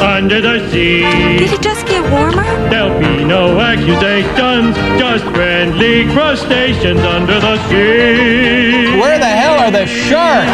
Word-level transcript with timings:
Under 0.00 0.40
the 0.40 0.70
sea. 0.70 1.00
Did 1.38 1.52
it 1.52 1.60
just 1.60 1.86
get 1.86 2.02
warmer? 2.10 2.44
There'll 2.70 2.98
be 3.00 3.24
no 3.24 3.58
accusations, 3.60 4.76
just 4.98 5.24
friendly 5.34 6.04
crustaceans 6.12 7.00
under 7.00 7.40
the 7.40 7.56
sea. 7.68 8.98
Where 8.98 9.18
the 9.18 9.26
hell 9.26 9.58
are 9.58 9.70
the 9.70 9.86
sharks? 9.86 10.50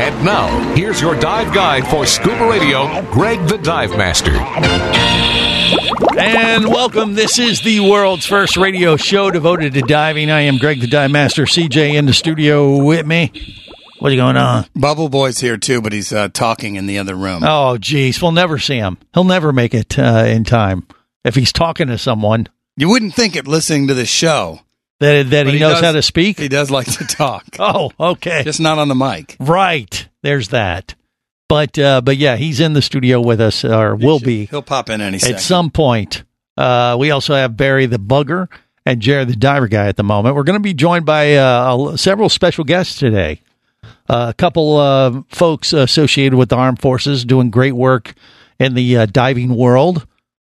And 0.00 0.24
now, 0.24 0.74
here's 0.74 1.00
your 1.00 1.18
dive 1.18 1.52
guide 1.54 1.86
for 1.86 2.06
scuba 2.06 2.48
radio, 2.48 3.02
Greg 3.10 3.46
the 3.48 3.58
Dive 3.58 3.90
Master. 3.96 4.32
And 6.18 6.68
welcome. 6.68 7.14
This 7.14 7.38
is 7.38 7.60
the 7.60 7.80
world's 7.80 8.24
first 8.24 8.56
radio 8.56 8.96
show 8.96 9.30
devoted 9.30 9.74
to 9.74 9.82
diving. 9.82 10.30
I 10.30 10.42
am 10.42 10.56
Greg 10.56 10.80
the 10.80 10.86
Dive 10.86 11.10
Master. 11.10 11.44
CJ 11.44 11.94
in 11.94 12.06
the 12.06 12.14
studio 12.14 12.82
with 12.82 13.04
me. 13.06 13.32
What's 13.98 14.14
going 14.16 14.36
on? 14.36 14.66
Bubble 14.74 15.08
Boy's 15.08 15.38
here 15.40 15.56
too, 15.56 15.80
but 15.80 15.92
he's 15.92 16.12
uh, 16.12 16.28
talking 16.28 16.76
in 16.76 16.86
the 16.86 16.98
other 16.98 17.14
room. 17.14 17.42
Oh, 17.44 17.78
geez. 17.78 18.20
We'll 18.20 18.32
never 18.32 18.58
see 18.58 18.76
him. 18.76 18.98
He'll 19.14 19.24
never 19.24 19.52
make 19.52 19.74
it 19.74 19.98
uh, 19.98 20.24
in 20.26 20.44
time. 20.44 20.86
If 21.24 21.34
he's 21.34 21.52
talking 21.52 21.88
to 21.88 21.98
someone 21.98 22.46
You 22.76 22.88
wouldn't 22.88 23.14
think 23.14 23.34
it 23.36 23.46
listening 23.48 23.88
to 23.88 23.94
the 23.94 24.06
show. 24.06 24.60
that, 25.00 25.30
that 25.30 25.44
But 25.46 25.54
he, 25.54 25.60
knows 25.60 25.74
does- 25.76 25.82
how 25.84 25.92
to 25.92 26.02
speak. 26.02 26.38
He 26.38 26.48
does 26.48 26.70
like 26.70 26.86
to 26.98 27.04
talk, 27.06 27.44
Oh, 27.58 27.90
okay. 27.98 28.42
just 28.44 28.60
not 28.60 28.78
on 28.78 28.88
the 28.88 28.94
mic. 28.94 29.36
right. 29.40 30.08
There's 30.22 30.48
that. 30.48 30.94
But, 31.48 31.78
uh, 31.78 32.00
but 32.00 32.16
yeah, 32.16 32.36
he's 32.36 32.58
in 32.60 32.72
the 32.72 32.82
studio 32.82 33.20
with 33.20 33.40
us, 33.40 33.64
or 33.64 33.94
will 33.94 34.18
be. 34.18 34.46
He'll 34.46 34.62
pop 34.62 34.90
in 34.90 35.00
any 35.00 35.18
second. 35.18 35.36
at 35.36 35.40
some 35.40 35.70
point. 35.70 36.24
Uh, 36.56 36.96
we 36.98 37.10
also 37.12 37.34
have 37.34 37.56
Barry 37.56 37.86
the 37.86 37.98
Bugger 37.98 38.48
and 38.84 39.00
Jared 39.00 39.28
the 39.28 39.36
Diver 39.36 39.68
Guy 39.68 39.86
at 39.86 39.96
the 39.96 40.02
moment. 40.02 40.34
We're 40.34 40.42
going 40.42 40.58
to 40.58 40.60
be 40.62 40.74
joined 40.74 41.06
by 41.06 41.34
uh, 41.36 41.96
several 41.96 42.28
special 42.28 42.64
guests 42.64 42.98
today. 42.98 43.42
Uh, 44.08 44.26
a 44.30 44.34
couple 44.34 44.76
uh, 44.76 45.22
folks 45.28 45.72
associated 45.72 46.36
with 46.36 46.48
the 46.48 46.56
armed 46.56 46.80
forces 46.80 47.24
doing 47.24 47.50
great 47.50 47.72
work 47.74 48.14
in 48.58 48.74
the 48.74 48.96
uh, 48.98 49.06
diving 49.06 49.54
world. 49.54 50.06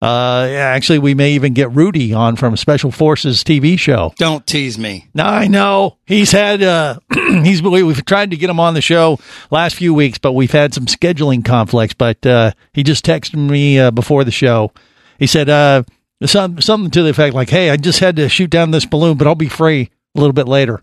Uh, 0.02 0.46
actually, 0.54 0.98
we 0.98 1.14
may 1.14 1.32
even 1.32 1.54
get 1.54 1.70
Rudy 1.72 2.12
on 2.12 2.36
from 2.36 2.54
Special 2.56 2.90
Forces 2.90 3.42
TV 3.42 3.78
show. 3.78 4.12
Don't 4.18 4.46
tease 4.46 4.78
me. 4.78 5.08
No, 5.14 5.24
I 5.24 5.46
know 5.46 5.96
he's 6.04 6.32
had 6.32 6.62
uh, 6.62 6.98
he's 7.42 7.62
we- 7.62 7.82
we've 7.82 8.04
tried 8.04 8.30
to 8.32 8.36
get 8.36 8.50
him 8.50 8.60
on 8.60 8.74
the 8.74 8.82
show 8.82 9.18
last 9.50 9.76
few 9.76 9.94
weeks, 9.94 10.18
but 10.18 10.32
we've 10.32 10.52
had 10.52 10.74
some 10.74 10.84
scheduling 10.84 11.42
conflicts. 11.42 11.94
But 11.94 12.24
uh, 12.26 12.50
he 12.74 12.82
just 12.82 13.06
texted 13.06 13.36
me 13.36 13.78
uh, 13.78 13.90
before 13.90 14.22
the 14.24 14.30
show. 14.30 14.70
He 15.18 15.26
said 15.26 15.48
uh, 15.48 15.84
some 16.26 16.60
something 16.60 16.90
to 16.90 17.02
the 17.02 17.08
effect 17.08 17.34
like, 17.34 17.48
"Hey, 17.48 17.70
I 17.70 17.78
just 17.78 17.98
had 18.00 18.16
to 18.16 18.28
shoot 18.28 18.50
down 18.50 18.72
this 18.72 18.84
balloon, 18.84 19.16
but 19.16 19.26
I'll 19.26 19.34
be 19.34 19.48
free 19.48 19.88
a 20.14 20.20
little 20.20 20.34
bit 20.34 20.46
later." 20.46 20.82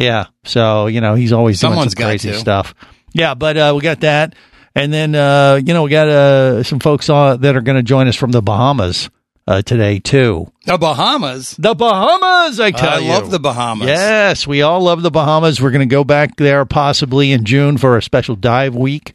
Yeah, 0.00 0.28
so 0.44 0.86
you 0.86 1.02
know 1.02 1.14
he's 1.14 1.30
always 1.32 1.60
Someone's 1.60 1.94
doing 1.94 2.04
some 2.04 2.10
crazy 2.10 2.30
to. 2.30 2.38
stuff. 2.38 2.74
Yeah, 3.12 3.34
but 3.34 3.56
uh, 3.58 3.72
we 3.76 3.82
got 3.82 4.00
that, 4.00 4.34
and 4.74 4.90
then 4.90 5.14
uh, 5.14 5.60
you 5.62 5.74
know 5.74 5.82
we 5.82 5.90
got 5.90 6.08
uh, 6.08 6.62
some 6.62 6.80
folks 6.80 7.10
on, 7.10 7.42
that 7.42 7.54
are 7.54 7.60
going 7.60 7.76
to 7.76 7.82
join 7.82 8.08
us 8.08 8.16
from 8.16 8.30
the 8.30 8.40
Bahamas 8.40 9.10
uh, 9.46 9.60
today 9.60 9.98
too. 9.98 10.50
The 10.64 10.78
Bahamas. 10.78 11.54
The 11.58 11.74
Bahamas, 11.74 12.58
I 12.60 12.70
tell 12.70 12.88
I 12.88 12.98
you. 13.00 13.08
love 13.10 13.30
the 13.30 13.40
Bahamas. 13.40 13.88
Yes, 13.88 14.46
we 14.46 14.62
all 14.62 14.80
love 14.80 15.02
the 15.02 15.10
Bahamas. 15.10 15.60
We're 15.60 15.70
going 15.70 15.86
to 15.86 15.92
go 15.92 16.02
back 16.04 16.36
there 16.36 16.64
possibly 16.64 17.32
in 17.32 17.44
June 17.44 17.76
for 17.76 17.98
a 17.98 18.02
special 18.02 18.36
dive 18.36 18.74
week, 18.74 19.12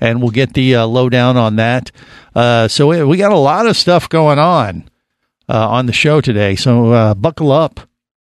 and 0.00 0.22
we'll 0.22 0.30
get 0.30 0.54
the 0.54 0.76
uh, 0.76 0.86
lowdown 0.86 1.36
on 1.38 1.56
that. 1.56 1.90
Uh, 2.36 2.68
so 2.68 2.86
we, 2.86 3.02
we 3.02 3.16
got 3.16 3.32
a 3.32 3.36
lot 3.38 3.66
of 3.66 3.76
stuff 3.76 4.08
going 4.08 4.38
on 4.38 4.88
uh, 5.48 5.68
on 5.70 5.86
the 5.86 5.92
show 5.92 6.20
today. 6.20 6.54
So 6.54 6.92
uh, 6.92 7.14
buckle 7.14 7.50
up. 7.50 7.80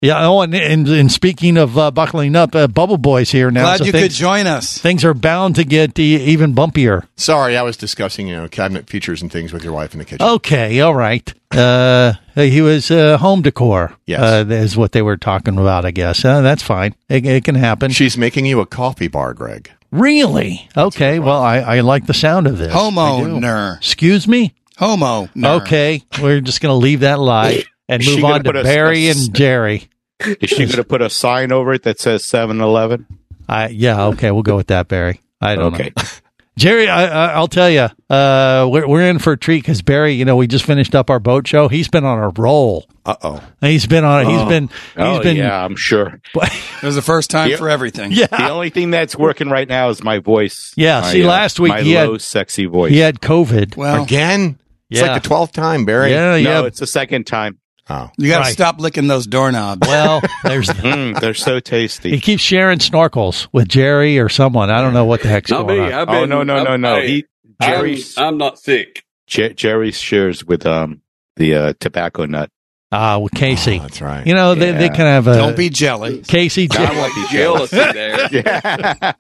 Yeah. 0.03 0.27
Oh, 0.27 0.43
and, 0.43 0.55
and, 0.55 0.87
and 0.89 1.11
speaking 1.11 1.57
of 1.57 1.79
uh, 1.79 1.91
buckling 1.91 2.37
up, 2.37 2.55
uh, 2.55 2.67
Bubble 2.67 2.99
Boy's 2.99 3.31
here 3.31 3.51
now. 3.51 3.63
Glad 3.63 3.79
so 3.79 3.85
you 3.85 3.93
could 3.93 4.01
things, 4.03 4.19
join 4.19 4.47
us. 4.47 4.79
things 4.79 5.05
are 5.05 5.15
bound 5.15 5.57
to 5.57 5.65
get 5.65 5.99
e- 5.99 6.17
even 6.17 6.55
bumpier. 6.55 7.07
Sorry, 7.17 7.57
I 7.57 7.63
was 7.63 7.77
discussing, 7.77 8.29
you 8.29 8.37
know, 8.37 8.49
cabinet 8.49 8.89
features 8.91 9.23
and 9.23 9.33
things 9.33 9.53
with 9.53 9.65
your 9.65 9.73
wife 9.73 9.95
in 9.95 9.99
the 9.99 10.05
kitchen. 10.05 10.27
Okay, 10.27 10.81
all 10.81 10.95
right. 10.95 11.33
Uh, 11.51 12.13
he 12.35 12.61
was 12.61 12.91
uh, 12.91 13.17
home 13.17 13.41
decor. 13.41 13.97
Yes. 14.05 14.21
uh, 14.21 14.45
is 14.49 14.77
what 14.77 14.93
they 14.93 15.03
were 15.03 15.17
talking 15.17 15.59
about. 15.59 15.87
I 15.87 15.93
guess 15.93 16.25
uh, 16.25 16.43
that's 16.43 16.63
fine. 16.63 16.95
It, 17.09 17.25
it 17.25 17.45
can 17.45 17.55
happen. 17.55 17.91
She's 17.91 18.19
making 18.19 18.45
you 18.45 18.61
a 18.61 18.67
coffee 18.67 19.09
bar, 19.09 19.33
Greg. 19.33 19.71
Really? 19.91 20.69
Okay. 20.77 21.19
Well, 21.19 21.41
I, 21.41 21.59
I 21.59 21.81
like 21.81 22.07
the 22.07 22.15
sound 22.15 22.47
of 22.47 22.59
this. 22.59 22.71
I. 22.73 22.77
Homo-ner. 22.77 23.77
Excuse 23.79 24.29
me. 24.29 24.53
Homo. 24.77 25.31
Okay, 25.43 26.03
we're 26.21 26.43
just 26.43 26.61
going 26.61 26.71
to 26.71 26.77
leave 26.77 27.01
that 27.01 27.19
lie 27.19 27.65
and 27.89 28.03
Is 28.03 28.09
she 28.09 28.17
move 28.17 28.25
on 28.27 28.45
to 28.45 28.53
put 28.53 28.63
Barry 28.65 29.09
a- 29.09 29.11
and 29.13 29.35
Jerry. 29.35 29.89
Is 30.21 30.51
she 30.51 30.59
going 30.65 30.71
to 30.77 30.85
put 30.85 31.03
a 31.03 31.11
sign 31.11 31.53
over 31.53 31.73
it 31.75 31.83
that 31.83 31.99
says 32.01 32.25
7 32.25 32.61
Eleven? 32.61 33.07
I 33.49 33.69
yeah. 33.69 34.07
Okay, 34.07 34.31
we'll 34.31 34.43
go 34.43 34.57
with 34.57 34.69
that, 34.69 34.89
Barry. 34.89 35.21
I 35.41 35.55
don't 35.55 35.75
Okay. 35.75 35.93
know. 35.97 36.03
Jerry, 36.59 36.89
I, 36.89 37.05
I, 37.05 37.33
I'll 37.35 37.49
tell 37.49 37.69
you, 37.69 37.89
uh, 38.09 38.67
we're, 38.73 38.89
we're 38.89 39.03
in 39.11 39.19
for 39.19 39.35
a 39.35 39.37
treat 39.37 39.61
because 39.61 39.83
Barry, 39.83 40.15
you 40.15 40.25
know, 40.25 40.37
we 40.37 40.47
just 40.47 40.65
finished 40.65 40.95
up 40.95 41.11
our 41.11 41.21
boat 41.21 41.47
show. 41.47 41.69
He's 41.69 41.87
been 41.89 42.05
on 42.07 42.19
a 42.19 42.31
roll. 42.31 42.89
Uh 43.05 43.15
oh. 43.23 43.45
He's 43.61 43.87
been 43.87 44.05
on. 44.05 44.25
He's 44.25 44.41
Oh. 44.41 44.49
been. 44.49 44.69
He's 44.69 44.79
Oh, 44.97 45.23
been. 45.23 45.37
yeah, 45.37 45.63
I'm 45.63 45.77
sure. 45.77 46.19
It 46.35 46.83
was 46.83 46.95
the 46.95 47.03
first 47.03 47.31
time 47.31 47.51
Yeah. 47.51 47.57
for 47.59 47.69
everything. 47.69 48.11
Yeah. 48.11 48.29
The 48.29 48.49
only 48.49 48.71
thing 48.71 48.91
that's 48.91 49.15
working 49.15 49.51
right 49.51 49.69
now 49.69 49.91
is 49.91 50.03
my 50.03 50.19
voice. 50.19 50.73
Yeah, 50.77 51.03
My, 51.03 51.13
see, 51.13 51.25
uh, 51.25 51.29
last 51.29 51.61
week 51.61 51.73
my 51.75 51.83
he 51.83 51.93
had- 51.93 52.09
low, 52.09 52.17
sexy 52.17 52.65
voice. 52.65 52.91
He 52.91 52.99
had 53.01 53.21
COVID. 53.21 53.77
Well, 53.77 54.03
Again? 54.05 54.59
It's 54.91 55.01
Yeah. 55.03 55.13
like 55.13 55.23
the 55.23 55.29
12th 55.29 55.53
time, 55.53 55.85
Barry. 55.85 56.11
Yeah, 56.13 56.31
no, 56.31 56.37
yeah. 56.37 56.63
it's 56.65 56.81
the 56.81 56.87
second 56.87 57.27
time. 57.27 57.59
Oh. 57.89 58.11
you 58.19 58.29
got 58.29 58.39
to 58.39 58.43
Right. 58.45 58.53
stop 58.53 58.81
licking 58.81 59.07
those 59.07 59.27
doorknobs. 59.27 59.87
Well, 59.87 60.21
there's. 60.45 60.69
Mm, 60.69 61.21
they're 61.21 61.35
so 61.35 61.61
tasty. 61.61 62.11
he 62.11 62.21
keeps 62.21 62.43
sharing 62.43 62.79
snorkels 62.81 63.47
with 63.53 63.69
Jerry 63.69 64.19
or 64.19 64.29
someone. 64.29 64.71
I 64.71 64.81
don't 64.83 64.93
know 64.95 65.05
what 65.05 65.23
the 65.23 65.29
heck's 65.29 65.51
Not 65.51 65.67
going 65.69 65.81
me. 65.81 65.87
on. 65.87 65.93
I've 65.93 66.09
Oh 66.09 66.21
been, 66.23 66.29
no 66.31 66.43
no 66.43 66.63
no 66.65 66.71
I'm- 66.73 66.81
no! 66.81 66.95
I- 66.97 67.07
He 67.07 67.25
I'm, 67.61 67.97
I'm 68.19 68.39
not 68.39 68.59
sick. 68.59 69.05
Jer- 69.29 69.53
Jerry 69.55 69.91
shares 69.93 70.45
with 70.45 70.67
um 70.67 71.01
the 71.37 71.55
uh, 71.55 71.73
tobacco 71.81 72.27
nut. 72.27 72.51
Ah, 72.93 73.19
with 73.19 73.33
Casey. 73.35 73.79
Oh, 73.79 73.83
that's 73.83 74.01
right. 74.01 74.25
You 74.27 74.35
know, 74.35 74.55
they, 74.55 74.71
they 74.73 74.89
kind 74.89 75.03
of 75.03 75.25
have 75.25 75.27
a. 75.29 75.35
Don't 75.37 75.57
be 75.57 75.69
jelly. 75.71 76.21
Casey. 76.23 76.69
I 76.71 76.93
won't 76.97 77.15
be 77.15 77.27
jealous 77.37 77.73
in 77.73 77.95
there. 77.95 79.15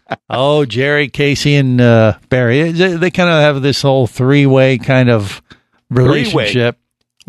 Oh, 0.30 0.66
Jerry, 0.66 1.08
Casey, 1.08 1.54
and 1.54 1.80
uh, 1.80 2.18
Barry. 2.28 2.70
They, 2.70 2.94
they 2.96 3.10
kind 3.10 3.30
of 3.30 3.40
have 3.40 3.62
this 3.62 3.80
whole 3.80 4.06
three 4.06 4.44
way 4.44 4.76
kind 4.76 5.08
of 5.08 5.40
relationship. 5.88 6.78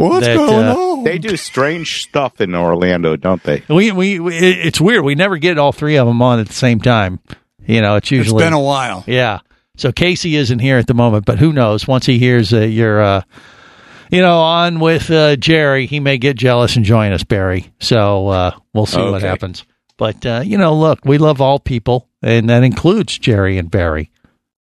What's 0.08 0.26
That, 0.28 0.38
going 0.38 0.66
uh, 0.66 0.76
on? 0.76 1.04
They 1.04 1.18
do 1.18 1.36
strange 1.36 2.04
stuff 2.04 2.40
in 2.40 2.56
Orlando, 2.56 3.16
don't 3.18 3.44
they? 3.44 3.64
We, 3.68 3.92
we, 3.92 4.20
we, 4.20 4.36
it's 4.38 4.80
weird. 4.80 5.04
We 5.04 5.16
never 5.16 5.38
get 5.38 5.58
all 5.58 5.72
three 5.74 5.98
of 5.98 6.08
them 6.08 6.22
on 6.22 6.40
at 6.40 6.48
the 6.48 6.54
same 6.54 6.80
time. 6.80 7.19
You 7.66 7.81
know, 7.81 7.98
it's 7.98 8.06
It's 8.06 8.12
usually. 8.12 8.44
been 8.44 8.54
a 8.54 8.60
while. 8.62 9.04
yeah. 9.07 9.40
So 9.75 9.92
Casey 9.92 10.36
isn't 10.36 10.60
here 10.60 10.78
at 10.78 10.88
the 10.88 10.94
moment, 10.94 11.25
but 11.25 11.38
who 11.40 11.51
knows? 11.54 11.88
Once 11.88 12.06
he 12.06 12.18
hears 12.18 12.54
uh, 12.54 12.60
you're, 12.62 13.01
uh, 13.01 13.22
you 14.10 14.22
know, 14.22 14.40
on 14.40 14.80
with 14.80 15.10
uh, 15.12 15.36
Jerry, 15.36 15.86
he 15.86 16.00
may 16.00 16.18
get 16.18 16.36
jealous 16.38 16.75
and 16.75 16.84
join 16.86 17.12
us, 17.12 17.24
Barry. 17.24 17.72
So 17.80 18.28
uh, 18.30 18.52
we'll 18.74 18.86
see 18.86 19.02
what 19.02 19.22
happens. 19.22 19.66
But 19.98 20.25
uh, 20.25 20.42
you 20.45 20.57
know, 20.57 20.75
look, 20.75 21.00
we 21.06 21.18
love 21.18 21.40
all 21.42 21.60
people, 21.60 22.07
and 22.22 22.50
that 22.50 22.63
includes 22.63 23.18
Jerry 23.19 23.57
and 23.57 23.69
Barry. 23.69 24.12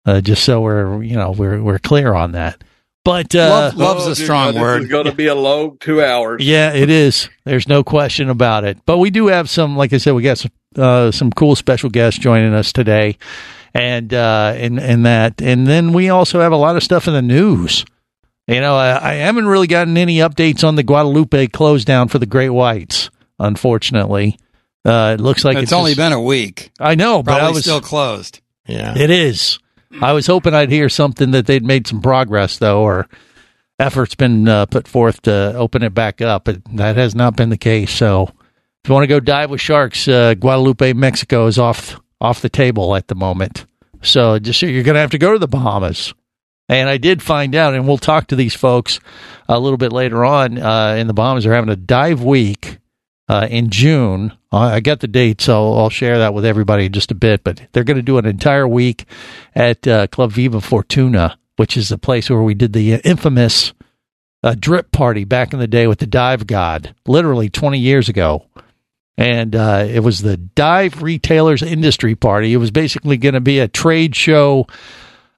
Uh, 0.07 0.21
just 0.21 0.45
so 0.45 0.61
we're, 0.61 1.03
you 1.03 1.17
know, 1.17 1.31
we're 1.33 1.63
we're 1.63 1.79
clear 1.79 2.13
on 2.15 2.33
that. 2.33 2.63
But 3.05 3.35
uh, 3.35 3.49
Love, 3.49 3.77
love's 3.77 4.07
Oh, 4.07 4.11
a 4.13 4.17
strong 4.17 4.55
This 4.55 4.61
word. 4.63 4.83
It's 4.83 4.91
going 4.91 5.07
to 5.07 5.13
be 5.15 5.27
a 5.27 5.35
long 5.35 5.77
two 5.79 6.03
hours. 6.03 6.45
Yeah, 6.45 6.73
it 6.73 6.89
is. 6.89 7.29
There's 7.45 7.67
no 7.67 7.83
question 7.83 8.31
about 8.31 8.65
it. 8.65 8.79
But 8.87 8.99
we 8.99 9.11
do 9.11 9.27
have 9.27 9.51
some, 9.51 9.77
like 9.77 9.93
I 9.93 9.99
said, 9.99 10.13
we 10.15 10.23
got 10.23 10.39
some 10.39 10.53
uh, 10.77 11.11
some 11.11 11.31
cool 11.33 11.57
special 11.57 11.91
guests 11.91 12.19
joining 12.21 12.55
us 12.55 12.73
today, 12.73 13.19
and 13.75 14.13
uh, 14.15 14.55
and 14.57 14.79
and 14.79 15.05
that, 15.05 15.43
and 15.43 15.67
then 15.67 15.93
we 15.93 16.09
also 16.09 16.41
have 16.41 16.53
a 16.53 16.57
lot 16.57 16.77
of 16.77 16.83
stuff 16.83 17.09
in 17.09 17.13
the 17.15 17.23
news. 17.23 17.85
You 18.47 18.61
know, 18.61 18.75
I, 18.77 19.11
I 19.11 19.15
haven't 19.15 19.47
really 19.47 19.67
gotten 19.67 19.97
any 19.97 20.17
updates 20.19 20.67
on 20.67 20.77
the 20.77 20.83
Guadalupe 20.83 21.49
close 21.49 21.85
down 21.85 22.09
for 22.09 22.19
the 22.19 22.27
Great 22.27 22.51
Whites. 22.51 23.11
Unfortunately, 23.39 24.39
uh, 24.85 25.17
it 25.19 25.21
looks 25.23 25.45
like 25.45 25.57
it's, 25.57 25.65
it's, 25.65 25.73
only 25.73 25.91
just- 25.91 25.99
been 25.99 26.13
a 26.13 26.21
week. 26.21 26.71
I 26.81 26.95
know, 26.95 27.23
but 27.23 27.33
Probably 27.33 27.47
I 27.49 27.51
was 27.51 27.63
still 27.63 27.81
closed. 27.81 28.41
Yeah. 28.67 28.97
It 28.97 29.11
is. 29.11 29.59
I 30.01 30.13
was 30.13 30.27
hoping 30.27 30.55
I'd 30.55 30.71
hear 30.71 30.89
something 30.89 31.33
that 31.33 31.47
they'd 31.47 31.65
made 31.65 31.87
some 31.87 32.01
progress, 32.01 32.59
though, 32.59 32.83
or 32.83 33.09
efforts 33.79 34.15
been 34.15 34.49
uh, 34.49 34.67
put 34.67 34.89
forth 34.89 35.23
to 35.23 35.55
open 35.55 35.83
it 35.83 35.95
back 35.95 36.21
up. 36.21 36.45
But 36.45 36.65
that 36.77 36.97
has 36.97 37.15
not 37.15 37.37
been 37.37 37.51
the 37.51 37.57
case. 37.57 37.91
So 37.91 38.25
if 38.83 38.89
you 38.89 38.95
want 38.95 39.05
to 39.05 39.09
go 39.09 39.21
dive 39.21 39.51
with 39.51 39.61
sharks, 39.61 40.09
uh, 40.09 40.35
Guadalupe, 40.35 40.93
Mexico 40.95 41.47
is 41.47 41.59
off 41.59 42.01
off 42.21 42.41
the 42.41 42.49
table 42.49 42.95
at 42.95 43.09
the 43.09 43.15
moment. 43.15 43.67
So 44.03 44.39
just 44.39 44.63
you're 44.63 44.83
going 44.83 44.95
to 44.95 45.01
have 45.01 45.11
to 45.11 45.19
go 45.19 45.33
to 45.33 45.39
the 45.39 45.49
Bahamas. 45.49 46.15
And 46.69 46.89
I 46.89 46.97
did 46.97 47.23
find 47.23 47.55
out, 47.55 47.75
and 47.75 47.87
we'll 47.87 47.99
talk 47.99 48.29
to 48.29 48.37
these 48.37 48.55
folks 48.55 49.01
a 49.49 49.59
little 49.59 49.77
bit 49.77 49.93
later 49.93 50.25
on 50.25 50.59
uh, 50.59 50.95
in 50.99 51.07
the 51.07 51.13
Bahamas. 51.13 51.45
They're 51.45 51.55
having 51.55 51.71
a 51.71 51.77
dive 51.77 52.23
week 52.23 52.79
uh, 53.33 53.47
in 53.47 53.71
June. 53.71 54.31
I 54.53 54.81
got 54.81 55.01
the 55.01 55.09
date, 55.09 55.41
so 55.41 55.73
I'll 55.73 55.89
share 55.89 56.19
that 56.19 56.35
with 56.35 56.45
everybody 56.45 56.85
in 56.85 56.93
just 56.93 57.11
a 57.11 57.15
bit. 57.15 57.43
But 57.43 57.63
they're 57.73 57.83
going 57.83 57.97
to 57.97 58.03
do 58.03 58.19
an 58.19 58.27
entire 58.27 58.69
week 58.69 59.07
at 59.55 59.89
uh, 59.89 60.07
Club 60.09 60.33
Viva 60.33 60.61
Fortuna, 60.61 61.39
which 61.57 61.75
is 61.79 61.89
the 61.89 61.97
place 61.97 62.29
where 62.29 62.43
we 62.43 62.53
did 62.53 62.75
the 62.75 62.97
infamous 62.97 63.73
uh, 64.43 64.55
drip 64.59 64.93
party 64.93 65.25
back 65.25 65.55
in 65.55 65.61
the 65.61 65.67
day 65.67 65.87
with 65.87 66.01
the 66.01 66.07
dive 66.07 66.47
god, 66.47 66.95
literally 67.07 67.49
20 67.49 67.79
years 67.79 68.11
ago. 68.11 68.45
And 69.17 69.57
uh, 69.57 69.87
it 69.89 70.01
was 70.01 70.21
the 70.21 70.37
Dive 70.37 71.03
Retailers 71.03 71.63
Industry 71.63 72.15
Party. 72.15 72.53
It 72.53 72.59
was 72.59 72.71
basically 72.71 73.17
going 73.17 73.35
to 73.35 73.41
be 73.41 73.61
a 73.61 73.69
trade 73.69 74.15
show 74.15 74.67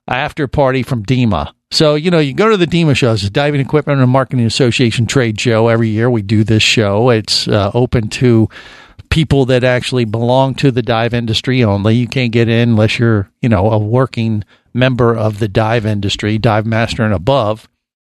after 0.07 0.47
party 0.47 0.83
from 0.83 1.03
DEMA. 1.03 1.53
So, 1.71 1.95
you 1.95 2.11
know, 2.11 2.19
you 2.19 2.33
go 2.33 2.49
to 2.49 2.57
the 2.57 2.67
DEMA 2.67 2.95
shows, 2.95 3.23
the 3.23 3.29
Diving 3.29 3.59
Equipment 3.59 3.99
and 3.99 4.09
Marketing 4.09 4.45
Association 4.45 5.07
trade 5.07 5.39
show. 5.39 5.67
Every 5.67 5.89
year 5.89 6.09
we 6.09 6.21
do 6.21 6.43
this 6.43 6.63
show. 6.63 7.09
It's 7.09 7.47
uh, 7.47 7.71
open 7.73 8.09
to 8.09 8.47
people 9.09 9.45
that 9.47 9.63
actually 9.63 10.05
belong 10.05 10.55
to 10.55 10.71
the 10.71 10.81
dive 10.81 11.13
industry 11.13 11.63
only. 11.63 11.95
You 11.95 12.07
can't 12.07 12.31
get 12.31 12.47
in 12.49 12.69
unless 12.69 12.99
you're, 12.99 13.29
you 13.41 13.49
know, 13.49 13.71
a 13.71 13.77
working 13.77 14.43
member 14.73 15.15
of 15.15 15.39
the 15.39 15.47
dive 15.47 15.85
industry, 15.85 16.37
dive 16.37 16.65
master 16.65 17.03
and 17.03 17.13
above. 17.13 17.67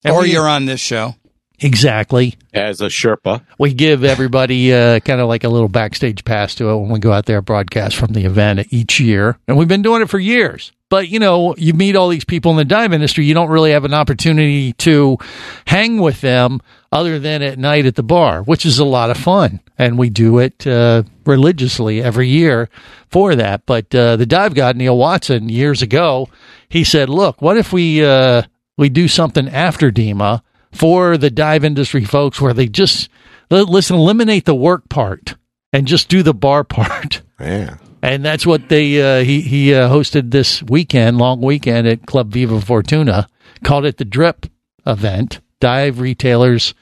And 0.05 0.15
or 0.15 0.23
we- 0.23 0.33
you're 0.33 0.49
on 0.49 0.67
this 0.67 0.81
show. 0.81 1.15
Exactly. 1.61 2.37
As 2.55 2.81
a 2.81 2.87
Sherpa. 2.87 3.45
We 3.59 3.75
give 3.75 4.05
everybody 4.05 4.73
uh, 4.73 5.01
kind 5.01 5.21
of 5.21 5.27
like 5.27 5.43
a 5.43 5.49
little 5.49 5.69
backstage 5.69 6.25
pass 6.25 6.55
to 6.57 6.71
it 6.71 6.77
when 6.77 6.91
we 6.91 7.01
go 7.01 7.13
out 7.13 7.27
there 7.27 7.43
broadcast 7.43 7.97
from 7.97 8.13
the 8.13 8.25
event 8.25 8.69
each 8.71 9.01
year. 9.01 9.39
And 9.49 9.57
we've 9.57 9.67
been 9.67 9.83
doing 9.83 10.03
it 10.03 10.09
for 10.09 10.21
years. 10.21 10.71
But, 10.91 11.09
you 11.09 11.19
know, 11.19 11.55
you 11.57 11.75
meet 11.75 11.97
all 11.97 12.09
these 12.09 12.25
people 12.25 12.51
in 12.53 12.57
the 12.57 12.65
dive 12.65 12.93
industry. 12.93 13.27
You 13.27 13.35
don't 13.35 13.51
really 13.51 13.73
have 13.73 13.85
an 13.85 13.93
opportunity 13.93 14.73
to 14.75 15.19
hang 15.67 15.99
with 15.99 16.23
them 16.23 16.61
other 16.91 17.19
than 17.19 17.43
at 17.43 17.59
night 17.59 17.85
at 17.85 17.95
the 17.95 18.03
bar, 18.03 18.43
which 18.43 18.65
is 18.65 18.79
a 18.79 18.85
lot 18.85 19.11
of 19.11 19.19
fun. 19.19 19.61
And 19.77 19.99
we 19.99 20.09
do 20.09 20.39
it 20.39 20.67
uh, 20.67 21.03
religiously 21.27 22.03
every 22.03 22.29
year 22.29 22.71
for 23.09 23.35
that. 23.37 23.67
But 23.67 23.95
uh, 23.95 24.17
the 24.17 24.25
dive 24.27 24.55
god, 24.55 24.77
Neil 24.77 24.97
Watson, 24.97 25.51
years 25.51 25.83
ago, 25.83 26.29
he 26.69 26.85
said, 26.85 27.11
look, 27.11 27.43
what 27.43 27.59
if 27.59 27.73
we, 27.73 28.03
uh, 28.03 28.43
we 28.79 28.89
do 28.89 29.09
something 29.09 29.49
after 29.49 29.91
DEMA 29.91 30.43
for 30.73 31.19
the 31.19 31.31
dive 31.31 31.65
industry 31.65 32.05
folks 32.05 32.41
where 32.41 32.55
they 32.55 32.67
just 32.67 33.11
li- 33.51 33.63
listen, 33.63 33.97
eliminate 33.97 34.47
the 34.47 34.55
work 34.55 34.89
part 34.89 35.37
and 35.73 35.87
just 35.87 36.09
do 36.09 36.23
the 36.23 36.35
bar 36.35 36.65
part. 36.65 37.23
Yeah. 37.39 37.77
And 38.03 38.25
that's 38.25 38.47
what 38.47 38.69
they 38.69 39.01
uh, 39.21 39.25
he 39.25 39.41
he 39.41 39.75
uh, 39.75 39.89
hosted 39.89 40.31
this 40.31 40.63
weekend, 40.63 41.19
long 41.19 41.41
weekend 41.41 41.87
at 41.89 42.07
Club 42.07 42.31
Viva 42.33 42.61
Fortuna. 42.61 43.27
Called 43.65 43.85
it 43.87 43.97
the 43.97 44.05
Drip 44.05 44.47
event, 44.87 45.41
Dive 45.61 45.99
Retailers 46.01 46.75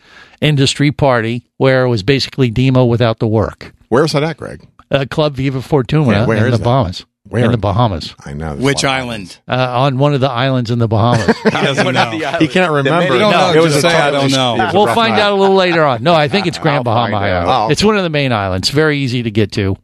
Industry 0.43 0.93
Party, 0.93 1.47
where 1.57 1.85
it 1.85 1.89
was 1.89 2.03
basically 2.03 2.51
DEMA 2.51 2.85
without 2.87 3.19
the 3.19 3.27
work. 3.27 3.73
Where's 3.89 4.13
that 4.13 4.23
at, 4.23 4.37
Greg? 4.37 4.67
Uh, 4.91 5.07
Club 5.11 5.35
Viva 5.35 5.63
Fortuna 5.63 6.11
Yeah, 6.11 6.27
where 6.27 6.39
in 6.39 6.45
is 6.53 6.53
the 6.53 6.59
that? 6.59 6.65
Bahamas. 6.65 7.07
Where? 7.29 7.47
In 7.47 7.51
the 7.51 7.59
Bahamas, 7.59 8.15
I 8.25 8.35
know. 8.35 8.55
Which 8.55 8.85
a 8.85 8.87
lot 8.87 9.01
of 9.01 9.03
island? 9.03 9.39
uh, 9.49 9.81
on 9.81 9.99
one 9.99 10.15
of 10.15 10.21
the 10.21 10.31
islands 10.31 10.71
in 10.71 10.79
the 10.79 10.87
Bahamas. 10.87 11.37
He 11.45 11.51
doesn't 11.51 11.93
know. 11.95 12.11
He 12.39 12.47
can't 12.47 12.71
remember. 12.71 13.15
You 13.15 13.19
don't 13.19 13.33
know. 13.33 13.53
It 13.53 13.61
was 13.61 13.73
just 13.73 13.85
a 13.87 13.91
say 13.91 13.97
I 13.97 14.11
don't 14.13 14.31
know. 14.31 14.55
was 14.57 14.75
we'll 14.75 14.95
find 14.95 15.15
night. 15.15 15.23
out 15.23 15.33
a 15.33 15.35
little 15.35 15.57
later 15.57 15.83
on. 15.83 16.05
No, 16.05 16.15
I 16.15 16.29
think 16.29 16.47
it's 16.47 16.59
Grand 16.61 16.85
Bahama 16.85 17.11
find 17.19 17.25
out. 17.33 17.49
Island. 17.49 17.73
It's 17.73 17.83
one 17.83 17.97
of 17.97 18.05
the 18.05 18.11
main 18.11 18.31
islands. 18.33 18.69
Very 18.71 18.99
easy 18.99 19.25
to 19.25 19.31
get 19.33 19.51
to. 19.53 19.77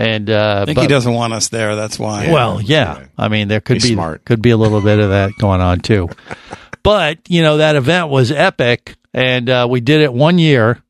And 0.00 0.30
uh, 0.30 0.60
I 0.62 0.64
think 0.64 0.76
but- 0.76 0.82
he 0.82 0.88
doesn't 0.88 1.12
want 1.12 1.34
us 1.34 1.48
there. 1.48 1.76
That's 1.76 1.98
why. 1.98 2.32
Well, 2.32 2.62
yeah. 2.62 3.00
Yeah. 3.00 3.06
I 3.18 3.28
mean, 3.28 3.48
there 3.48 3.60
could 3.60 3.76
He's 3.76 3.84
be 3.90 3.92
smart. 3.92 4.24
could 4.24 4.40
be 4.40 4.50
a 4.50 4.56
little 4.56 4.80
bit 4.80 4.98
of 4.98 5.10
that 5.10 5.32
going 5.38 5.60
on 5.60 5.80
too. 5.80 6.08
but 6.82 7.18
you 7.28 7.42
know, 7.42 7.58
that 7.58 7.76
event 7.76 8.08
was 8.08 8.32
epic, 8.32 8.96
and 9.12 9.50
uh, 9.50 9.66
we 9.68 9.80
did 9.80 10.00
it 10.00 10.12
one 10.12 10.38
year 10.38 10.82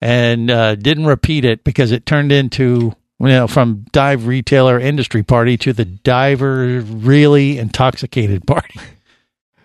and 0.00 0.50
uh, 0.50 0.76
didn't 0.76 1.04
repeat 1.04 1.44
it 1.44 1.62
because 1.62 1.92
it 1.92 2.06
turned 2.06 2.32
into 2.32 2.94
you 3.20 3.26
know 3.26 3.46
from 3.46 3.84
dive 3.92 4.26
retailer 4.26 4.80
industry 4.80 5.22
party 5.22 5.58
to 5.58 5.74
the 5.74 5.84
diver 5.84 6.80
really 6.80 7.58
intoxicated 7.58 8.46
party. 8.46 8.80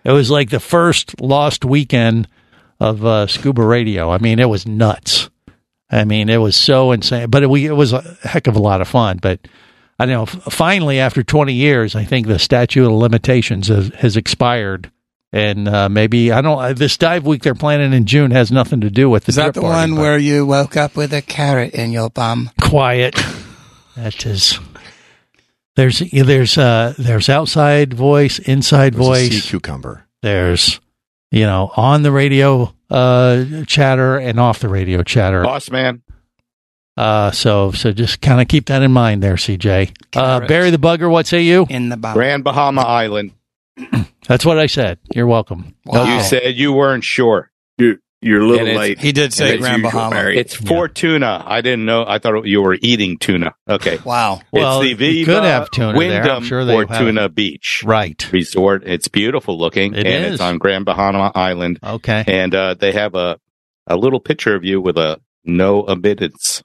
It 0.04 0.12
was 0.12 0.30
like 0.30 0.50
the 0.50 0.60
first 0.60 1.22
lost 1.22 1.64
weekend 1.64 2.28
of 2.78 3.04
uh, 3.06 3.26
scuba 3.28 3.62
radio. 3.64 4.10
I 4.10 4.18
mean, 4.18 4.38
it 4.38 4.48
was 4.48 4.66
nuts. 4.66 5.29
I 5.92 6.04
mean, 6.04 6.28
it 6.28 6.36
was 6.38 6.56
so 6.56 6.92
insane, 6.92 7.30
but 7.30 7.42
it, 7.42 7.50
we, 7.50 7.66
it 7.66 7.72
was 7.72 7.92
a 7.92 8.02
heck 8.22 8.46
of 8.46 8.56
a 8.56 8.60
lot 8.60 8.80
of 8.80 8.88
fun. 8.88 9.18
But 9.20 9.40
I 9.98 10.06
don't 10.06 10.14
know. 10.14 10.22
f- 10.22 10.52
Finally, 10.52 11.00
after 11.00 11.22
20 11.22 11.52
years, 11.52 11.94
I 11.96 12.04
think 12.04 12.26
the 12.26 12.38
statute 12.38 12.86
of 12.86 12.92
limitations 12.92 13.68
has, 13.68 13.88
has 13.96 14.16
expired. 14.16 14.90
And 15.32 15.68
uh, 15.68 15.88
maybe, 15.88 16.32
I 16.32 16.40
don't, 16.40 16.58
uh, 16.60 16.72
this 16.72 16.96
dive 16.96 17.24
week 17.26 17.42
they're 17.42 17.54
planning 17.54 17.92
in 17.92 18.04
June 18.06 18.30
has 18.32 18.50
nothing 18.50 18.80
to 18.80 18.90
do 18.90 19.08
with 19.08 19.24
the 19.26 19.30
Is 19.30 19.36
that 19.36 19.54
the 19.54 19.60
party, 19.60 19.92
one 19.92 20.00
where 20.00 20.18
you 20.18 20.44
woke 20.46 20.76
up 20.76 20.96
with 20.96 21.12
a 21.12 21.22
carrot 21.22 21.72
in 21.74 21.90
your 21.92 22.10
bum? 22.10 22.50
quiet. 22.60 23.14
That 23.96 24.24
is. 24.24 24.58
There's 25.76 25.98
there's 26.10 26.56
uh 26.56 26.94
there's 26.98 27.28
outside 27.28 27.92
voice, 27.92 28.38
inside 28.38 28.94
It 28.94 28.98
was 28.98 29.06
a 29.06 29.10
voice. 29.10 29.42
sea 29.44 29.48
cucumber. 29.50 30.06
There's 30.22 30.80
you 31.30 31.44
know 31.46 31.70
on 31.76 32.02
the 32.02 32.12
radio 32.12 32.74
uh 32.90 33.44
chatter 33.66 34.18
and 34.18 34.38
off 34.40 34.58
the 34.60 34.68
radio 34.68 35.02
chatter. 35.02 35.42
Boss 35.42 35.70
man. 35.70 36.02
Uh 36.96 37.30
so 37.30 37.70
so 37.72 37.92
just 37.92 38.20
kind 38.20 38.40
of 38.40 38.48
keep 38.48 38.66
that 38.66 38.82
in 38.82 38.92
mind 38.92 39.22
there, 39.22 39.34
CJ. 39.34 39.90
Uh 39.90 39.92
Carrots. 40.10 40.48
Barry 40.48 40.70
the 40.70 40.78
bugger, 40.78 41.10
what 41.10 41.26
say 41.26 41.42
you? 41.42 41.66
In 41.70 41.88
the 41.88 41.96
bum. 41.96 42.14
Grand 42.14 42.44
Bahama 42.44 42.82
Island. 42.82 43.32
That's 44.26 44.44
what 44.44 44.58
I 44.58 44.66
said. 44.66 44.98
You're 45.14 45.26
welcome. 45.26 45.74
Wow. 45.86 46.04
You 46.16 46.22
said 46.22 46.54
you 46.56 46.72
weren't 46.72 47.04
sure. 47.04 47.50
You, 48.22 48.32
you're 48.32 48.40
a 48.42 48.46
little 48.46 48.66
And 48.66 48.76
late. 48.76 48.98
He 48.98 49.12
did 49.12 49.32
say 49.32 49.46
And 49.46 49.54
as 49.54 49.60
Grand 49.60 49.82
usual, 49.82 49.90
Bahama. 49.92 50.14
Barry. 50.16 50.38
It's 50.38 50.54
Fortuna. 50.54 51.42
I 51.46 51.60
didn't 51.62 51.84
know. 51.86 52.04
I 52.06 52.18
thought 52.18 52.44
you 52.46 52.60
were 52.62 52.76
eating 52.80 53.16
tuna. 53.18 53.54
Okay. 53.68 53.98
Wow. 54.04 54.40
Well, 54.52 54.80
it's 54.80 54.84
the 54.84 54.88
you 54.90 54.96
Viva 54.96 55.32
could 55.34 55.44
have 55.44 55.70
tuna 55.70 55.98
there. 55.98 56.22
I'm 56.30 56.44
sure 56.44 56.64
they 56.64 56.76
have 56.76 56.88
Fortuna 56.88 57.24
it. 57.26 57.34
Beach 57.34 57.82
Right. 57.84 58.30
Resort. 58.32 58.82
It's 58.86 59.08
beautiful 59.08 59.56
looking, 59.58 59.94
It 59.94 60.06
and 60.06 60.24
is. 60.26 60.32
it's 60.34 60.42
on 60.42 60.58
Grand 60.58 60.84
Bahama 60.84 61.32
Island. 61.34 61.78
Okay. 61.82 62.24
And 62.26 62.54
uh, 62.54 62.74
they 62.74 62.92
have 62.92 63.14
a 63.14 63.38
a 63.86 63.96
little 63.96 64.20
picture 64.20 64.54
of 64.54 64.64
you 64.64 64.80
with 64.80 64.98
a 64.98 65.18
no 65.44 65.84
admittance. 65.86 66.62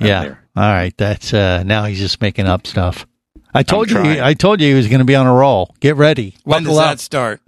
Yeah. 0.00 0.20
there. 0.22 0.48
All 0.56 0.62
right. 0.64 0.94
That's 0.96 1.32
uh 1.32 1.62
now 1.62 1.84
he's 1.84 1.98
just 2.00 2.20
making 2.20 2.46
up 2.46 2.66
stuff. 2.66 3.06
I 3.54 3.62
told 3.62 3.88
you 3.90 3.96
trying. 3.96 4.20
I 4.20 4.34
told 4.34 4.60
you 4.60 4.68
he 4.68 4.74
was 4.74 4.88
going 4.88 4.98
to 4.98 5.04
be 5.06 5.14
on 5.14 5.26
a 5.26 5.32
roll. 5.32 5.74
Get 5.80 5.96
ready. 5.96 6.34
When 6.44 6.64
Buckle 6.64 6.76
does 6.78 6.84
up. 6.84 6.90
that 6.90 7.00
start? 7.00 7.40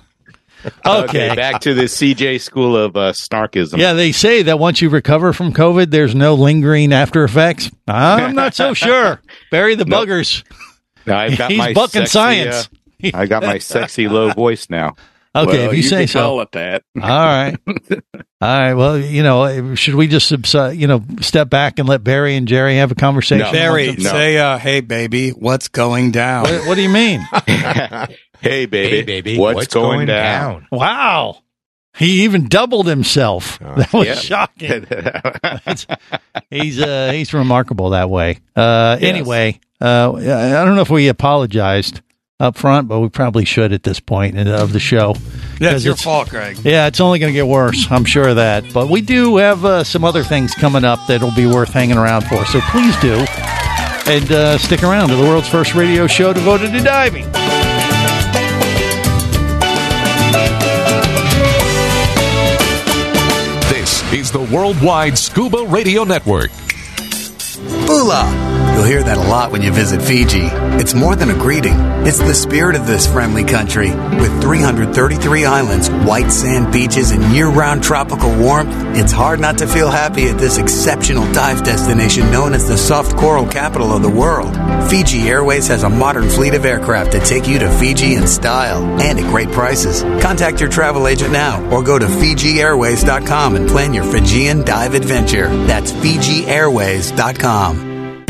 Okay. 0.86 1.34
Back 1.34 1.60
to 1.62 1.74
the 1.74 1.84
CJ 1.84 2.40
School 2.40 2.76
of 2.76 2.96
uh, 2.96 3.12
Snarkism. 3.12 3.78
Yeah, 3.78 3.92
they 3.94 4.12
say 4.12 4.42
that 4.42 4.58
once 4.58 4.80
you 4.82 4.88
recover 4.90 5.32
from 5.32 5.52
COVID, 5.52 5.90
there's 5.90 6.14
no 6.14 6.34
lingering 6.34 6.92
after 6.92 7.24
effects. 7.24 7.70
I'm 7.88 8.34
not 8.34 8.54
so 8.54 8.74
sure. 8.74 9.20
Barry 9.50 9.74
the 9.74 9.84
Nope. 9.84 10.08
buggers. 10.08 10.44
I've 11.06 11.38
got 11.38 11.50
He's 11.50 11.58
my 11.58 11.72
bucking 11.72 12.02
sexy, 12.06 12.12
science. 12.12 12.68
uh, 13.04 13.10
I 13.14 13.26
got 13.26 13.42
my 13.42 13.58
sexy 13.58 14.08
low 14.08 14.30
voice 14.34 14.68
now. 14.68 14.94
Okay, 15.34 15.58
Well, 15.58 15.70
if 15.70 15.76
you, 15.76 15.82
say 15.84 16.00
can 16.00 16.08
so. 16.08 16.20
call 16.20 16.40
it 16.40 16.52
that. 16.52 16.82
All 17.00 17.08
right. 17.08 17.56
All 18.42 18.58
right. 18.60 18.74
Well, 18.74 18.98
you 18.98 19.22
know, 19.22 19.76
should 19.76 19.94
we 19.94 20.08
just 20.08 20.30
subsi- 20.30 20.76
you 20.76 20.88
know 20.88 21.04
step 21.20 21.48
back 21.48 21.78
and 21.78 21.88
let 21.88 22.02
Barry 22.02 22.34
and 22.34 22.48
Jerry 22.48 22.76
have 22.78 22.90
a 22.90 22.96
conversation? 22.96 23.46
No. 23.46 23.52
Barry, 23.52 23.92
No. 23.92 24.10
say, 24.10 24.38
uh, 24.38 24.58
"Hey, 24.58 24.80
baby, 24.80 25.30
what's 25.30 25.68
going 25.68 26.10
down?" 26.10 26.42
What, 26.44 26.66
what 26.66 26.74
do 26.74 26.82
you 26.82 26.88
mean? 26.88 27.24
Hey, 28.40 28.66
baby. 28.66 29.38
What's, 29.38 29.68
going, 29.74 30.06
down? 30.06 30.66
wow. 30.70 31.42
He 31.98 32.22
even 32.24 32.48
doubled 32.48 32.86
himself. 32.86 33.58
that 33.76 33.92
was 33.92 34.06
yeah. 34.06 34.14
shocking. 34.14 34.86
He's 36.50 36.80
uh, 36.80 37.10
he's 37.12 37.34
remarkable 37.34 37.90
that 37.90 38.08
way. 38.08 38.38
Uh, 38.54 38.96
Anyway, 39.00 39.60
uh, 39.80 40.12
I 40.14 40.64
don't 40.64 40.76
know 40.76 40.82
if 40.82 40.90
we 40.90 41.08
apologized 41.08 42.00
up 42.38 42.56
front, 42.56 42.88
but 42.88 43.00
we 43.00 43.08
probably 43.08 43.44
should 43.44 43.72
at 43.72 43.82
this 43.82 44.00
point 44.00 44.38
of 44.38 44.72
the 44.72 44.80
show. 44.80 45.14
That's 45.58 45.74
'Cause 45.74 45.84
your 45.84 45.96
fault, 45.96 46.30
Greg. 46.30 46.58
Yeah, 46.64 46.86
it's 46.86 47.00
only 47.00 47.18
going 47.18 47.32
to 47.32 47.38
get 47.38 47.46
worse. 47.46 47.86
I'm 47.90 48.04
sure 48.04 48.28
of 48.28 48.36
that. 48.36 48.72
But 48.72 48.88
we 48.88 49.02
do 49.02 49.36
have 49.36 49.64
uh, 49.64 49.84
some 49.84 50.04
other 50.04 50.22
things 50.22 50.54
coming 50.54 50.84
up 50.84 51.00
that'll 51.06 51.34
be 51.34 51.46
worth 51.46 51.70
hanging 51.70 51.98
around 51.98 52.22
for. 52.22 52.44
So 52.46 52.60
please 52.70 52.98
do. 53.00 53.24
And 54.10 54.32
uh, 54.32 54.56
stick 54.58 54.82
around 54.82 55.08
to 55.10 55.16
the 55.16 55.24
world's 55.24 55.48
first 55.48 55.74
radio 55.74 56.06
show 56.06 56.32
devoted 56.32 56.72
to 56.72 56.80
diving. 56.82 57.30
Worldwide 64.50 65.16
Scuba 65.16 65.64
Radio 65.64 66.02
Network. 66.02 66.50
Bula! 67.86 68.59
You'll 68.80 68.88
hear 68.88 69.02
that 69.02 69.18
a 69.18 69.28
lot 69.28 69.52
when 69.52 69.60
you 69.60 69.70
visit 69.70 70.00
Fiji. 70.00 70.48
It's 70.80 70.94
more 70.94 71.14
than 71.14 71.28
a 71.28 71.34
greeting, 71.34 71.74
it's 72.06 72.18
the 72.18 72.32
spirit 72.32 72.76
of 72.76 72.86
this 72.86 73.06
friendly 73.06 73.44
country. 73.44 73.90
With 73.90 74.40
333 74.40 75.44
islands, 75.44 75.90
white 75.90 76.32
sand 76.32 76.72
beaches, 76.72 77.10
and 77.10 77.22
year 77.24 77.48
round 77.48 77.82
tropical 77.82 78.34
warmth, 78.38 78.72
it's 78.96 79.12
hard 79.12 79.38
not 79.38 79.58
to 79.58 79.66
feel 79.66 79.90
happy 79.90 80.28
at 80.28 80.38
this 80.38 80.56
exceptional 80.56 81.30
dive 81.34 81.62
destination 81.62 82.30
known 82.30 82.54
as 82.54 82.68
the 82.68 82.78
soft 82.78 83.18
coral 83.18 83.46
capital 83.46 83.92
of 83.92 84.00
the 84.00 84.08
world. 84.08 84.56
Fiji 84.88 85.28
Airways 85.28 85.68
has 85.68 85.82
a 85.82 85.90
modern 85.90 86.30
fleet 86.30 86.54
of 86.54 86.64
aircraft 86.64 87.12
to 87.12 87.20
take 87.20 87.46
you 87.46 87.58
to 87.58 87.70
Fiji 87.72 88.14
in 88.14 88.26
style 88.26 88.82
and 88.98 89.18
at 89.18 89.30
great 89.30 89.50
prices. 89.50 90.02
Contact 90.22 90.58
your 90.58 90.70
travel 90.70 91.06
agent 91.06 91.32
now 91.32 91.62
or 91.70 91.82
go 91.82 91.98
to 91.98 92.06
FijiAirways.com 92.06 93.56
and 93.56 93.68
plan 93.68 93.92
your 93.92 94.04
Fijian 94.04 94.64
dive 94.64 94.94
adventure. 94.94 95.54
That's 95.66 95.92
FijiAirways.com. 95.92 97.89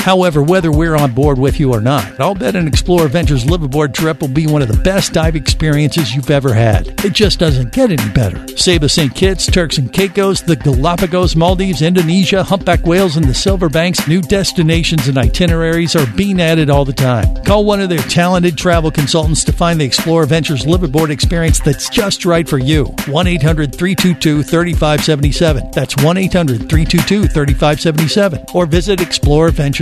However, 0.00 0.42
whether 0.42 0.72
we're 0.72 0.96
on 0.96 1.12
board 1.12 1.38
with 1.38 1.60
you 1.60 1.72
or 1.74 1.80
not, 1.80 2.18
I'll 2.18 2.34
bet 2.34 2.56
an 2.56 2.66
Explorer 2.66 3.08
Ventures 3.08 3.44
liveaboard 3.44 3.92
trip 3.92 4.20
will 4.22 4.28
be 4.28 4.46
one 4.46 4.62
of 4.62 4.68
the 4.68 4.82
best 4.82 5.12
dive 5.12 5.36
experiences 5.36 6.14
you've 6.14 6.30
ever 6.30 6.54
had. 6.54 6.88
It 7.04 7.12
just 7.12 7.38
doesn't 7.38 7.72
get 7.72 7.92
any 7.92 8.10
better. 8.12 8.48
Saba 8.56 8.88
St. 8.88 9.14
Kitts, 9.14 9.46
Turks 9.46 9.76
and 9.76 9.92
Caicos, 9.92 10.40
the 10.40 10.56
Galapagos, 10.56 11.36
Maldives, 11.36 11.82
Indonesia, 11.82 12.42
humpback 12.42 12.86
whales, 12.86 13.16
and 13.16 13.26
the 13.26 13.34
Silver 13.34 13.68
Banks, 13.68 14.08
new 14.08 14.22
destinations 14.22 15.06
and 15.06 15.18
itineraries 15.18 15.94
are 15.94 16.06
being 16.16 16.40
added 16.40 16.70
all 16.70 16.86
the 16.86 16.92
time. 16.92 17.34
Call 17.44 17.66
one 17.66 17.80
of 17.80 17.90
their 17.90 17.98
talented 17.98 18.56
travel 18.56 18.90
consultants 18.90 19.44
to 19.44 19.52
find 19.52 19.80
the 19.80 19.84
Explorer 19.84 20.24
Ventures 20.24 20.64
liveaboard 20.64 21.10
experience 21.10 21.60
that's 21.60 21.90
just 21.90 22.24
right 22.24 22.48
for 22.48 22.58
you. 22.58 22.84
1 23.06 23.26
800 23.26 23.74
322 23.74 24.42
3577. 24.44 25.70
That's 25.72 25.96
1 26.02 26.16
800 26.16 26.68
322 26.68 27.28
3577. 27.28 28.46
Or 28.54 28.66
visit 28.66 29.00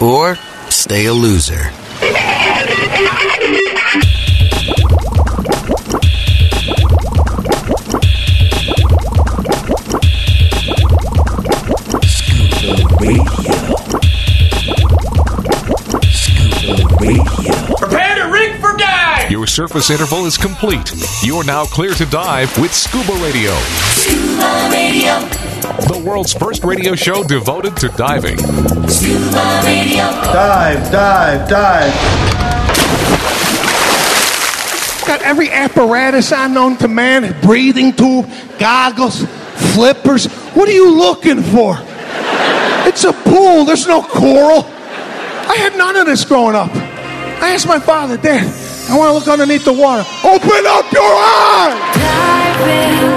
or 0.00 0.36
stay 0.70 1.06
a 1.06 1.12
loser. 1.12 1.72
Scuba 12.02 12.96
radio. 13.00 13.22
Scuba 16.12 16.96
radio. 17.00 17.76
Prepare 17.76 18.14
to 18.16 18.30
rig 18.30 18.60
for 18.60 18.76
dive! 18.76 19.30
Your 19.30 19.46
surface 19.46 19.90
interval 19.90 20.26
is 20.26 20.36
complete. 20.36 20.92
You're 21.22 21.44
now 21.44 21.64
clear 21.64 21.94
to 21.94 22.06
dive 22.06 22.56
with 22.58 22.72
Scuba 22.74 23.12
Radio. 23.22 23.54
Scuba 23.94 24.68
Radio. 24.70 25.51
The 25.78 26.02
world's 26.04 26.34
first 26.34 26.64
radio 26.64 26.94
show 26.94 27.24
devoted 27.24 27.76
to 27.78 27.88
diving. 27.88 28.36
Scuba 28.88 29.62
Radio. 29.64 30.04
Dive, 30.04 30.92
dive, 30.92 31.48
dive. 31.48 31.92
Got 35.06 35.22
every 35.22 35.50
apparatus 35.50 36.30
I 36.30 36.46
known 36.48 36.76
to 36.78 36.88
man 36.88 37.34
breathing 37.40 37.94
tube, 37.94 38.30
goggles, 38.58 39.24
flippers. 39.74 40.26
What 40.54 40.68
are 40.68 40.72
you 40.72 40.94
looking 40.94 41.42
for? 41.42 41.76
It's 42.86 43.04
a 43.04 43.12
pool, 43.12 43.64
there's 43.64 43.86
no 43.86 44.02
coral. 44.02 44.64
I 44.64 45.56
had 45.56 45.76
none 45.76 45.96
of 45.96 46.04
this 46.06 46.24
growing 46.24 46.54
up. 46.54 46.70
I 46.74 47.50
asked 47.54 47.66
my 47.66 47.80
father, 47.80 48.18
Dad, 48.18 48.46
I 48.90 48.96
want 48.98 49.08
to 49.08 49.14
look 49.14 49.28
underneath 49.28 49.64
the 49.64 49.72
water. 49.72 50.04
Open 50.22 50.66
up 50.66 50.92
your 50.92 51.02
eyes! 51.02 51.92
Whatever 52.60 53.11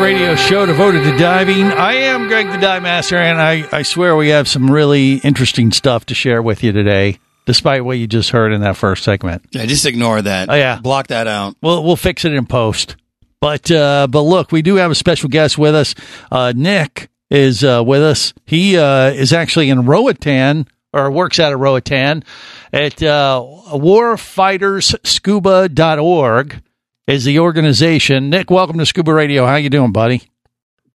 radio 0.00 0.36
show 0.36 0.64
devoted 0.64 1.02
to 1.02 1.16
diving. 1.18 1.64
I 1.64 1.94
am 1.94 2.28
Greg 2.28 2.50
the 2.52 2.58
Dive 2.58 2.82
Master, 2.82 3.16
and 3.16 3.40
I, 3.40 3.66
I 3.72 3.82
swear 3.82 4.14
we 4.14 4.28
have 4.28 4.46
some 4.46 4.70
really 4.70 5.14
interesting 5.16 5.72
stuff 5.72 6.06
to 6.06 6.14
share 6.14 6.40
with 6.40 6.62
you 6.62 6.70
today, 6.70 7.18
despite 7.46 7.84
what 7.84 7.98
you 7.98 8.06
just 8.06 8.30
heard 8.30 8.52
in 8.52 8.60
that 8.60 8.76
first 8.76 9.02
segment. 9.02 9.44
Yeah, 9.50 9.66
just 9.66 9.86
ignore 9.86 10.22
that. 10.22 10.50
Oh, 10.50 10.54
yeah. 10.54 10.80
Block 10.80 11.08
that 11.08 11.26
out. 11.26 11.56
We'll 11.60 11.82
we'll 11.82 11.96
fix 11.96 12.24
it 12.24 12.32
in 12.32 12.46
post. 12.46 12.96
But 13.40 13.70
uh, 13.70 14.06
but 14.08 14.22
look, 14.22 14.52
we 14.52 14.62
do 14.62 14.76
have 14.76 14.90
a 14.90 14.94
special 14.94 15.28
guest 15.28 15.58
with 15.58 15.74
us. 15.74 15.94
Uh, 16.30 16.52
Nick 16.54 17.08
is 17.30 17.64
uh, 17.64 17.82
with 17.84 18.02
us. 18.02 18.32
He 18.44 18.78
uh, 18.78 19.10
is 19.10 19.32
actually 19.32 19.70
in 19.70 19.86
Roatan 19.86 20.68
or 20.92 21.10
works 21.10 21.38
out 21.38 21.52
of 21.52 21.60
Roatan 21.60 22.24
at 22.72 23.02
uh, 23.02 23.44
warfightersScuba.org 23.72 26.62
is 27.06 27.24
the 27.24 27.38
organization. 27.38 28.30
Nick, 28.30 28.50
welcome 28.50 28.78
to 28.78 28.86
Scuba 28.86 29.12
Radio. 29.12 29.46
How 29.46 29.56
you 29.56 29.70
doing, 29.70 29.92
buddy? 29.92 30.22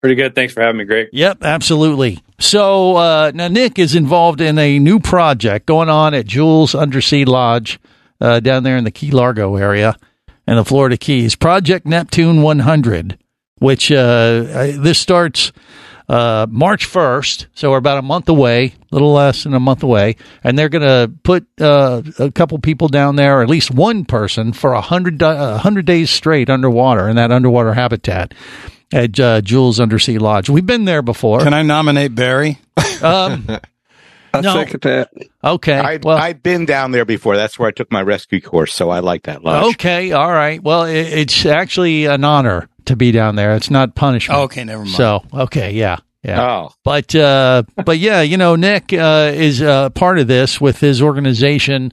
Pretty 0.02 0.16
good. 0.16 0.34
Thanks 0.34 0.54
for 0.54 0.62
having 0.62 0.78
me, 0.78 0.86
Greg. 0.86 1.10
Yep, 1.14 1.44
absolutely. 1.44 2.24
So 2.40 2.96
uh, 2.96 3.32
now 3.36 3.50
Nick 3.50 3.78
is 3.78 3.96
involved 3.96 4.42
in 4.42 4.58
a 4.58 4.80
new 4.80 5.00
project 5.00 5.68
going 5.68 5.90
on 5.90 6.16
at 6.16 6.26
Jules 6.26 6.74
Undersea 6.74 7.24
Lodge 7.24 7.80
uh, 8.20 8.40
down 8.40 8.64
there 8.64 8.78
in 8.78 8.84
the 8.84 8.92
Key 8.92 9.12
Largo 9.12 9.58
area 9.58 9.96
and 10.48 10.58
the 10.58 10.66
Florida 10.66 10.98
Keys. 10.98 11.36
Project 11.36 11.86
Neptune 11.86 12.42
100, 12.42 13.20
which 13.60 13.92
uh, 13.92 14.72
this 14.76 14.98
starts 14.98 15.52
uh, 16.12 16.46
March 16.50 16.90
1st, 16.90 17.46
so 17.54 17.72
we're 17.72 17.78
about 17.78 17.98
a 17.98 18.02
month 18.02 18.28
away, 18.28 18.66
a 18.66 18.94
little 18.94 19.14
less 19.14 19.46
than 19.46 19.54
a 19.54 19.62
month 19.62 19.82
away, 19.82 20.18
and 20.44 20.60
they're 20.60 20.68
going 20.68 20.82
to 20.82 21.10
put 21.24 21.48
uh, 21.62 22.02
a 22.20 22.30
couple 22.30 22.60
people 22.60 22.90
down 22.90 23.16
there, 23.16 23.40
or 23.40 23.44
at 23.44 23.50
least 23.50 23.72
one 23.72 24.04
person, 24.04 24.52
for 24.52 24.74
a 24.74 24.82
hundred 24.82 25.22
hundred 25.22 25.86
days 25.86 26.10
straight 26.10 26.50
underwater 26.50 27.08
in 27.08 27.16
that 27.16 27.32
underwater 27.32 27.74
habitat 27.74 28.34
at 28.92 29.18
uh, 29.22 29.40
Jules 29.40 29.80
Undersea 29.80 30.18
Lodge. 30.18 30.50
We've 30.50 30.66
been 30.66 30.84
there 30.84 31.02
before. 31.02 31.40
Can 31.40 31.54
I 31.54 31.62
nominate 31.62 32.14
Barry? 32.14 32.60
Um, 33.02 33.48
I 34.34 34.42
no. 34.42 34.54
second 34.54 34.82
that. 34.82 35.12
Okay. 35.44 35.78
I'd, 35.78 36.04
well, 36.04 36.18
I've 36.18 36.44
been 36.44 36.66
down 36.66 36.92
there 36.92 37.06
before. 37.06 37.36
That's 37.38 37.58
where 37.58 37.70
I 37.70 37.72
took 37.72 37.92
my 37.92 38.02
rescue 38.02 38.42
course, 38.42 38.74
so 38.74 38.90
I 38.90 39.00
like 39.00 39.24
that 39.24 39.44
lodge. 39.44 39.76
Okay, 39.76 40.12
all 40.12 40.32
right. 40.32 40.62
Well, 40.62 40.84
it, 40.84 41.08
it's 41.08 41.46
actually 41.46 42.06
an 42.06 42.24
honor 42.24 42.68
to 42.86 42.96
be 42.96 43.12
down 43.12 43.36
there. 43.36 43.56
It's 43.56 43.70
not 43.70 43.96
punishment. 43.96 44.40
Oh, 44.40 44.44
okay, 44.44 44.64
never 44.64 44.84
mind. 44.84 44.96
So, 44.96 45.24
okay, 45.34 45.72
yeah, 45.72 45.98
yeah. 46.24 46.42
Oh. 46.42 46.74
But 46.84 47.16
uh, 47.16 47.64
but 47.86 48.00
yeah, 48.00 48.22
you 48.22 48.38
know, 48.38 48.56
Nick 48.56 48.94
uh, 48.94 49.32
is 49.34 49.62
uh, 49.62 49.90
part 49.92 50.20
of 50.20 50.28
this 50.28 50.60
with 50.62 50.80
his 50.80 51.02
organization, 51.02 51.92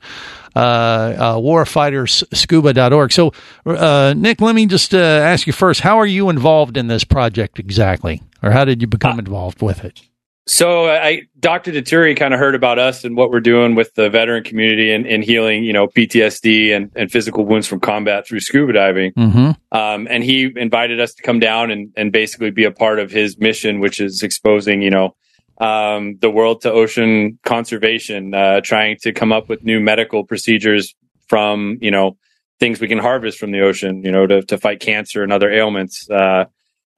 uh, 0.54 0.58
uh, 0.58 1.34
warfightersScuba.org. 1.36 3.12
So, 3.12 3.32
uh, 3.66 4.14
Nick, 4.16 4.40
let 4.40 4.54
me 4.54 4.66
just 4.66 4.94
uh, 4.94 4.98
ask 4.98 5.46
you 5.46 5.52
first: 5.52 5.80
How 5.80 5.98
are 5.98 6.06
you 6.06 6.28
involved 6.28 6.76
in 6.76 6.88
this 6.88 7.04
project 7.04 7.58
exactly, 7.58 8.22
or 8.42 8.50
how 8.50 8.64
did 8.64 8.80
you 8.80 8.88
become 8.88 9.18
involved 9.18 9.62
with 9.62 9.84
it? 9.84 10.02
So 10.48 10.88
I, 10.88 11.24
Dr. 11.38 11.72
Dituri 11.72 12.16
kind 12.16 12.32
of 12.32 12.40
heard 12.40 12.54
about 12.54 12.78
us 12.78 13.04
and 13.04 13.18
what 13.18 13.30
we're 13.30 13.40
doing 13.40 13.74
with 13.74 13.94
the 13.94 14.08
veteran 14.08 14.42
community 14.42 14.90
and, 14.90 15.06
and 15.06 15.22
healing, 15.22 15.62
you 15.62 15.74
know, 15.74 15.88
PTSD 15.88 16.74
and, 16.74 16.90
and 16.96 17.12
physical 17.12 17.44
wounds 17.44 17.66
from 17.66 17.80
combat 17.80 18.26
through 18.26 18.40
scuba 18.40 18.72
diving. 18.72 19.12
Mm-hmm. 19.12 19.50
Um, 19.76 20.08
and 20.08 20.24
he 20.24 20.50
invited 20.56 21.00
us 21.00 21.12
to 21.14 21.22
come 21.22 21.38
down 21.38 21.70
and, 21.70 21.92
and 21.98 22.12
basically 22.12 22.50
be 22.50 22.64
a 22.64 22.70
part 22.70 22.98
of 22.98 23.10
his 23.10 23.38
mission, 23.38 23.80
which 23.80 24.00
is 24.00 24.22
exposing, 24.22 24.80
you 24.80 24.88
know, 24.88 25.14
um, 25.60 26.16
the 26.22 26.30
world 26.30 26.62
to 26.62 26.72
ocean 26.72 27.38
conservation, 27.44 28.32
uh, 28.32 28.62
trying 28.62 28.96
to 29.02 29.12
come 29.12 29.32
up 29.32 29.50
with 29.50 29.64
new 29.64 29.80
medical 29.80 30.24
procedures 30.24 30.94
from, 31.26 31.76
you 31.82 31.90
know, 31.90 32.16
things 32.58 32.80
we 32.80 32.88
can 32.88 32.98
harvest 32.98 33.38
from 33.38 33.50
the 33.50 33.60
ocean, 33.60 34.02
you 34.02 34.10
know, 34.10 34.26
to, 34.26 34.40
to 34.42 34.56
fight 34.56 34.80
cancer 34.80 35.22
and 35.22 35.30
other 35.30 35.50
ailments, 35.50 36.08
uh, 36.08 36.46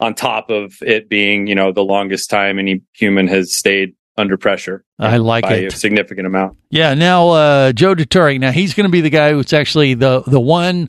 on 0.01 0.15
top 0.15 0.51
of 0.51 0.79
it 0.83 1.09
being, 1.09 1.47
you 1.47 1.55
know, 1.55 1.73
the 1.73 1.85
longest 1.85 2.31
time 2.31 2.59
any 2.59 2.83
human 2.93 3.29
has 3.29 3.53
stayed 3.53 3.95
under 4.17 4.37
pressure. 4.37 4.85
I 4.99 5.19
like 5.19 5.45
by 5.45 5.55
it. 5.55 5.73
a 5.73 5.77
significant 5.77 6.27
amount. 6.27 6.57
Yeah. 6.71 6.95
Now, 6.95 7.29
uh, 7.31 7.73
Joe 7.73 7.95
Dituri. 7.95 8.39
Now 8.39 8.51
he's 8.51 8.75
going 8.75 8.85
to 8.85 8.91
be 8.91 9.01
the 9.01 9.11
guy 9.11 9.33
who's 9.33 9.53
actually 9.53 9.95
the 9.95 10.23
the 10.27 10.41
one 10.41 10.89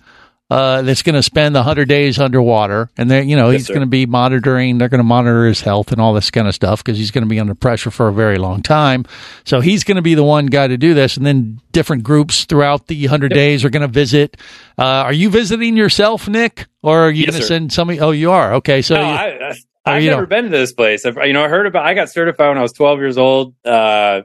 uh, 0.51 0.81
that's 0.81 1.01
going 1.01 1.15
to 1.15 1.23
spend 1.23 1.55
the 1.55 1.63
hundred 1.63 1.87
days 1.87 2.19
underwater, 2.19 2.89
and 2.97 3.09
then 3.09 3.29
you 3.29 3.37
know 3.37 3.49
Yes, 3.51 3.61
he's 3.61 3.67
going 3.69 3.79
to 3.79 3.85
be 3.85 4.05
monitoring. 4.05 4.77
They're 4.77 4.89
going 4.89 4.99
to 4.99 5.03
monitor 5.05 5.45
his 5.45 5.61
health 5.61 5.93
and 5.93 6.01
all 6.01 6.13
this 6.13 6.29
kind 6.29 6.45
of 6.47 6.53
stuff 6.53 6.83
because 6.83 6.97
he's 6.97 7.09
going 7.11 7.23
to 7.23 7.29
be 7.29 7.39
under 7.39 7.55
pressure 7.55 7.89
for 7.89 8.09
a 8.09 8.13
very 8.13 8.37
long 8.37 8.61
time. 8.61 9.05
So 9.45 9.61
he's 9.61 9.85
going 9.85 9.95
to 9.95 10.01
be 10.01 10.13
the 10.13 10.23
one 10.23 10.47
guy 10.47 10.67
to 10.67 10.77
do 10.77 10.93
this, 10.93 11.15
and 11.15 11.25
then 11.25 11.61
different 11.71 12.03
groups 12.03 12.43
throughout 12.43 12.87
the 12.87 13.05
hundred 13.05 13.31
days 13.33 13.63
are 13.63 13.69
going 13.69 13.81
to 13.81 13.87
visit. 13.87 14.35
Uh, 14.77 14.83
are 14.83 15.13
you 15.13 15.29
visiting 15.29 15.77
yourself, 15.77 16.27
Nick, 16.27 16.67
or 16.83 16.99
are 17.07 17.11
you 17.11 17.23
Yes, 17.23 17.29
going 17.31 17.41
to 17.41 17.47
send 17.47 17.71
somebody? 17.73 17.99
Oh, 18.01 18.11
you 18.11 18.31
are. 18.31 18.55
Okay, 18.55 18.81
so 18.81 18.95
no, 18.95 19.01
you- 19.01 19.07
I, 19.07 19.25
I, 19.51 19.55
Oh, 19.83 19.91
I've 19.93 20.03
never 20.03 20.21
don't- 20.27 20.29
been 20.29 20.43
to 20.43 20.49
this 20.51 20.73
place. 20.73 21.07
I've, 21.07 21.17
you 21.25 21.33
know, 21.33 21.43
I 21.43 21.47
heard 21.47 21.65
about. 21.65 21.83
I 21.85 21.95
got 21.95 22.09
certified 22.09 22.49
when 22.49 22.57
I 22.59 22.61
was 22.61 22.71
12 22.73 22.99
years 22.99 23.17
old, 23.17 23.55
uh, 23.65 24.21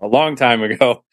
a 0.00 0.06
long 0.06 0.34
time 0.36 0.62
ago, 0.62 1.04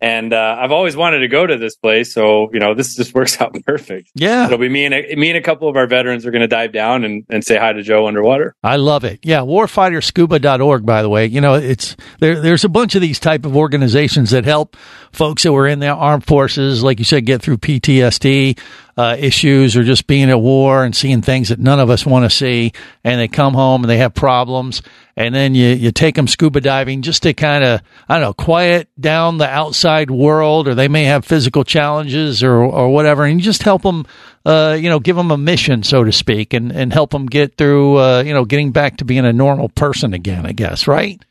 and 0.00 0.32
uh, 0.32 0.56
I've 0.58 0.72
always 0.72 0.96
wanted 0.96 1.20
to 1.20 1.28
go 1.28 1.46
to 1.46 1.56
this 1.56 1.76
place. 1.76 2.12
So 2.12 2.50
you 2.52 2.60
know, 2.60 2.74
this 2.74 2.94
just 2.94 3.14
works 3.14 3.40
out 3.40 3.54
perfect. 3.66 4.10
Yeah. 4.14 4.46
it'll 4.46 4.58
be 4.58 4.68
me 4.68 4.84
and 4.84 4.94
a, 4.94 5.14
me 5.16 5.28
and 5.30 5.36
a 5.38 5.42
couple 5.42 5.68
of 5.68 5.76
our 5.76 5.86
veterans 5.86 6.24
are 6.26 6.30
going 6.30 6.40
to 6.40 6.48
dive 6.48 6.72
down 6.72 7.04
and, 7.04 7.24
and 7.28 7.44
say 7.44 7.56
hi 7.56 7.72
to 7.72 7.82
Joe 7.82 8.06
underwater. 8.06 8.54
I 8.62 8.76
love 8.76 9.04
it. 9.04 9.20
Yeah, 9.22 9.40
warfighterscuba.org 9.40 10.86
by 10.86 11.02
the 11.02 11.08
way. 11.08 11.26
You 11.26 11.40
know, 11.40 11.54
it's 11.54 11.96
there 12.20 12.40
there's 12.40 12.64
a 12.64 12.68
bunch 12.68 12.94
of 12.94 13.02
these 13.02 13.18
type 13.18 13.44
of 13.44 13.56
organizations 13.56 14.30
that 14.30 14.44
help 14.44 14.76
folks 15.12 15.42
that 15.42 15.52
were 15.52 15.66
in 15.66 15.80
the 15.80 15.88
armed 15.88 16.26
forces 16.26 16.82
like 16.82 16.98
you 16.98 17.04
said 17.04 17.26
get 17.26 17.42
through 17.42 17.58
PTSD 17.58 18.58
uh, 19.00 19.16
issues 19.18 19.76
or 19.76 19.82
just 19.82 20.06
being 20.06 20.28
at 20.28 20.40
war 20.40 20.84
and 20.84 20.94
seeing 20.94 21.22
things 21.22 21.48
that 21.48 21.58
none 21.58 21.80
of 21.80 21.88
us 21.88 22.04
want 22.04 22.24
to 22.24 22.30
see 22.30 22.72
and 23.02 23.20
they 23.20 23.28
come 23.28 23.54
home 23.54 23.82
and 23.82 23.90
they 23.90 23.96
have 23.96 24.12
problems 24.12 24.82
and 25.16 25.34
then 25.34 25.54
you 25.54 25.68
you 25.68 25.90
take 25.90 26.14
them 26.16 26.26
scuba 26.26 26.60
diving 26.60 27.00
just 27.00 27.22
to 27.22 27.32
kind 27.32 27.64
of 27.64 27.80
I 28.08 28.14
don't 28.14 28.22
know 28.22 28.34
quiet 28.34 28.88
down 29.00 29.38
the 29.38 29.48
outside 29.48 30.10
world 30.10 30.68
or 30.68 30.74
they 30.74 30.88
may 30.88 31.04
have 31.04 31.24
physical 31.24 31.64
challenges 31.64 32.42
or 32.42 32.56
or 32.56 32.92
whatever 32.92 33.24
and 33.24 33.40
you 33.40 33.44
just 33.44 33.62
help 33.62 33.82
them 33.82 34.06
uh, 34.44 34.76
you 34.78 34.90
know 34.90 34.98
give 34.98 35.16
them 35.16 35.30
a 35.30 35.38
mission 35.38 35.82
so 35.82 36.04
to 36.04 36.12
speak 36.12 36.52
and 36.52 36.70
and 36.70 36.92
help 36.92 37.10
them 37.10 37.26
get 37.26 37.56
through 37.56 37.96
uh, 37.96 38.22
you 38.22 38.34
know 38.34 38.44
getting 38.44 38.72
back 38.72 38.98
to 38.98 39.04
being 39.04 39.24
a 39.24 39.32
normal 39.32 39.68
person 39.70 40.12
again 40.12 40.44
I 40.44 40.52
guess 40.52 40.86
right 40.86 41.24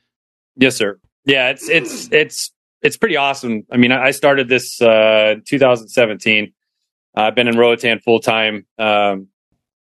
Yes, 0.59 0.75
sir. 0.75 0.99
Yeah, 1.25 1.49
it's 1.49 1.69
it's 1.69 2.09
it's 2.11 2.51
it's 2.81 2.97
pretty 2.97 3.15
awesome. 3.15 3.65
I 3.71 3.77
mean, 3.77 3.93
I 3.93 4.11
started 4.11 4.49
this 4.49 4.81
uh, 4.81 5.35
in 5.37 5.43
2017. 5.45 6.53
I've 7.19 7.35
been 7.35 7.47
in 7.47 7.57
Roatan 7.57 7.99
full 7.99 8.19
time. 8.19 8.65
Um, 8.77 9.27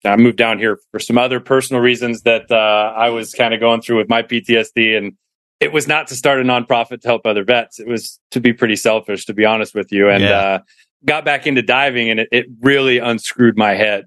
I 0.04 0.16
moved 0.16 0.36
down 0.38 0.58
here 0.58 0.78
for 0.90 1.00
some 1.00 1.18
other 1.18 1.40
personal 1.40 1.82
reasons 1.82 2.22
that 2.22 2.50
uh, 2.50 2.92
I 2.96 3.10
was 3.10 3.32
kind 3.32 3.52
of 3.52 3.60
going 3.60 3.80
through 3.80 3.98
with 3.98 4.08
my 4.08 4.22
PTSD, 4.22 4.96
and 4.96 5.14
it 5.60 5.72
was 5.72 5.88
not 5.88 6.06
to 6.08 6.14
start 6.14 6.40
a 6.40 6.44
nonprofit 6.44 7.00
to 7.02 7.08
help 7.08 7.26
other 7.26 7.42
vets. 7.44 7.80
It 7.80 7.88
was 7.88 8.20
to 8.30 8.40
be 8.40 8.52
pretty 8.52 8.76
selfish, 8.76 9.24
to 9.26 9.34
be 9.34 9.44
honest 9.44 9.74
with 9.74 9.90
you. 9.90 10.08
And 10.08 10.22
Yeah. 10.22 10.38
uh, 10.38 10.58
got 11.04 11.24
back 11.24 11.46
into 11.46 11.62
diving, 11.62 12.10
and 12.10 12.20
it, 12.20 12.28
it 12.30 12.46
really 12.60 12.98
unscrewed 12.98 13.56
my 13.56 13.74
head. 13.74 14.04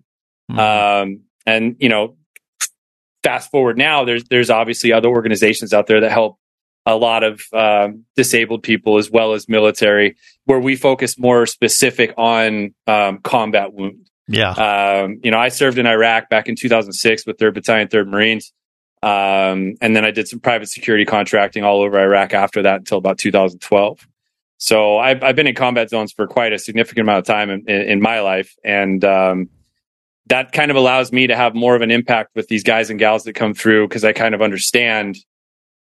Um, 0.49 1.21
and 1.45 1.75
you 1.79 1.89
know, 1.89 2.15
fast 3.23 3.51
forward 3.51 3.77
now, 3.77 4.03
there's 4.05 4.23
there's 4.25 4.49
obviously 4.49 4.91
other 4.93 5.07
organizations 5.09 5.73
out 5.73 5.87
there 5.87 6.01
that 6.01 6.11
help 6.11 6.37
a 6.85 6.95
lot 6.95 7.23
of 7.23 7.41
um, 7.53 8.05
disabled 8.15 8.63
people 8.63 8.97
as 8.97 9.09
well 9.11 9.33
as 9.33 9.47
military, 9.47 10.15
where 10.45 10.59
we 10.59 10.75
focus 10.75 11.17
more 11.17 11.45
specific 11.45 12.13
on 12.17 12.73
um, 12.87 13.19
combat 13.19 13.73
wounds. 13.73 14.09
yeah 14.27 14.51
Um, 14.51 15.19
you 15.23 15.31
know, 15.31 15.37
I 15.37 15.49
served 15.49 15.77
in 15.77 15.85
Iraq 15.85 16.29
back 16.29 16.49
in 16.49 16.55
2006 16.55 17.25
with 17.25 17.37
3rd 17.37 17.53
Battalion, 17.53 17.87
3rd 17.87 18.07
Marines. 18.07 18.51
Um, 19.03 19.75
and 19.81 19.95
then 19.95 20.05
I 20.05 20.11
did 20.11 20.27
some 20.27 20.39
private 20.39 20.69
security 20.69 21.05
contracting 21.05 21.63
all 21.63 21.81
over 21.81 21.99
Iraq 21.99 22.33
after 22.33 22.61
that 22.63 22.79
until 22.79 22.97
about 22.99 23.17
2012. 23.17 24.07
So 24.57 24.99
I've, 24.99 25.23
I've 25.23 25.35
been 25.35 25.47
in 25.47 25.55
combat 25.55 25.89
zones 25.89 26.11
for 26.11 26.27
quite 26.27 26.53
a 26.53 26.59
significant 26.59 27.05
amount 27.05 27.19
of 27.19 27.25
time 27.25 27.49
in, 27.49 27.67
in, 27.67 27.81
in 27.81 28.01
my 28.01 28.19
life. 28.19 28.55
And 28.63 29.03
um, 29.03 29.49
that 30.27 30.51
kind 30.51 30.69
of 30.69 30.77
allows 30.77 31.11
me 31.11 31.25
to 31.27 31.35
have 31.35 31.55
more 31.55 31.75
of 31.75 31.81
an 31.81 31.89
impact 31.89 32.35
with 32.35 32.47
these 32.47 32.63
guys 32.63 32.91
and 32.91 32.99
gals 32.99 33.23
that 33.23 33.33
come 33.33 33.55
through 33.55 33.87
because 33.87 34.03
I 34.03 34.13
kind 34.13 34.35
of 34.35 34.41
understand. 34.41 35.17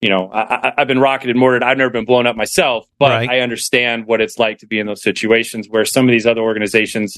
You 0.01 0.09
know, 0.09 0.29
I, 0.33 0.73
I've 0.77 0.88
been 0.88 0.99
rocketed, 0.99 1.35
mortared. 1.35 1.62
I've 1.62 1.77
never 1.77 1.89
been 1.89 2.05
blown 2.05 2.25
up 2.25 2.38
myself, 2.38 2.88
but 2.99 3.09
Right. 3.09 3.29
I 3.29 3.39
understand 3.41 4.05
what 4.05 4.21
it's 4.21 4.39
like 4.39 4.59
to 4.59 4.67
be 4.67 4.79
in 4.79 4.88
those 4.88 5.03
situations 5.03 5.67
where 5.67 5.83
some 5.83 6.07
of 6.07 6.12
these 6.13 6.25
other 6.25 6.41
organizations 6.41 7.17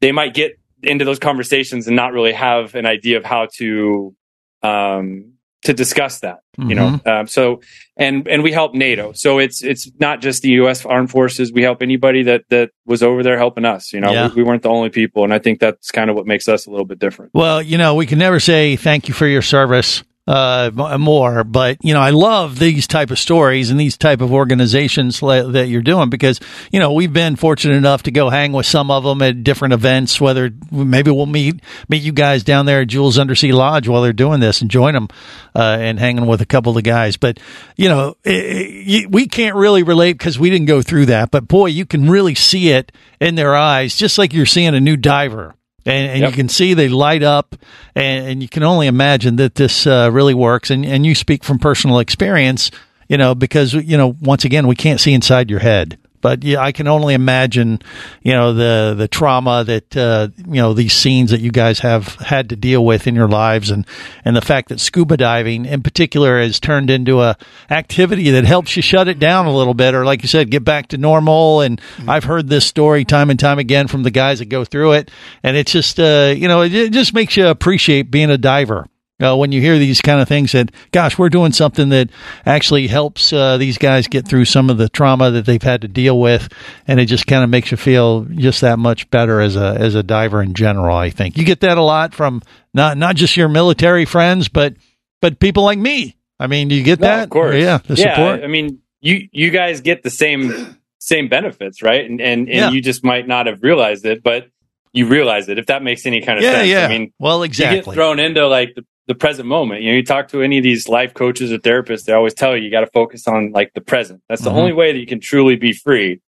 they 0.00 0.10
might 0.10 0.34
get 0.34 0.58
into 0.82 1.04
those 1.04 1.18
conversations 1.18 1.86
and 1.86 1.94
not 1.94 2.12
really 2.12 2.32
have 2.32 2.74
an 2.74 2.86
idea 2.86 3.18
of 3.18 3.24
how 3.24 3.46
to 3.58 4.14
um 4.62 5.32
to 5.62 5.72
discuss 5.72 6.20
that 6.20 6.40
you 6.58 6.74
know? 6.74 7.00
Um, 7.06 7.26
so 7.26 7.60
and 7.96 8.26
and 8.26 8.42
we 8.42 8.52
help 8.52 8.74
nato. 8.74 9.12
So 9.12 9.38
it's 9.38 9.62
it's 9.62 9.90
not 10.00 10.20
just 10.20 10.42
the 10.42 10.50
us 10.54 10.84
armed 10.84 11.10
forces. 11.10 11.52
We 11.52 11.62
help 11.62 11.82
anybody 11.82 12.24
that 12.24 12.44
that 12.48 12.70
was 12.84 13.02
over 13.02 13.22
there 13.22 13.38
helping 13.38 13.64
us 13.64 13.92
you 13.92 14.00
know? 14.00 14.12
Yeah. 14.12 14.28
we, 14.28 14.36
we 14.36 14.42
weren't 14.42 14.62
the 14.62 14.70
only 14.70 14.90
people 14.90 15.24
and 15.24 15.32
i 15.32 15.38
think 15.38 15.60
that's 15.60 15.90
kind 15.90 16.10
of 16.10 16.16
what 16.16 16.26
makes 16.26 16.48
us 16.48 16.66
a 16.66 16.70
little 16.70 16.86
bit 16.86 16.98
different. 16.98 17.32
Well, 17.34 17.60
you 17.62 17.78
know, 17.78 17.94
we 17.94 18.06
can 18.06 18.18
never 18.18 18.40
say 18.40 18.76
thank 18.76 19.08
you 19.08 19.14
for 19.14 19.26
your 19.26 19.42
service 19.42 20.02
uh, 20.26 20.70
more, 21.00 21.42
but 21.42 21.78
you 21.82 21.94
know, 21.94 22.00
I 22.00 22.10
love 22.10 22.58
these 22.58 22.86
type 22.86 23.10
of 23.10 23.18
stories 23.18 23.70
and 23.70 23.80
these 23.80 23.96
type 23.96 24.20
of 24.20 24.32
organizations 24.32 25.18
that 25.18 25.66
you're 25.68 25.82
doing 25.82 26.10
because 26.10 26.38
you 26.70 26.78
know 26.78 26.92
we've 26.92 27.12
been 27.12 27.34
fortunate 27.34 27.74
enough 27.74 28.04
to 28.04 28.12
go 28.12 28.30
hang 28.30 28.52
with 28.52 28.66
some 28.66 28.90
of 28.92 29.02
them 29.02 29.20
at 29.20 29.42
different 29.42 29.74
events. 29.74 30.20
Whether 30.20 30.52
maybe 30.70 31.10
we'll 31.10 31.26
meet 31.26 31.60
meet 31.88 32.02
you 32.02 32.12
guys 32.12 32.44
down 32.44 32.66
there 32.66 32.82
at 32.82 32.88
Jules 32.88 33.18
Undersea 33.18 33.50
Lodge 33.50 33.88
while 33.88 34.02
they're 34.02 34.12
doing 34.12 34.38
this 34.38 34.60
and 34.60 34.70
join 34.70 34.94
them 34.94 35.08
uh, 35.56 35.78
and 35.80 35.98
hanging 35.98 36.26
with 36.26 36.40
a 36.40 36.46
couple 36.46 36.70
of 36.70 36.76
the 36.76 36.82
guys. 36.82 37.16
But 37.16 37.40
you 37.76 37.88
know, 37.88 38.16
i 38.24 38.30
i 38.30 39.06
we 39.10 39.26
can't 39.26 39.56
really 39.56 39.82
relate 39.82 40.12
because 40.12 40.38
we 40.38 40.50
didn't 40.50 40.66
go 40.66 40.82
through 40.82 41.06
that. 41.06 41.32
But 41.32 41.48
boy, 41.48 41.66
you 41.66 41.84
can 41.84 42.08
really 42.08 42.36
see 42.36 42.70
it 42.70 42.92
in 43.20 43.34
their 43.34 43.56
eyes, 43.56 43.96
just 43.96 44.18
like 44.18 44.32
you're 44.32 44.46
seeing 44.46 44.74
a 44.74 44.80
new 44.80 44.96
diver 44.96 45.56
and, 45.86 46.10
and 46.10 46.20
Yep. 46.20 46.30
you 46.30 46.36
can 46.36 46.48
see 46.48 46.74
they 46.74 46.88
light 46.88 47.22
up, 47.22 47.56
and, 47.94 48.26
and 48.26 48.42
you 48.42 48.48
can 48.48 48.62
only 48.62 48.86
imagine 48.86 49.36
that 49.36 49.54
this 49.56 49.86
uh, 49.86 50.10
really 50.12 50.34
works. 50.34 50.70
And 50.70 50.84
and 50.86 51.04
you 51.06 51.14
speak 51.14 51.44
from 51.44 51.58
personal 51.58 51.98
experience, 51.98 52.70
you 53.08 53.18
know, 53.18 53.34
because 53.34 53.74
you 53.74 53.96
know 53.96 54.16
once 54.20 54.44
again 54.44 54.66
we 54.66 54.76
can't 54.76 55.00
see 55.00 55.12
inside 55.12 55.50
your 55.50 55.60
head. 55.60 55.98
But 56.22 56.44
yeah, 56.44 56.60
I 56.60 56.72
can 56.72 56.88
only 56.88 57.12
imagine, 57.12 57.82
you 58.22 58.32
know, 58.32 58.54
the 58.54 58.94
the 58.96 59.08
trauma 59.08 59.64
that 59.64 59.94
uh, 59.96 60.28
you 60.38 60.62
know 60.62 60.72
these 60.72 60.94
scenes 60.94 61.30
that 61.32 61.40
you 61.40 61.50
guys 61.50 61.80
have 61.80 62.14
had 62.14 62.48
to 62.48 62.56
deal 62.56 62.84
with 62.84 63.06
in 63.06 63.14
your 63.14 63.28
lives, 63.28 63.70
and 63.70 63.86
and 64.24 64.34
the 64.34 64.40
fact 64.40 64.70
that 64.70 64.80
scuba 64.80 65.18
diving, 65.18 65.66
in 65.66 65.82
particular, 65.82 66.40
has 66.40 66.58
turned 66.58 66.88
into 66.88 67.20
a 67.20 67.36
activity 67.68 68.30
that 68.30 68.44
helps 68.44 68.76
you 68.76 68.82
shut 68.82 69.08
it 69.08 69.18
down 69.18 69.46
a 69.46 69.54
little 69.54 69.74
bit, 69.74 69.94
or 69.94 70.04
like 70.06 70.22
you 70.22 70.28
said, 70.28 70.50
get 70.50 70.64
back 70.64 70.88
to 70.88 70.96
normal. 70.96 71.60
And 71.60 71.80
I've 72.06 72.24
heard 72.24 72.48
this 72.48 72.64
story 72.64 73.04
time 73.04 73.28
and 73.28 73.38
time 73.38 73.58
again 73.58 73.88
from 73.88 74.04
the 74.04 74.10
guys 74.10 74.38
that 74.38 74.46
go 74.46 74.64
through 74.64 74.92
it, 74.92 75.10
and 75.42 75.56
it's 75.56 75.72
just 75.72 76.00
uh, 76.00 76.32
you 76.34 76.48
know 76.48 76.62
it, 76.62 76.72
it 76.72 76.92
just 76.92 77.12
makes 77.12 77.36
you 77.36 77.48
appreciate 77.48 78.10
being 78.10 78.30
a 78.30 78.38
diver. 78.38 78.86
Uh, 79.22 79.36
when 79.36 79.52
you 79.52 79.60
hear 79.60 79.78
these 79.78 80.00
kind 80.00 80.20
of 80.20 80.26
things 80.28 80.52
that, 80.52 80.70
gosh, 80.90 81.16
we're 81.18 81.28
doing 81.28 81.52
something 81.52 81.90
that 81.90 82.10
actually 82.44 82.86
helps 82.88 83.32
uh, 83.32 83.56
these 83.56 83.78
guys 83.78 84.08
get 84.08 84.26
through 84.26 84.44
some 84.44 84.68
of 84.70 84.78
the 84.78 84.88
trauma 84.88 85.30
that 85.30 85.46
they've 85.46 85.62
had 85.62 85.80
to 85.82 85.88
deal 85.88 86.18
with, 86.20 86.48
and 86.88 86.98
it 86.98 87.06
just 87.06 87.26
kind 87.26 87.44
of 87.44 87.50
makes 87.50 87.70
you 87.70 87.76
feel 87.76 88.24
just 88.24 88.60
that 88.62 88.78
much 88.78 89.08
better 89.10 89.40
as 89.40 89.56
a 89.56 89.76
as 89.78 89.94
a 89.94 90.02
diver 90.02 90.42
in 90.42 90.54
general. 90.54 90.96
I 90.96 91.10
think 91.10 91.36
you 91.36 91.44
get 91.44 91.60
that 91.60 91.78
a 91.78 91.82
lot 91.82 92.14
from 92.14 92.42
not 92.74 92.96
not 92.98 93.16
just 93.16 93.36
your 93.36 93.48
military 93.48 94.04
friends, 94.04 94.48
but 94.48 94.74
but 95.20 95.38
people 95.38 95.62
like 95.62 95.78
me. 95.78 96.16
I 96.40 96.48
mean, 96.48 96.66
do 96.68 96.74
you 96.74 96.82
get 96.82 96.98
No, 96.98 97.06
that? 97.06 97.24
of 97.24 97.30
course 97.30 97.54
yeah, 97.56 97.78
the 97.78 97.94
yeah 97.94 98.14
support. 98.16 98.42
i 98.42 98.48
mean 98.48 98.80
you 99.00 99.28
you 99.32 99.50
guys 99.50 99.80
get 99.80 100.02
the 100.02 100.10
same 100.10 100.76
same 100.98 101.28
benefits 101.28 101.82
right 101.82 102.04
and 102.08 102.20
and, 102.20 102.48
and 102.48 102.56
Yeah. 102.56 102.70
you 102.70 102.80
just 102.80 103.04
might 103.04 103.28
not 103.28 103.46
have 103.46 103.62
realized 103.62 104.04
it 104.06 104.22
but 104.24 104.48
you 104.92 105.06
realize 105.06 105.48
it 105.48 105.58
if 105.58 105.66
that 105.66 105.82
makes 105.82 106.04
any 106.06 106.20
kind 106.20 106.38
of 106.38 106.44
Yeah, 106.44 106.52
sense 106.54 106.68
yeah. 106.68 106.84
i 106.86 106.88
mean 106.88 107.12
Well, 107.20 107.42
exactly. 107.44 107.78
you 107.78 107.84
get 107.84 107.94
thrown 107.94 108.18
into 108.18 108.46
like 108.48 108.74
the, 108.74 108.84
the 109.12 109.18
present 109.18 109.46
moment. 109.46 109.82
You 109.82 109.90
know, 109.90 109.96
you 109.96 110.04
talk 110.04 110.28
to 110.28 110.40
any 110.42 110.56
of 110.58 110.64
these 110.64 110.88
life 110.88 111.12
coaches 111.12 111.52
or 111.52 111.58
therapists, 111.58 112.04
they 112.04 112.12
always 112.14 112.32
tell 112.34 112.56
you 112.56 112.62
you 112.64 112.70
got 112.70 112.80
to 112.80 112.90
focus 112.92 113.28
on 113.28 113.52
like 113.52 113.72
the 113.74 113.80
present. 113.82 114.22
That's 114.28 114.42
the 114.42 114.50
Mhm. 114.50 114.56
only 114.56 114.72
way 114.72 114.92
that 114.92 114.98
you 114.98 115.06
can 115.06 115.20
truly 115.20 115.56
be 115.56 115.72
free. 115.72 116.20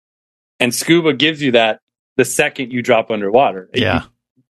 And 0.60 0.74
scuba 0.74 1.14
gives 1.14 1.40
you 1.40 1.52
that 1.52 1.80
the 2.16 2.24
second 2.24 2.72
you 2.72 2.82
drop 2.82 3.10
underwater. 3.10 3.70
Yeah. 3.74 4.02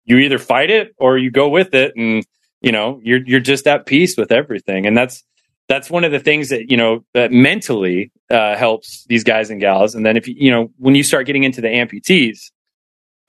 You, 0.05 0.17
you 0.17 0.25
either 0.25 0.39
fight 0.39 0.69
it 0.69 0.93
or 0.97 1.17
you 1.17 1.31
go 1.31 1.47
with 1.49 1.73
it 1.73 1.93
and 1.95 2.25
you 2.61 2.71
know, 2.71 2.99
you're 3.03 3.23
you're 3.23 3.39
just 3.39 3.67
at 3.67 3.85
peace 3.85 4.17
with 4.17 4.31
everything. 4.31 4.85
And 4.87 4.97
that's 4.97 5.23
that's 5.69 5.89
one 5.89 6.03
of 6.03 6.11
the 6.11 6.19
things 6.19 6.49
that, 6.49 6.71
you 6.71 6.77
know, 6.77 7.05
that 7.13 7.31
mentally 7.31 8.11
uh, 8.29 8.55
helps 8.55 9.05
these 9.09 9.23
guys 9.23 9.49
and 9.49 9.61
gals. 9.61 9.95
And 9.95 10.05
then 10.05 10.17
if 10.17 10.27
you, 10.27 10.33
you 10.37 10.49
know, 10.51 10.71
when 10.77 10.95
you 10.95 11.03
start 11.03 11.25
getting 11.27 11.43
into 11.43 11.61
the 11.61 11.67
amputees, 11.67 12.51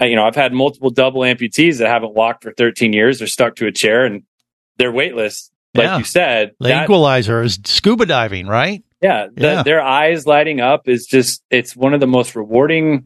you 0.00 0.14
know, 0.16 0.24
I've 0.24 0.36
had 0.36 0.52
multiple 0.52 0.90
double 0.90 1.22
amputees 1.22 1.78
that 1.78 1.88
haven't 1.88 2.14
walked 2.14 2.42
for 2.44 2.52
13 2.52 2.92
years. 2.92 3.18
They're 3.18 3.26
stuck 3.28 3.56
to 3.56 3.66
a 3.66 3.72
chair 3.72 4.04
and 4.06 4.22
they're 4.78 4.92
weightless. 4.92 5.50
Like 5.74 5.84
Yeah. 5.84 5.98
you 5.98 6.04
said, 6.04 6.52
The 6.60 6.68
that- 6.68 6.84
equalizer 6.84 7.42
is 7.42 7.58
scuba 7.64 8.06
diving, 8.06 8.46
right? 8.46 8.82
yeah, 9.02 9.26
the, 9.32 9.42
Yeah. 9.46 9.62
their 9.62 9.80
eyes 9.82 10.26
lighting 10.26 10.60
up 10.60 10.88
is 10.88 11.06
just, 11.06 11.42
it's 11.50 11.76
one 11.76 11.94
of 11.94 12.00
the 12.00 12.06
most 12.06 12.34
rewarding 12.34 13.04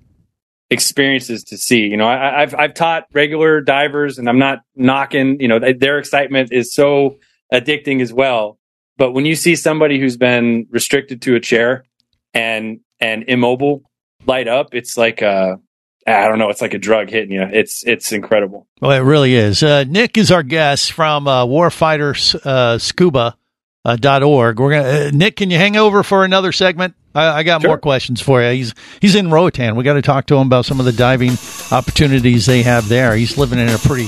experiences 0.70 1.44
to 1.44 1.58
see. 1.58 1.80
You 1.86 1.96
know, 1.96 2.06
I, 2.06 2.42
I've 2.42 2.54
I've 2.54 2.74
taught 2.74 3.04
regular 3.12 3.60
divers, 3.60 4.18
and 4.18 4.28
I'm 4.28 4.38
not 4.38 4.60
knocking. 4.74 5.40
You 5.40 5.48
know, 5.48 5.58
their 5.58 5.98
excitement 5.98 6.52
is 6.52 6.72
so 6.72 7.18
addicting 7.52 8.00
as 8.00 8.12
well. 8.12 8.58
But 8.96 9.12
when 9.12 9.26
you 9.26 9.34
see 9.34 9.56
somebody 9.56 9.98
who's 9.98 10.16
been 10.16 10.66
restricted 10.70 11.20
to 11.22 11.34
a 11.34 11.40
chair 11.40 11.84
and 12.32 12.80
and 13.00 13.24
immobile 13.28 13.82
light 14.26 14.48
up, 14.48 14.74
it's 14.74 14.96
like 14.96 15.20
a 15.22 15.58
I 16.06 16.28
don't 16.28 16.38
know, 16.38 16.48
it's 16.50 16.60
like 16.60 16.74
a 16.74 16.78
drug 16.78 17.10
hitting 17.10 17.32
you. 17.32 17.42
It's 17.42 17.84
it's 17.86 18.12
incredible. 18.12 18.66
Well, 18.80 18.92
it 18.92 19.04
really 19.04 19.34
is. 19.34 19.62
Uh, 19.62 19.84
Nick 19.84 20.18
is 20.18 20.30
our 20.30 20.42
guest 20.42 20.92
from 20.92 21.28
uh, 21.28 21.46
Warfighter 21.46 22.34
uh, 22.44 22.78
Scuba. 22.78 23.36
Uh, 23.84 23.96
dot 23.96 24.22
org. 24.22 24.60
We're 24.60 24.70
gonna 24.70 25.06
uh, 25.08 25.10
Nick. 25.12 25.34
Can 25.34 25.50
you 25.50 25.58
hang 25.58 25.76
over 25.76 26.04
for 26.04 26.24
another 26.24 26.52
segment? 26.52 26.94
I, 27.16 27.38
I 27.38 27.42
got 27.42 27.64
more 27.64 27.78
questions 27.78 28.20
for 28.20 28.40
you. 28.40 28.50
He's 28.50 28.74
he's 29.00 29.16
in 29.16 29.28
Roatan. 29.28 29.74
We 29.74 29.82
got 29.82 29.94
to 29.94 30.02
talk 30.02 30.26
to 30.26 30.36
him 30.36 30.46
about 30.46 30.66
some 30.66 30.78
of 30.78 30.86
the 30.86 30.92
diving 30.92 31.32
opportunities 31.72 32.46
they 32.46 32.62
have 32.62 32.88
there. 32.88 33.16
He's 33.16 33.36
living 33.36 33.58
in 33.58 33.68
a 33.68 33.78
pretty 33.78 34.06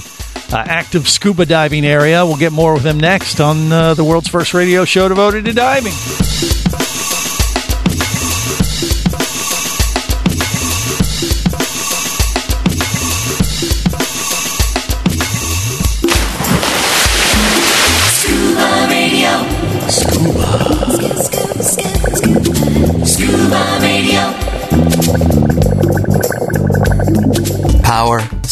uh, 0.52 0.58
active 0.58 1.08
scuba 1.08 1.44
diving 1.44 1.84
area. 1.84 2.24
We'll 2.24 2.36
get 2.36 2.52
more 2.52 2.74
with 2.74 2.86
him 2.86 3.00
next 3.00 3.40
on 3.40 3.72
uh, 3.72 3.94
the 3.94 4.04
world's 4.04 4.28
first 4.28 4.54
radio 4.54 4.84
show 4.84 5.08
devoted 5.08 5.44
to 5.46 5.52
diving. 5.52 5.92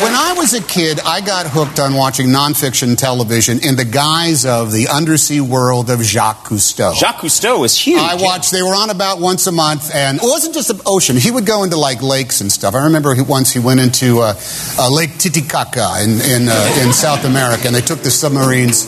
When 0.00 0.14
I 0.14 0.32
was 0.34 0.54
a 0.54 0.62
kid, 0.62 0.98
I 1.00 1.20
got 1.20 1.46
hooked 1.46 1.78
on 1.78 1.92
watching 1.92 2.28
nonfiction 2.28 2.96
television 2.96 3.58
in 3.62 3.76
the 3.76 3.84
guise 3.84 4.46
of 4.46 4.72
the 4.72 4.88
undersea 4.88 5.42
world 5.42 5.90
of 5.90 6.02
Jacques 6.02 6.48
Cousteau. 6.48 6.94
Jacques 6.94 7.18
Cousteau 7.20 7.60
was 7.60 7.78
huge. 7.78 7.98
I 8.00 8.14
watched, 8.14 8.50
they 8.50 8.62
were 8.62 8.74
on 8.74 8.88
about 8.88 9.20
once 9.20 9.46
a 9.46 9.52
month, 9.52 9.94
and 9.94 10.16
it 10.16 10.22
wasn't 10.22 10.54
just 10.54 10.68
the 10.68 10.82
ocean. 10.86 11.18
He 11.18 11.30
would 11.30 11.44
go 11.44 11.64
into 11.64 11.76
like 11.76 12.00
lakes 12.00 12.40
and 12.40 12.50
stuff. 12.50 12.74
I 12.74 12.84
remember 12.84 13.14
he, 13.14 13.20
once 13.20 13.50
he 13.50 13.58
went 13.58 13.80
into 13.80 14.20
uh, 14.20 14.32
uh, 14.78 14.90
Lake 14.90 15.18
Titicaca 15.18 16.02
in, 16.02 16.12
in, 16.22 16.48
uh, 16.48 16.82
in 16.82 16.94
South 16.94 17.26
America, 17.26 17.66
and 17.66 17.76
they 17.76 17.82
took 17.82 17.98
the 17.98 18.10
submarines, 18.10 18.86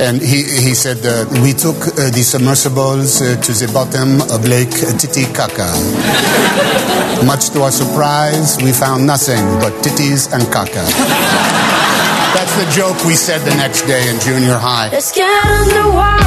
and 0.00 0.20
he, 0.20 0.42
he 0.42 0.74
said, 0.74 1.04
uh, 1.04 1.28
We 1.42 1.52
took 1.52 1.76
uh, 1.76 2.08
the 2.10 2.24
submersibles 2.24 3.20
uh, 3.20 3.36
to 3.36 3.52
the 3.52 3.70
bottom 3.72 4.22
of 4.32 4.48
Lake 4.48 4.72
Titicaca. 4.72 5.68
Much 7.26 7.50
to 7.50 7.62
our 7.62 7.70
surprise, 7.70 8.56
we 8.62 8.72
found 8.72 9.06
nothing 9.06 9.44
but 9.60 9.72
titties 9.84 10.32
and 10.32 10.42
caca. 10.44 10.84
That's 12.32 12.56
the 12.56 12.70
joke 12.72 13.04
we 13.04 13.14
said 13.14 13.40
the 13.44 13.54
next 13.56 13.82
day 13.82 14.08
in 14.08 14.18
junior 14.20 14.56
high. 14.56 14.88
Let's 14.90 15.12
get 15.12 15.28
underwater. 15.44 16.24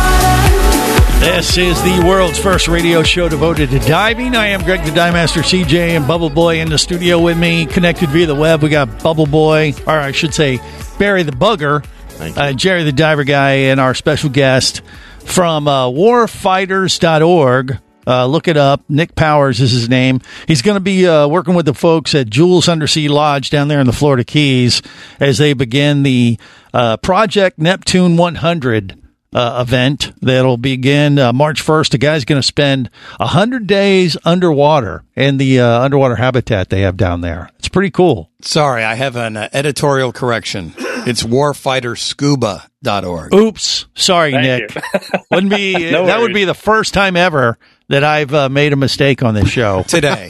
This 1.19 1.57
is 1.57 1.81
the 1.83 2.03
world's 2.05 2.37
first 2.37 2.67
radio 2.67 3.01
show 3.01 3.29
devoted 3.29 3.69
to 3.71 3.79
diving. 3.79 4.35
I 4.35 4.47
am 4.47 4.61
Greg 4.61 4.83
the 4.83 4.91
Dive 4.91 5.13
Master 5.13 5.39
CJ 5.39 5.95
and 5.95 6.05
Bubble 6.05 6.29
Boy 6.29 6.59
in 6.59 6.69
the 6.69 6.77
studio 6.77 7.19
with 7.19 7.37
me, 7.39 7.65
connected 7.65 8.09
via 8.09 8.27
the 8.27 8.35
web. 8.35 8.61
We 8.61 8.69
got 8.69 9.01
Bubble 9.01 9.25
Boy, 9.25 9.73
or 9.87 9.93
I 9.93 10.11
should 10.11 10.33
say 10.33 10.59
Barry 10.99 11.23
the 11.23 11.31
Bugger, 11.31 11.83
uh, 12.31 12.53
Jerry 12.53 12.83
the 12.83 12.91
Diver 12.91 13.23
Guy, 13.23 13.51
and 13.51 13.79
our 13.79 13.93
special 13.93 14.29
guest 14.29 14.81
from 15.19 15.67
uh, 15.67 15.87
warfighters.org. 15.87 17.79
Uh, 18.05 18.25
look 18.25 18.47
it 18.47 18.57
up. 18.57 18.83
Nick 18.89 19.15
Powers 19.15 19.61
is 19.61 19.71
his 19.71 19.87
name. 19.87 20.19
He's 20.47 20.61
going 20.61 20.75
to 20.75 20.81
be 20.81 21.07
uh, 21.07 21.27
working 21.27 21.55
with 21.55 21.65
the 21.65 21.73
folks 21.73 22.13
at 22.13 22.29
Jules 22.29 22.67
Undersea 22.67 23.07
Lodge 23.07 23.49
down 23.49 23.69
there 23.69 23.79
in 23.79 23.87
the 23.87 23.93
Florida 23.93 24.23
Keys 24.25 24.81
as 25.19 25.37
they 25.37 25.53
begin 25.53 26.03
the 26.03 26.37
uh, 26.73 26.97
Project 26.97 27.59
Neptune 27.59 28.17
100 28.17 29.01
uh, 29.33 29.63
event 29.65 30.11
that'll 30.21 30.57
begin 30.57 31.17
uh, 31.17 31.33
March 31.33 31.63
1st. 31.63 31.91
The 31.91 31.97
guy's 31.97 32.25
going 32.25 32.39
to 32.41 32.47
spend 32.47 32.89
100 33.17 33.67
days 33.67 34.17
underwater 34.25 35.03
in 35.15 35.37
the 35.37 35.59
uh, 35.59 35.81
underwater 35.81 36.15
habitat 36.15 36.69
they 36.69 36.81
have 36.81 36.97
down 36.97 37.21
there. 37.21 37.49
It's 37.57 37.69
pretty 37.69 37.91
cool. 37.91 38.29
Sorry, 38.41 38.83
I 38.83 38.95
have 38.95 39.15
an 39.15 39.37
uh, 39.37 39.49
editorial 39.53 40.11
correction. 40.11 40.73
It's 41.07 41.23
warfighterscuba.org. 41.23 43.33
Oops. 43.33 43.85
Sorry, 43.95 44.31
Thank 44.31 44.73
Nick. 44.73 44.83
Wouldn't 45.31 45.51
be 45.53 45.73
No 45.91 46.05
that 46.07 46.19
would 46.19 46.33
be 46.33 46.45
the 46.45 46.53
first 46.53 46.93
time 46.93 47.15
ever 47.15 47.57
that 47.89 48.03
I've 48.03 48.33
uh, 48.33 48.49
made 48.49 48.73
a 48.73 48.77
mistake 48.77 49.23
on 49.23 49.33
this 49.33 49.49
show 49.49 49.83
Today. 49.87 50.29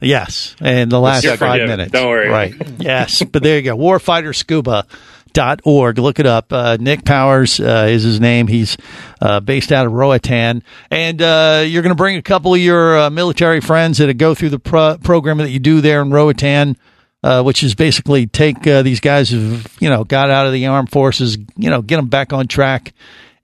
yes, 0.00 0.54
in 0.60 0.88
the 0.88 1.00
last 1.00 1.24
You're 1.24 1.36
five 1.36 1.52
forgiven. 1.52 1.68
minutes. 1.70 1.92
Don't 1.92 2.08
worry. 2.08 2.28
Right. 2.28 2.54
Yes, 2.78 3.22
but 3.22 3.42
there 3.42 3.56
you 3.56 3.62
go. 3.62 3.76
Warfighterscuba.org. 3.76 5.98
Look 5.98 6.18
it 6.18 6.26
up. 6.26 6.52
Uh, 6.52 6.76
Nick 6.80 7.04
Powers 7.04 7.60
uh, 7.60 7.86
is 7.88 8.02
his 8.02 8.20
name. 8.20 8.46
He's 8.48 8.76
uh, 9.20 9.40
based 9.40 9.70
out 9.72 9.86
of 9.86 9.92
Roatan, 9.92 10.62
and 10.90 11.22
uh, 11.22 11.64
you're 11.66 11.82
going 11.82 11.92
to 11.92 11.96
bring 11.96 12.16
a 12.16 12.22
couple 12.22 12.54
of 12.54 12.60
your 12.60 12.98
uh, 12.98 13.10
military 13.10 13.60
friends 13.60 13.98
that 13.98 14.12
go 14.14 14.34
through 14.34 14.50
the 14.50 14.58
pro- 14.58 14.98
program 14.98 15.38
that 15.38 15.50
you 15.50 15.58
do 15.60 15.80
there 15.80 16.02
in 16.02 16.10
Roatan. 16.10 16.76
Uh, 17.22 17.42
which 17.42 17.62
is 17.62 17.74
basically 17.74 18.26
take 18.26 18.66
uh, 18.66 18.80
these 18.80 18.98
guys 18.98 19.28
who've 19.28 19.76
you 19.78 19.90
know 19.90 20.04
got 20.04 20.30
out 20.30 20.46
of 20.46 20.52
the 20.54 20.66
armed 20.66 20.90
forces, 20.90 21.36
you 21.56 21.68
know, 21.68 21.82
get 21.82 21.96
them 21.96 22.08
back 22.08 22.32
on 22.32 22.46
track 22.46 22.94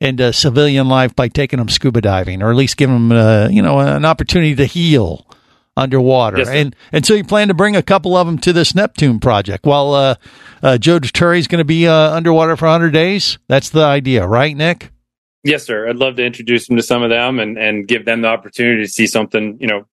into 0.00 0.32
civilian 0.32 0.88
life 0.88 1.14
by 1.14 1.28
taking 1.28 1.58
them 1.58 1.68
scuba 1.68 2.00
diving, 2.00 2.42
or 2.42 2.50
at 2.50 2.56
least 2.56 2.78
give 2.78 2.88
them 2.88 3.12
uh, 3.12 3.48
you 3.50 3.60
know 3.60 3.78
an 3.80 4.06
opportunity 4.06 4.54
to 4.54 4.64
heal 4.64 5.26
underwater. 5.76 6.38
Yes, 6.38 6.48
and 6.48 6.74
and 6.90 7.04
so 7.04 7.12
you 7.12 7.22
plan 7.22 7.48
to 7.48 7.54
bring 7.54 7.76
a 7.76 7.82
couple 7.82 8.16
of 8.16 8.26
them 8.26 8.38
to 8.38 8.52
this 8.54 8.74
Neptune 8.74 9.20
project. 9.20 9.66
While 9.66 9.92
uh, 9.92 10.14
uh, 10.62 10.78
Joe 10.78 10.98
Dituri 10.98 11.38
is 11.38 11.48
going 11.48 11.58
to 11.58 11.64
be 11.64 11.86
uh, 11.86 12.12
underwater 12.12 12.56
for 12.56 12.66
100 12.66 12.90
days. 12.90 13.38
That's 13.48 13.70
the 13.70 13.84
idea, 13.84 14.26
right, 14.26 14.56
Nick? 14.56 14.90
Yes, 15.44 15.64
sir. 15.64 15.88
I'd 15.88 15.96
love 15.96 16.16
to 16.16 16.24
introduce 16.24 16.66
them 16.66 16.76
to 16.76 16.82
some 16.82 17.02
of 17.02 17.10
them 17.10 17.38
and, 17.38 17.56
and 17.56 17.86
give 17.86 18.04
them 18.04 18.22
the 18.22 18.28
opportunity 18.28 18.82
to 18.82 18.88
see 18.88 19.06
something, 19.06 19.58
you 19.60 19.68
know, 19.68 19.86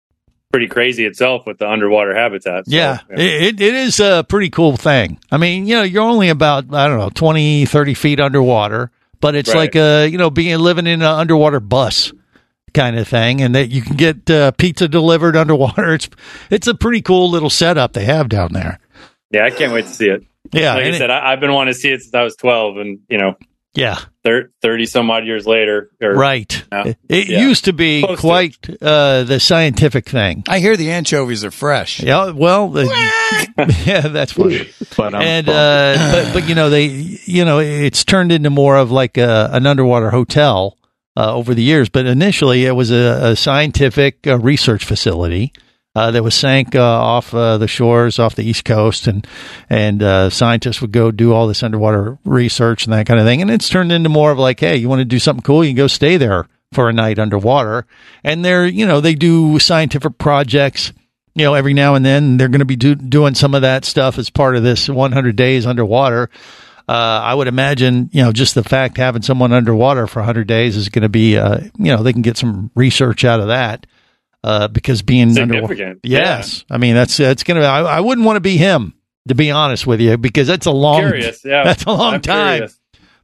pretty 0.54 0.68
crazy 0.68 1.04
itself 1.04 1.48
with 1.48 1.58
the 1.58 1.68
underwater 1.68 2.14
habitat. 2.14 2.68
So, 2.68 2.76
yeah, 2.76 3.00
It, 3.10 3.60
it 3.60 3.74
is 3.74 4.00
a 4.00 4.24
pretty 4.30 4.52
cool 4.52 4.78
thing. 4.78 5.18
I 5.32 5.38
mean, 5.38 5.66
you 5.66 5.74
know, 5.78 5.82
you're 5.82 6.04
only 6.04 6.30
about, 6.30 6.72
I 6.72 6.88
don't 6.88 7.00
know, 7.00 7.10
20, 7.10 7.66
30 7.66 7.94
feet 7.96 8.20
underwater, 8.20 8.92
but 9.20 9.34
it's 9.34 9.50
Right. 9.50 9.74
like, 9.74 9.76
uh, 9.76 10.06
you 10.08 10.20
know, 10.20 10.30
being 10.30 10.60
living 10.60 10.86
in 10.86 11.02
an 11.02 11.08
underwater 11.08 11.60
bus 11.60 12.14
kind 12.72 13.00
of 13.00 13.08
thing, 13.08 13.42
and 13.42 13.56
that 13.56 13.72
you 13.72 13.82
can 13.82 13.96
get 13.96 14.30
uh, 14.30 14.52
pizza 14.52 14.88
delivered 14.88 15.36
underwater. 15.44 15.96
It's 15.96 16.08
it's 16.52 16.68
a 16.68 16.76
pretty 16.76 17.02
cool 17.02 17.32
little 17.32 17.50
setup 17.50 17.94
they 17.94 18.06
have 18.06 18.30
down 18.30 18.54
there. 18.54 18.80
Yeah, 19.32 19.46
I 19.46 19.50
can't 19.50 19.74
wait 19.74 19.88
to 19.88 19.92
see 19.92 20.08
it. 20.10 20.24
Yeah, 20.52 20.76
like 20.76 20.86
I 20.86 20.98
said, 21.00 21.10
I, 21.10 21.32
I've 21.32 21.40
been 21.40 21.52
wanting 21.54 21.74
to 21.74 21.80
see 21.80 21.90
it 21.90 22.02
since 22.04 22.14
I 22.14 22.22
was 22.22 22.36
twelve, 22.36 22.78
and 22.78 23.00
you 23.10 23.18
know, 23.18 23.36
Yeah, 23.76 23.98
thir- 24.24 24.52
thirty 24.62 24.86
some 24.86 25.10
odd 25.10 25.26
years 25.26 25.48
later, 25.48 25.90
or, 26.02 26.14
right. 26.14 26.64
you 26.72 26.78
know, 26.78 26.94
It 27.10 27.28
yeah. 27.28 27.42
used 27.42 27.66
to 27.66 27.74
be 27.74 28.04
Close 28.04 28.18
to 28.18 28.22
quite 28.22 28.70
uh, 28.82 29.24
the 29.24 29.40
scientific 29.40 30.08
thing. 30.08 30.44
I 30.48 30.60
hear 30.60 30.78
the 30.78 30.92
anchovies 30.92 31.44
are 31.44 31.50
fresh. 31.50 32.00
Yeah, 32.00 32.30
well, 32.30 32.70
the, 32.70 32.84
yeah, 33.86 34.08
that's 34.10 34.34
funny. 34.34 34.70
But 34.96 35.16
and 35.16 35.50
uh, 35.50 36.12
but 36.12 36.34
but 36.34 36.50
you 36.50 36.54
know 36.54 36.70
they 36.70 36.86
you 36.86 37.46
know 37.46 37.58
it's 37.60 38.04
turned 38.06 38.32
into 38.32 38.52
more 38.52 38.78
of 38.78 38.92
like 38.92 39.18
a, 39.18 39.50
an 39.52 39.66
underwater 39.66 40.12
hotel 40.12 40.78
uh, 41.18 41.34
over 41.34 41.56
the 41.56 41.64
years. 41.64 41.90
But 41.90 42.06
initially, 42.06 42.66
it 42.66 42.74
was 42.74 42.92
a, 42.92 43.32
a 43.32 43.36
scientific 43.36 44.28
uh, 44.28 44.38
research 44.38 44.86
facility. 44.86 45.52
Uh, 45.96 46.10
that 46.10 46.24
was 46.24 46.34
sank 46.34 46.76
uh, 46.76 46.82
off 46.82 47.36
uh, 47.36 47.60
the 47.60 47.68
shores 47.68 48.18
off 48.18 48.36
the 48.36 48.44
east 48.44 48.66
coast, 48.66 49.06
and 49.06 49.28
and 49.70 50.02
uh, 50.02 50.30
scientists 50.30 50.82
would 50.82 50.92
go 50.92 51.12
do 51.12 51.34
all 51.34 51.48
this 51.48 51.62
underwater 51.62 52.18
research 52.26 52.86
and 52.86 52.94
that 52.94 53.06
kind 53.06 53.20
of 53.20 53.28
thing. 53.28 53.44
And 53.44 53.52
it's 53.52 53.70
turned 53.70 53.92
into 53.92 54.10
more 54.10 54.32
of 54.32 54.40
like, 54.40 54.60
hey, 54.60 54.76
you 54.76 54.90
want 54.90 55.02
to 55.02 55.06
do 55.06 55.20
something 55.20 55.44
cool, 55.44 55.64
you 55.64 55.70
can 55.70 55.78
go 55.78 55.88
stay 55.88 56.18
there 56.18 56.48
for 56.72 56.90
a 56.90 56.94
night 56.94 57.20
underwater. 57.20 57.86
And 58.24 58.44
they're 58.44 58.66
you 58.66 58.88
know 58.88 59.02
they 59.02 59.14
do 59.14 59.60
scientific 59.60 60.18
projects 60.18 60.92
you 61.36 61.46
know, 61.46 61.54
every 61.54 61.74
now 61.74 61.96
and 61.96 62.06
then 62.06 62.38
they're 62.38 62.48
going 62.48 62.60
to 62.60 62.66
be 62.66 62.76
do, 62.76 62.96
doing 62.96 63.34
some 63.34 63.56
of 63.56 63.64
that 63.64 63.86
stuff 63.86 64.18
as 64.18 64.30
part 64.30 64.56
of 64.56 64.64
this 64.64 64.88
100 64.88 65.36
days 65.36 65.66
underwater. 65.66 66.30
Uh, 66.88 66.92
I 66.92 67.34
would 67.34 67.48
imagine, 67.48 68.10
you 68.12 68.22
know, 68.22 68.32
just 68.32 68.56
the 68.56 68.64
fact 68.64 68.98
having 68.98 69.22
someone 69.22 69.54
underwater 69.54 70.06
for 70.06 70.20
100 70.20 70.48
days 70.48 70.76
is 70.76 70.90
going 70.90 71.04
to 71.04 71.10
be, 71.10 71.38
uh, 71.38 71.60
you 71.78 71.96
know, 71.96 72.04
they 72.04 72.14
can 72.14 72.22
get 72.22 72.38
some 72.38 72.72
research 72.76 73.24
out 73.24 73.40
of 73.40 73.48
that. 73.48 73.88
Uh, 74.44 74.68
because 74.68 75.02
being 75.02 75.38
underwater, 75.38 75.76
Significant, 75.76 76.00
yes, 76.04 76.66
I 76.70 76.78
mean 76.78 76.96
that's 76.96 77.16
that's 77.16 77.44
gonna. 77.44 77.62
I, 77.62 77.82
I 77.82 78.00
wouldn't 78.02 78.26
want 78.26 78.36
to 78.36 78.42
be 78.42 78.58
him, 78.58 78.94
to 79.30 79.36
be 79.36 79.52
honest 79.52 79.88
with 79.88 80.02
you, 80.02 80.18
because 80.18 80.48
that's 80.48 80.66
a 80.66 80.72
long, 80.72 81.00
Curious, 81.00 81.46
yeah. 81.46 81.64
that's 81.64 81.84
a 81.86 81.92
long 81.92 82.16
I'm 82.16 82.22
time. 82.22 82.56
curious. 82.58 82.80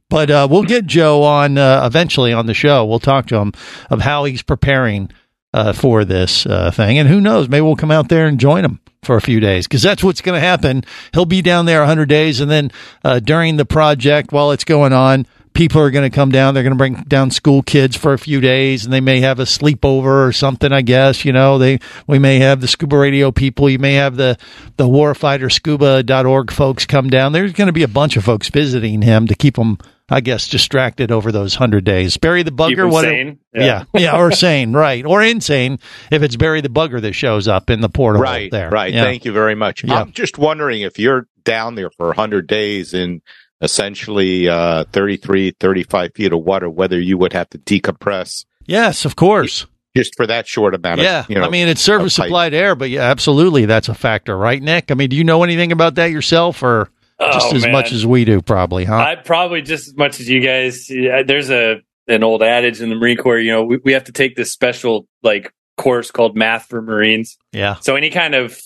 But 0.08 0.30
uh, 0.30 0.48
we'll 0.50 0.62
get 0.64 0.86
Joe 0.86 1.22
on 1.22 1.58
uh, 1.58 1.82
eventually 1.84 2.32
on 2.32 2.46
the 2.46 2.54
show. 2.54 2.84
We'll 2.86 2.98
talk 3.00 3.26
to 3.26 3.36
him 3.36 3.52
of 3.90 4.00
how 4.00 4.24
he's 4.24 4.42
preparing 4.42 5.10
uh, 5.52 5.72
for 5.72 6.04
this 6.04 6.46
uh, 6.46 6.70
thing, 6.70 6.98
and 6.98 7.08
who 7.08 7.20
knows, 7.20 7.48
maybe 7.48 7.62
we'll 7.62 7.76
come 7.76 7.90
out 7.90 8.08
there 8.08 8.26
and 8.26 8.40
join 8.40 8.64
him 8.64 8.80
for 9.02 9.16
a 9.16 9.20
few 9.20 9.40
days 9.40 9.66
because 9.66 9.82
that's 9.82 10.02
what's 10.02 10.20
going 10.20 10.36
to 10.40 10.46
happen. 10.46 10.84
He'll 11.12 11.26
be 11.26 11.42
down 11.42 11.66
there 11.66 11.80
100 11.80 12.08
days, 12.08 12.40
and 12.40 12.50
then 12.50 12.70
uh, 13.04 13.20
during 13.20 13.56
the 13.56 13.64
project 13.66 14.32
while 14.32 14.52
it's 14.52 14.64
going 14.64 14.92
on. 14.92 15.26
People 15.52 15.80
are 15.82 15.90
going 15.90 16.08
to 16.08 16.14
come 16.14 16.30
down. 16.30 16.54
They're 16.54 16.62
going 16.62 16.72
to 16.72 16.78
bring 16.78 16.94
down 17.08 17.30
school 17.30 17.62
kids 17.62 17.96
for 17.96 18.12
a 18.12 18.18
few 18.18 18.40
days, 18.40 18.84
and 18.84 18.92
they 18.92 19.00
may 19.00 19.20
have 19.20 19.40
a 19.40 19.44
sleepover 19.44 20.26
or 20.26 20.32
something. 20.32 20.72
I 20.72 20.80
guess 20.82 21.24
you 21.24 21.32
know 21.32 21.58
they. 21.58 21.80
We 22.06 22.18
may 22.18 22.38
have 22.38 22.60
the 22.60 22.68
scuba 22.68 22.96
radio 22.96 23.30
people. 23.32 23.68
You 23.68 23.78
may 23.78 23.94
have 23.94 24.16
the 24.16 24.38
the 24.76 24.86
warfighterscuba.org 24.88 26.50
folks 26.50 26.86
come 26.86 27.10
down. 27.10 27.32
There's 27.32 27.52
going 27.52 27.66
to 27.66 27.72
be 27.72 27.82
a 27.82 27.88
bunch 27.88 28.16
of 28.16 28.24
folks 28.24 28.48
visiting 28.48 29.02
him 29.02 29.26
to 29.26 29.34
keep 29.34 29.56
them, 29.56 29.78
I 30.08 30.20
guess, 30.20 30.48
distracted 30.48 31.10
over 31.10 31.32
those 31.32 31.54
hundred 31.56 31.84
days. 31.84 32.16
Barry 32.16 32.42
the 32.42 32.50
Keep 32.50 32.58
bugger, 32.58 32.84
'em 32.84 32.90
what? 32.90 33.04
sane. 33.04 33.38
Yeah. 33.52 33.62
Yeah. 33.62 33.84
yeah, 34.00 34.18
or 34.18 34.30
sane, 34.32 34.72
right, 34.72 35.04
or 35.04 35.22
insane 35.22 35.78
if 36.10 36.22
it's 36.22 36.36
Barry 36.36 36.60
the 36.60 36.68
bugger 36.68 37.00
that 37.02 37.12
shows 37.14 37.48
up 37.48 37.70
in 37.70 37.80
the 37.80 37.88
portal 37.88 38.22
right, 38.22 38.50
there. 38.50 38.70
right. 38.70 38.92
Yeah. 38.94 39.02
Thank 39.02 39.24
you 39.24 39.32
very 39.32 39.54
much. 39.54 39.84
Yeah. 39.84 40.00
I'm 40.00 40.12
just 40.12 40.38
wondering 40.38 40.82
if 40.82 40.98
you're 40.98 41.26
down 41.44 41.74
there 41.74 41.90
for 41.90 42.06
100 42.08 42.46
days 42.46 42.94
in 42.94 43.22
essentially 43.60 44.48
uh, 44.48 44.84
33, 44.92 45.52
35 45.60 46.14
feet 46.14 46.32
of 46.32 46.40
water, 46.40 46.68
whether 46.68 46.98
you 47.00 47.18
would 47.18 47.32
have 47.32 47.48
to 47.50 47.58
decompress 47.58 48.44
Yes, 48.66 49.04
of 49.04 49.16
course. 49.16 49.66
just 49.96 50.14
for 50.16 50.26
that 50.26 50.46
short 50.46 50.74
amount 50.74 51.00
Yeah, 51.00 51.20
of, 51.20 51.30
you 51.30 51.36
know, 51.36 51.42
I 51.44 51.48
mean 51.50 51.66
it's 51.68 51.80
surface 51.80 52.14
supplied 52.14 52.54
air, 52.54 52.74
but 52.76 52.88
yeah, 52.90 53.02
absolutely, 53.02 53.64
that's 53.66 53.88
a 53.88 53.94
factor, 53.94 54.36
right, 54.36 54.62
Nick? 54.62 54.90
I 54.90 54.94
mean, 54.94 55.08
do 55.08 55.16
you 55.16 55.24
know 55.24 55.42
anything 55.42 55.72
about 55.72 55.96
that 55.96 56.10
yourself, 56.10 56.62
or 56.62 56.88
just 57.32 57.52
Oh, 57.52 57.56
as 57.56 57.62
man. 57.64 57.72
much 57.72 57.92
as 57.92 58.06
we 58.06 58.24
do, 58.24 58.40
probably, 58.40 58.84
huh? 58.84 58.96
I 58.96 59.16
probably 59.16 59.60
just 59.62 59.88
as 59.88 59.96
much 59.96 60.20
as 60.20 60.28
you 60.28 60.40
guys. 60.40 60.88
Yeah, 60.88 61.22
There's 61.22 61.50
a 61.50 61.80
an 62.08 62.22
old 62.22 62.42
adage 62.42 62.80
in 62.80 62.88
the 62.90 62.96
Marine 62.96 63.16
Corps. 63.18 63.38
You 63.38 63.52
know, 63.52 63.64
we, 63.64 63.78
we 63.84 63.92
have 63.92 64.04
to 64.04 64.12
take 64.12 64.36
this 64.36 64.52
special 64.52 65.06
like 65.22 65.52
course 65.76 66.10
called 66.10 66.36
Math 66.36 66.66
for 66.66 66.80
Marines. 66.80 67.36
yeah, 67.52 67.74
So 67.80 67.96
any 67.96 68.10
kind 68.10 68.34
of 68.34 68.58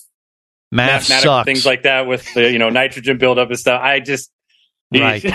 math 0.71 1.03
mathematical 1.09 1.33
sucks. 1.33 1.47
things 1.47 1.67
like 1.67 1.83
that 1.85 2.07
with 2.07 2.33
the 2.35 2.51
you 2.51 2.59
know 2.59 2.69
nitrogen 2.71 3.19
buildup 3.19 3.49
and 3.49 3.59
stuff. 3.59 3.81
I 3.83 4.01
just 4.01 4.31
Right. 4.92 5.25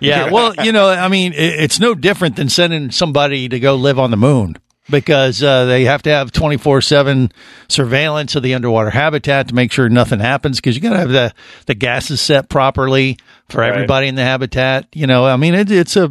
Yeah, 0.00 0.30
well, 0.32 0.54
you 0.62 0.72
know, 0.72 0.88
I 0.90 1.08
mean, 1.08 1.32
it, 1.32 1.60
it's 1.60 1.80
no 1.80 1.94
different 1.94 2.36
than 2.36 2.50
sending 2.50 2.90
somebody 2.90 3.48
to 3.48 3.58
go 3.58 3.76
live 3.76 3.98
on 3.98 4.10
the 4.10 4.18
moon 4.18 4.56
because 4.90 5.42
uh, 5.42 5.64
they 5.64 5.84
have 5.84 6.02
to 6.02 6.10
have 6.10 6.30
24 6.30 6.82
7 6.82 7.32
surveillance 7.68 8.34
of 8.36 8.42
the 8.42 8.52
underwater 8.52 8.90
habitat 8.90 9.48
to 9.48 9.54
make 9.54 9.72
sure 9.72 9.88
nothing 9.88 10.18
happens 10.18 10.58
because 10.58 10.76
you 10.76 10.82
got 10.82 10.90
to 10.90 10.98
have 10.98 11.08
the, 11.10 11.32
the 11.66 11.74
gases 11.74 12.20
set 12.20 12.50
properly 12.50 13.16
for 13.48 13.60
Right. 13.60 13.72
everybody 13.72 14.08
in 14.08 14.14
the 14.14 14.24
habitat. 14.24 14.88
You 14.92 15.06
know, 15.06 15.24
I 15.24 15.36
mean, 15.36 15.54
it, 15.54 15.70
it's 15.70 15.96
a, 15.96 16.04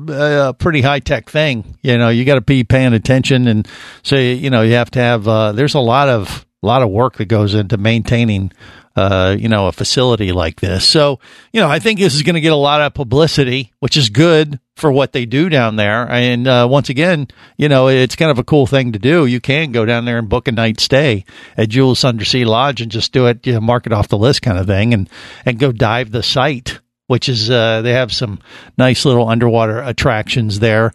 a 0.50 0.54
pretty 0.56 0.82
high 0.82 1.00
tech 1.02 1.30
thing. 1.30 1.78
You 1.84 1.98
know, 2.00 2.10
you 2.10 2.26
got 2.26 2.36
to 2.36 2.42
be 2.42 2.64
paying 2.64 2.94
attention. 2.94 3.48
And 3.48 3.68
so, 4.02 4.16
you 4.16 4.50
know, 4.50 4.62
you 4.64 4.74
have 4.74 4.90
to 4.92 5.00
have, 5.00 5.28
uh, 5.28 5.52
there's 5.52 5.76
a 5.76 5.80
lot 5.80 6.10
of, 6.10 6.48
lot 6.64 6.82
of 6.82 6.90
work 6.90 7.18
that 7.18 7.26
goes 7.26 7.54
into 7.54 7.78
maintaining 7.78 8.52
uh, 8.96 9.36
you 9.38 9.50
know, 9.50 9.68
a 9.68 9.72
facility 9.72 10.32
like 10.32 10.60
this. 10.60 10.86
So, 10.86 11.20
you 11.52 11.62
know, 11.62 11.70
I 11.70 11.80
think 11.80 12.00
this 12.00 12.14
is 12.14 12.22
going 12.22 12.36
to 12.36 12.42
get 12.42 12.54
a 12.54 12.58
lot 12.58 12.82
of 12.82 12.94
publicity, 12.94 13.74
which 13.80 13.98
is 13.98 14.10
good 14.10 14.60
for 14.76 14.92
what 14.92 15.14
they 15.14 15.26
do 15.26 15.50
down 15.50 15.76
there. 15.76 16.10
And 16.10 16.48
uh, 16.48 16.68
once 16.70 16.90
again, 16.90 17.28
you 17.58 17.70
know, 17.70 17.88
it's 17.88 18.16
kind 18.16 18.32
of 18.32 18.40
a 18.40 18.44
cool 18.44 18.68
thing 18.68 18.92
to 18.92 19.00
do. 19.00 19.26
You 19.26 19.40
can 19.40 19.72
go 19.72 19.86
down 19.86 20.06
there 20.06 20.20
and 20.20 20.30
book 20.30 20.48
a 20.48 20.52
night 20.52 20.80
stay 20.80 21.26
at 21.58 21.70
Jules 21.70 22.04
Undersea 22.04 22.46
Lodge 22.46 22.82
and 22.82 22.92
just 22.92 23.12
do 23.12 23.26
it, 23.28 23.46
you 23.48 23.54
know, 23.54 23.62
mark 23.62 23.86
it 23.86 23.94
off 23.94 24.08
the 24.10 24.18
list 24.18 24.42
kind 24.42 24.58
of 24.58 24.68
thing, 24.68 24.94
and 24.94 25.10
and 25.46 25.60
go 25.60 25.72
dive 25.72 26.12
the 26.12 26.24
site. 26.24 26.80
Which 27.08 27.28
is 27.28 27.52
uh, 27.52 27.82
they 27.82 27.92
have 27.92 28.14
some 28.14 28.40
nice 28.78 29.04
little 29.04 29.28
underwater 29.28 29.82
attractions 29.82 30.60
there 30.60 30.94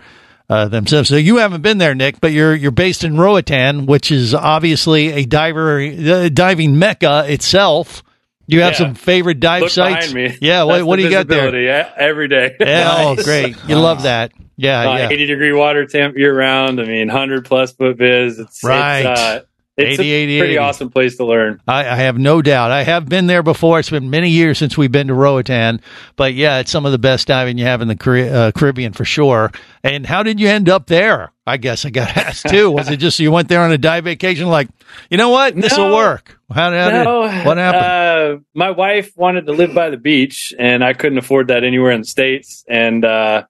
uh, 0.48 0.68
themselves. 0.68 1.08
So 1.08 1.16
you 1.16 1.36
haven't 1.36 1.62
been 1.62 1.78
there, 1.78 1.94
Nick, 1.94 2.20
but 2.20 2.32
you're 2.32 2.54
you're 2.54 2.70
based 2.70 3.04
in 3.04 3.16
Roatan, 3.18 3.86
which 3.86 4.10
is 4.10 4.34
obviously 4.34 5.12
a 5.12 5.24
diver 5.24 5.80
uh, 5.80 6.28
diving 6.28 6.78
mecca 6.78 7.24
itself. 7.28 8.02
You 8.46 8.62
have 8.62 8.72
Yeah. 8.72 8.78
some 8.78 8.94
favorite 8.94 9.40
dive 9.40 9.62
Look 9.62 9.70
sites? 9.70 10.14
Yeah, 10.40 10.62
what, 10.64 10.82
what 10.84 10.96
do 10.96 11.02
you 11.02 11.10
got 11.10 11.28
there? 11.28 11.54
yeah, 11.60 11.90
every 11.98 12.28
day. 12.28 12.56
Yeah, 12.60 12.94
oh, 12.96 13.14
great! 13.16 13.56
You 13.66 13.76
love 13.76 14.04
that. 14.04 14.32
Yeah, 14.56 14.80
Uh, 14.90 14.96
yeah. 14.96 15.08
80 15.10 15.26
degree 15.26 15.52
water 15.52 15.84
temp 15.86 16.16
year 16.16 16.36
round. 16.36 16.80
I 16.80 16.84
mean, 16.84 17.08
100 17.08 17.44
plus 17.44 17.72
foot 17.72 17.96
viz. 17.98 18.38
It's, 18.40 18.64
Right. 18.64 19.00
It's, 19.06 19.20
uh, 19.20 19.40
it's 19.78 20.00
80, 20.00 20.10
a 20.10 20.40
pretty 20.40 20.52
80. 20.54 20.58
awesome 20.58 20.90
place 20.90 21.16
to 21.16 21.24
learn. 21.24 21.60
I, 21.68 21.80
I 21.88 21.96
have 21.96 22.18
no 22.18 22.42
doubt. 22.42 22.70
I 22.70 22.82
have 22.82 23.08
been 23.08 23.26
there 23.26 23.42
before. 23.42 23.78
It's 23.78 23.90
been 23.90 24.10
many 24.10 24.30
years 24.30 24.58
since 24.58 24.76
we've 24.76 24.92
been 24.92 25.06
to 25.08 25.14
Roatan, 25.14 25.80
but 26.16 26.34
yeah, 26.34 26.58
it's 26.58 26.70
some 26.70 26.84
of 26.86 26.92
the 26.92 26.98
best 26.98 27.28
diving 27.28 27.58
you 27.58 27.64
have 27.64 27.80
in 27.80 27.88
the 27.88 27.96
Car- 27.96 28.16
uh, 28.18 28.52
Caribbean 28.52 28.92
for 28.92 29.04
sure. 29.04 29.50
And 29.84 30.04
how 30.06 30.22
did 30.22 30.40
you 30.40 30.48
end 30.48 30.68
up 30.68 30.86
there? 30.86 31.32
I 31.46 31.56
guess 31.56 31.84
I 31.86 31.90
got 31.90 32.08
asked 32.16 32.48
too. 32.48 32.70
Was 32.70 32.90
it 32.90 32.98
just 32.98 33.18
you 33.20 33.30
went 33.32 33.48
there 33.48 33.62
on 33.62 33.72
a 33.72 33.78
dive 33.78 34.04
vacation, 34.04 34.48
like 34.48 34.68
you 35.10 35.16
know 35.16 35.30
what, 35.30 35.54
this 35.56 35.76
will 35.76 35.88
No. 35.90 35.96
work? 35.96 36.38
How, 36.52 36.70
how 36.70 36.90
did, 36.90 37.04
No, 37.04 37.20
what 37.44 37.56
happened? 37.58 37.84
Uh, 37.84 38.40
my 38.54 38.70
wife 38.70 39.12
wanted 39.16 39.46
to 39.46 39.52
live 39.52 39.74
by 39.74 39.90
the 39.90 39.96
beach, 39.96 40.52
and 40.58 40.82
I 40.82 40.92
couldn't 40.94 41.18
afford 41.18 41.48
that 41.48 41.62
anywhere 41.64 41.92
in 41.92 42.00
the 42.00 42.06
states. 42.06 42.64
And 42.68 43.04
uh, 43.04 43.44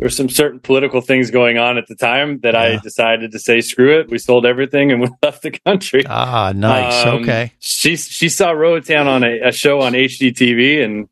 there 0.00 0.06
were 0.06 0.10
some 0.10 0.30
certain 0.30 0.60
political 0.60 1.02
things 1.02 1.30
going 1.30 1.58
on 1.58 1.76
at 1.76 1.86
the 1.86 1.94
time 1.94 2.40
that 2.40 2.56
I 2.56 2.76
decided 2.78 3.32
to 3.32 3.38
say, 3.38 3.60
"Screw 3.60 4.00
it." 4.00 4.08
We 4.08 4.16
sold 4.16 4.46
everything 4.46 4.90
and 4.92 5.00
we 5.02 5.08
left 5.22 5.42
the 5.42 5.50
country. 5.50 6.04
ah, 6.08 6.52
nice. 6.56 7.04
Um, 7.06 7.22
okay. 7.22 7.52
She 7.58 7.96
she 7.96 8.30
saw 8.30 8.52
Roatan 8.52 9.06
on 9.06 9.22
a, 9.24 9.48
a 9.48 9.52
show 9.52 9.82
on 9.82 9.92
HGTV, 9.92 10.82
and 10.82 11.08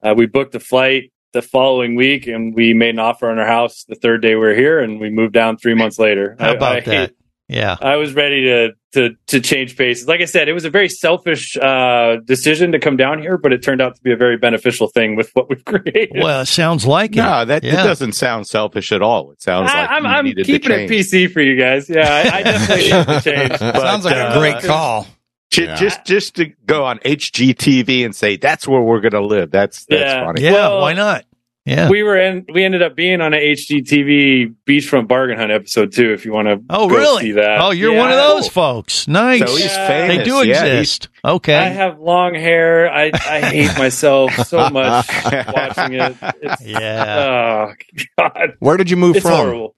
uh, 0.00 0.14
we 0.16 0.26
booked 0.26 0.54
a 0.54 0.60
flight 0.60 1.10
the 1.32 1.42
following 1.42 1.96
week, 1.96 2.28
and 2.28 2.54
we 2.54 2.72
made 2.72 2.90
an 2.90 3.00
offer 3.00 3.28
on 3.28 3.40
our 3.40 3.46
house 3.46 3.82
the 3.88 3.96
third 3.96 4.22
day 4.22 4.36
we 4.36 4.40
were 4.42 4.54
here, 4.54 4.78
and 4.78 5.00
we 5.00 5.10
moved 5.10 5.32
down 5.34 5.56
three 5.56 5.74
months 5.74 5.98
later. 5.98 6.36
How 6.38 6.50
I- 6.50 6.54
about 6.54 6.76
I- 6.76 6.80
that? 6.82 7.12
Yeah. 7.50 7.76
I 7.80 7.96
was 7.96 8.14
ready 8.14 8.44
to 8.44 8.70
to 8.92 9.10
to 9.28 9.40
change 9.40 9.76
paces. 9.76 10.06
Like 10.08 10.20
I 10.20 10.24
said, 10.24 10.48
it 10.48 10.52
was 10.52 10.64
a 10.64 10.70
very 10.70 10.88
selfish 10.88 11.56
uh, 11.56 12.16
decision 12.24 12.72
to 12.72 12.78
come 12.78 12.96
down 12.96 13.20
here, 13.20 13.36
but 13.38 13.52
it 13.52 13.62
turned 13.62 13.80
out 13.80 13.94
to 13.96 14.02
be 14.02 14.12
a 14.12 14.16
very 14.16 14.36
beneficial 14.36 14.88
thing 14.88 15.16
with 15.16 15.30
what 15.34 15.48
we've 15.48 15.64
created. 15.64 16.22
Well, 16.22 16.40
it 16.42 16.46
sounds 16.46 16.86
like 16.86 17.12
it. 17.12 17.16
No, 17.16 17.44
that 17.44 17.62
Yeah. 17.64 17.80
it 17.80 17.84
doesn't 17.86 18.12
sound 18.12 18.46
selfish 18.46 18.92
at 18.92 19.02
all. 19.02 19.32
It 19.32 19.42
sounds 19.42 19.70
I, 19.70 19.80
like 19.82 19.90
I'm, 19.90 20.04
you 20.04 20.10
I'm 20.10 20.24
needed 20.24 20.46
keeping 20.46 20.70
to 20.70 20.84
it 20.84 20.88
change. 20.88 21.06
PC 21.10 21.32
for 21.32 21.40
you 21.40 21.58
guys. 21.58 21.88
Yeah, 21.90 22.08
I, 22.08 22.38
I 22.38 22.42
definitely 22.42 22.84
need 22.92 23.06
to 23.06 23.20
change. 23.20 23.58
Sounds 23.80 24.04
like 24.04 24.16
uh, 24.16 24.30
a 24.34 24.38
great 24.38 24.62
call. 24.62 25.06
Ju- 25.50 25.66
Just, 25.74 26.04
just 26.04 26.36
to 26.36 26.46
go 26.64 26.84
on 26.84 26.98
HGTV 27.00 28.04
and 28.04 28.14
say 28.14 28.36
that's 28.36 28.68
where 28.68 28.80
we're 28.80 29.00
going 29.00 29.12
to 29.12 29.24
live. 29.26 29.50
That's 29.50 29.84
that's 29.86 30.00
Yeah. 30.00 30.24
funny. 30.24 30.42
Yeah, 30.42 30.52
Well, 30.52 30.80
why 30.80 30.92
not? 30.92 31.24
Yeah. 31.66 31.90
We 31.90 32.02
were 32.02 32.16
in. 32.16 32.46
We 32.52 32.64
ended 32.64 32.82
up 32.82 32.96
being 32.96 33.20
on 33.20 33.34
a 33.34 33.36
HGTV 33.36 34.54
beachfront 34.66 35.08
bargain 35.08 35.38
hunt 35.38 35.52
episode 35.52 35.92
too. 35.92 36.12
If 36.12 36.24
you 36.24 36.32
want 36.32 36.48
to, 36.48 36.60
Oh, 36.70 36.88
really? 36.88 37.22
See 37.22 37.32
that? 37.32 37.60
Oh, 37.60 37.70
you're 37.70 37.92
Yeah. 37.92 37.98
one 38.00 38.10
of 38.10 38.16
those 38.16 38.48
folks. 38.48 39.06
Nice. 39.06 39.40
So 39.40 39.46
he's 39.56 39.66
Yeah. 39.66 39.86
famous. 39.86 40.16
They 40.16 40.24
do 40.24 40.36
Yeah, 40.36 40.42
he's- 40.44 40.62
exist. 40.62 41.08
okay. 41.24 41.54
I 41.56 41.68
have 41.68 41.98
long 42.00 42.34
hair. 42.34 42.90
I, 42.90 43.10
I 43.14 43.40
hate 43.40 43.78
myself 43.78 44.32
so 44.46 44.70
much 44.70 45.06
watching 45.24 45.94
it. 45.94 46.16
It's, 46.42 46.64
yeah. 46.66 47.66
Oh 47.68 47.72
God, 48.18 48.54
Where 48.58 48.76
did 48.78 48.90
you 48.90 48.96
move 48.96 49.16
it's 49.16 49.26
from? 49.26 49.36
horrible. 49.36 49.76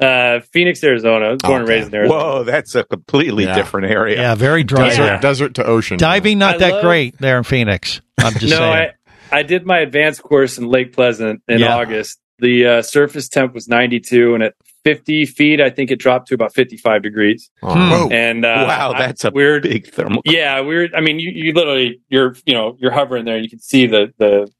Uh, 0.00 0.40
Phoenix, 0.52 0.82
Arizona. 0.82 1.26
I 1.26 1.30
was 1.30 1.38
born 1.42 1.60
and 1.60 1.68
raised 1.68 1.88
in 1.88 1.94
Arizona. 1.94 2.20
Whoa, 2.20 2.44
that's 2.44 2.74
a 2.74 2.82
completely 2.84 3.44
Yeah. 3.44 3.54
different 3.54 3.90
area. 3.90 4.16
Yeah, 4.20 4.34
very 4.34 4.64
dry 4.64 4.88
Desert, 4.88 5.02
there. 5.04 5.18
desert 5.20 5.54
to 5.54 5.64
ocean. 5.64 5.96
Diving 5.96 6.38
not 6.38 6.56
I 6.56 6.58
that 6.58 6.72
love- 6.74 6.82
great 6.82 7.18
there 7.18 7.38
in 7.38 7.44
Phoenix. 7.44 8.00
I'm 8.18 8.32
just 8.34 8.50
no, 8.50 8.56
saying. 8.58 8.72
I, 8.74 8.90
I 9.32 9.42
did 9.42 9.66
my 9.66 9.78
advanced 9.78 10.22
course 10.22 10.58
in 10.58 10.66
Lake 10.66 10.92
Pleasant 10.92 11.42
in 11.48 11.60
Yeah. 11.60 11.76
August. 11.76 12.18
The 12.38 12.66
uh, 12.66 12.82
surface 12.82 13.28
temp 13.28 13.54
was 13.54 13.68
92, 13.68 14.34
and 14.34 14.42
at 14.42 14.54
50 14.84 15.26
feet, 15.26 15.60
I 15.60 15.70
think 15.70 15.90
it 15.92 16.00
dropped 16.00 16.26
to 16.28 16.34
about 16.34 16.52
55 16.54 17.02
degrees. 17.02 17.50
Oh. 17.62 17.72
Hmm. 17.72 17.90
Whoa. 17.90 18.08
And 18.10 18.44
uh, 18.44 18.64
wow, 18.66 18.92
I- 18.94 18.98
that's 19.06 19.24
a 19.24 19.30
weird. 19.30 19.62
big 19.62 19.88
thermal. 19.92 20.22
Yeah, 20.24 20.58
weird. 20.60 20.92
I 20.94 21.00
mean, 21.00 21.18
you, 21.20 21.30
you 21.32 21.52
literally 21.52 22.00
you're 22.08 22.34
you 22.44 22.54
know 22.54 22.76
you're 22.80 22.90
hovering 22.92 23.24
there, 23.24 23.36
and 23.36 23.44
you 23.44 23.50
can 23.50 23.60
see 23.60 23.86
the 23.86 24.12
the 24.18 24.50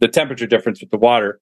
the 0.00 0.08
temperature 0.08 0.46
difference 0.46 0.80
with 0.80 0.90
the 0.90 0.98
water. 0.98 1.40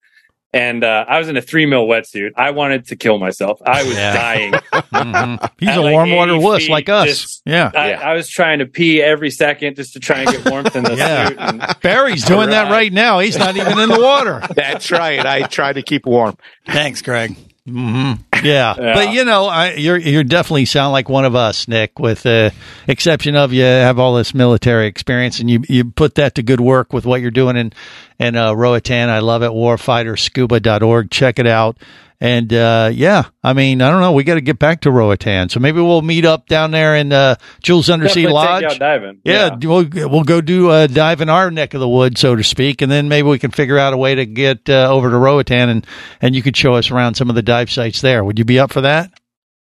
And 0.55 0.83
uh, 0.83 1.05
I 1.07 1.19
was 1.19 1.29
in 1.29 1.37
a 1.37 1.43
three 1.43 1.67
mil 1.67 1.87
wetsuit. 1.87 2.31
I 2.37 2.53
wanted 2.53 2.87
to 2.87 2.97
kill 2.97 3.19
myself. 3.19 3.61
I 3.67 3.83
was 3.85 3.95
Yeah. 3.95 4.13
dying. 4.15 4.53
Mhm. 4.99 5.51
He's 5.59 5.69
At 5.69 5.79
a 5.79 5.81
like 5.83 5.93
warm 5.93 6.11
water 6.13 6.39
wuss 6.39 6.63
feet, 6.63 6.71
like 6.71 6.89
us. 6.89 7.07
just- 7.07 7.43
yeah. 7.45 7.71
I, 7.75 7.93
I 7.93 8.15
was 8.15 8.29
trying 8.29 8.61
to 8.61 8.67
pee 8.67 9.03
every 9.03 9.31
second 9.31 9.77
just 9.77 9.93
to 9.93 10.01
try 10.01 10.21
and 10.21 10.31
get 10.31 10.49
warmth 10.51 10.75
in 10.75 10.85
the 10.85 10.95
Yeah. 10.97 11.29
suit. 11.29 11.37
And, 11.39 11.63
Barry's 11.83 12.25
doing 12.25 12.51
that 12.51 12.65
Right. 12.65 12.71
right 12.73 12.93
now. 12.93 13.19
He's 13.19 13.37
not 13.39 13.57
even 13.57 13.79
in 13.79 13.89
the 13.91 14.01
water. 14.01 14.43
That's 14.55 14.91
right. 14.91 15.25
I 15.25 15.43
try 15.43 15.73
to 15.73 15.83
keep 15.83 16.07
warm. 16.07 16.37
Thanks, 16.67 17.03
Greg. 17.03 17.37
Hmm 17.69 18.13
Yeah. 18.43 18.75
Yeah. 18.79 18.95
but 18.95 19.13
you 19.13 19.25
know, 19.25 19.47
I, 19.47 19.75
you're 19.75 19.97
you're 19.97 20.25
definitely 20.25 20.65
sound 20.65 20.93
like 20.93 21.09
one 21.09 21.25
of 21.25 21.35
us, 21.35 21.69
Nick. 21.69 21.99
With 21.99 22.23
the 22.23 22.53
exception 22.87 23.37
of 23.37 23.53
you 23.53 23.63
have 23.63 23.99
all 23.99 24.15
this 24.15 24.35
military 24.35 24.87
experience, 24.87 25.41
and 25.41 25.51
you 25.51 25.63
you 25.69 25.85
put 25.85 26.15
that 26.17 26.35
to 26.37 26.43
good 26.43 26.61
work 26.61 26.93
with 26.93 27.05
what 27.07 27.21
you're 27.21 27.31
doing 27.31 27.57
in 27.57 27.73
in 28.19 28.37
uh, 28.37 28.53
Roatan. 28.53 29.09
I 29.09 29.19
love 29.21 29.43
it. 29.43 29.51
Warfighterscuba.org. 29.51 31.11
Check 31.11 31.39
it 31.39 31.47
out. 31.47 31.77
And 32.21 32.53
uh, 32.53 32.91
yeah, 32.93 33.27
I 33.45 33.53
mean, 33.53 33.81
I 33.81 33.91
don't 33.93 34.01
know. 34.01 34.11
We 34.11 34.25
got 34.25 34.35
to 34.35 34.41
get 34.41 34.59
back 34.59 34.81
to 34.81 34.91
Roatan, 34.91 35.49
so 35.51 35.61
maybe 35.61 35.81
we'll 35.81 36.03
meet 36.03 36.25
up 36.25 36.49
down 36.49 36.73
there 36.73 36.97
in 36.97 37.13
uh, 37.13 37.37
Jules 37.63 37.89
Undersea 37.89 38.23
Definitely 38.23 38.43
take 38.43 38.49
Lodge. 38.51 38.63
you 38.63 38.69
out 38.69 38.79
diving. 38.81 39.21
Yeah, 39.25 39.57
we'll 39.63 40.09
we'll 40.11 40.25
go 40.25 40.41
do 40.41 40.73
a 40.73 40.89
dive 40.89 41.21
in 41.21 41.29
our 41.29 41.49
neck 41.53 41.75
of 41.75 41.81
the 41.81 41.89
woods, 41.89 42.21
so 42.21 42.35
to 42.35 42.43
speak, 42.43 42.83
and 42.83 42.91
then 42.91 43.09
maybe 43.09 43.29
we 43.29 43.39
can 43.39 43.53
figure 43.53 43.79
out 43.79 43.93
a 43.93 43.97
way 43.97 44.17
to 44.17 44.27
get 44.27 44.69
uh, 44.69 44.89
over 44.93 45.11
to 45.11 45.17
Roatan, 45.17 45.69
and 45.69 45.87
and 46.21 46.35
you 46.35 46.43
could 46.43 46.57
show 46.57 46.75
us 46.75 46.91
around 46.91 47.15
some 47.15 47.29
of 47.31 47.37
the 47.37 47.43
dive 47.43 47.71
sites 47.71 48.01
there. 48.01 48.25
Would 48.25 48.37
you 48.41 48.45
be 48.45 48.59
up 48.59 48.73
for 48.73 48.81
that? 48.81 49.13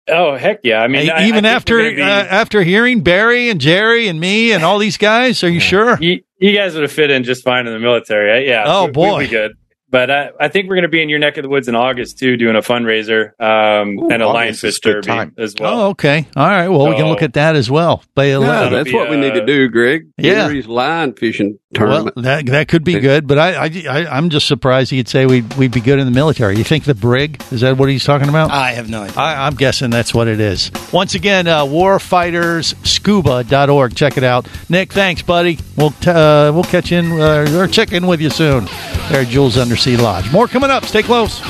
Oh 0.07 0.37
heck 0.37 0.61
yeah! 0.63 0.79
I 0.81 0.87
mean, 0.87 1.07
Hey, 1.07 1.11
I- 1.11 1.23
I 1.23 1.27
even 1.29 1.43
think 1.43 1.57
after 1.57 1.79
be- 1.79 2.01
uh, 2.03 2.07
after 2.07 2.63
hearing 2.63 3.01
Barry 3.01 3.49
and 3.49 3.61
Jerry 3.61 4.07
and 4.07 4.21
me 4.21 4.53
and 4.53 4.63
all 4.63 4.79
these 4.79 4.97
guys, 4.99 5.43
are 5.43 5.49
you 5.51 5.59
sure? 5.61 5.99
you, 6.01 6.23
you 6.39 6.55
guys 6.55 6.75
would 6.75 6.83
have 6.83 6.93
fit 6.93 7.11
in 7.11 7.25
just 7.25 7.43
fine 7.43 7.67
in 7.67 7.73
the 7.73 7.81
military. 7.81 8.47
Yeah. 8.47 8.63
Oh, 8.65 8.85
we- 8.87 8.93
boy. 8.93 9.19
we'd 9.19 9.25
be 9.25 9.31
good. 9.31 9.57
But 9.95 10.11
I, 10.11 10.31
I 10.41 10.49
think 10.49 10.69
we're 10.69 10.75
going 10.75 10.83
to 10.83 10.89
be 10.89 11.01
in 11.01 11.09
your 11.09 11.21
neck 11.21 11.37
of 11.37 11.45
the 11.45 11.49
woods 11.49 11.69
in 11.69 11.77
August 11.77 12.19
too, 12.19 12.37
doing 12.37 12.57
a 12.57 12.63
fundraiser 12.63 13.29
um, 13.41 13.97
Ooh, 13.97 14.11
and 14.11 14.25
a 14.25 14.27
August 14.27 14.65
is 14.65 14.75
lionfish 14.75 14.83
good 14.83 14.93
derby 14.95 15.07
time. 15.07 15.33
as 15.39 15.55
well. 15.57 15.81
Oh, 15.83 15.89
okay. 15.91 16.27
All 16.35 16.49
right. 16.49 16.67
Well, 16.67 16.89
we 16.89 16.97
can 16.97 17.07
look 17.07 17.23
at 17.23 17.35
that 17.35 17.55
as 17.55 17.71
well. 17.71 18.03
By 18.17 18.25
Yeah, 18.25 18.39
eleven. 18.39 18.73
that's 18.73 18.91
be, 18.91 18.95
what 18.97 19.09
we 19.09 19.17
need 19.17 19.35
to 19.35 19.45
uh, 19.45 19.47
do, 19.47 19.69
Greg. 19.69 20.09
Yeah. 20.19 20.47
Henry's 20.47 20.67
line 20.67 21.13
fishing 21.15 21.61
Well, 21.79 22.11
that 22.17 22.47
that 22.47 22.69
could 22.69 22.85
be 22.85 22.99
good, 23.01 23.27
but 23.27 23.39
I, 23.39 23.67
I, 23.67 23.71
I 23.89 24.07
I'm 24.17 24.31
just 24.31 24.47
surprised 24.47 24.91
he'd 24.91 25.09
say 25.09 25.27
we'd 25.27 25.53
we'd 25.55 25.73
be 25.73 25.81
good 25.81 25.99
in 25.99 26.07
the 26.07 26.13
military. 26.13 26.57
You 26.57 26.65
think 26.65 26.85
the 26.85 26.95
brig 26.95 27.43
is 27.51 27.61
that 27.63 27.77
what 27.77 27.89
he's 27.89 28.05
talking 28.05 28.29
about? 28.29 28.51
I 28.51 28.73
have 28.73 28.89
no 28.89 29.03
idea. 29.03 29.21
I, 29.21 29.47
I'm 29.47 29.55
guessing 29.55 29.91
that's 29.91 30.15
what 30.15 30.29
it 30.29 30.41
is. 30.41 30.71
Once 30.93 31.15
again, 31.15 31.47
uh, 31.47 31.65
warfightersScuba.org. 31.65 33.95
Check 33.95 34.17
it 34.17 34.25
out. 34.25 34.49
Nick, 34.69 34.93
thanks, 34.93 35.23
buddy. 35.23 35.59
We'll 35.77 35.91
t- 35.91 36.11
uh, 36.11 36.53
we'll 36.53 36.65
catch 36.65 36.93
in 36.93 37.13
uh, 37.13 37.47
or 37.59 37.67
check 37.67 37.93
in 37.93 38.07
with 38.07 38.21
you 38.21 38.31
soon. 38.31 38.67
There 39.11 39.23
at 39.23 39.29
Jules 39.29 39.59
Undersea 39.59 39.97
Lodge. 39.97 40.31
More 40.33 40.47
coming 40.49 40.71
up. 40.71 40.85
Stay 40.85 41.03
close. 41.03 41.41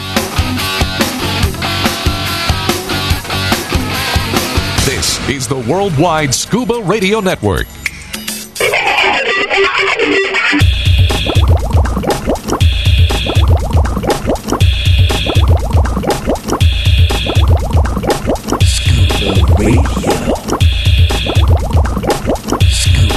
This 4.86 5.18
is 5.28 5.48
the 5.48 5.56
Worldwide 5.68 6.34
Scuba 6.34 6.80
Radio 6.82 7.20
Network. 7.20 7.66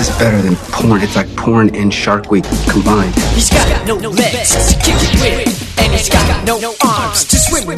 This 0.00 0.08
is 0.08 0.16
better 0.16 0.40
than 0.40 0.56
porn. 0.72 1.02
It's 1.02 1.14
like 1.14 1.28
porn 1.36 1.76
and 1.76 1.92
Shark 1.92 2.30
Week 2.30 2.44
combined. 2.72 3.14
He's 3.36 3.50
got 3.50 3.68
no 3.86 3.96
legs 4.08 4.72
to 4.72 4.74
kick 4.80 4.96
it 4.96 5.12
with, 5.20 5.52
and 5.76 5.92
he's 5.92 6.08
got 6.08 6.24
no 6.46 6.56
arms 6.80 7.28
to 7.28 7.36
swim 7.36 7.66
with. 7.68 7.76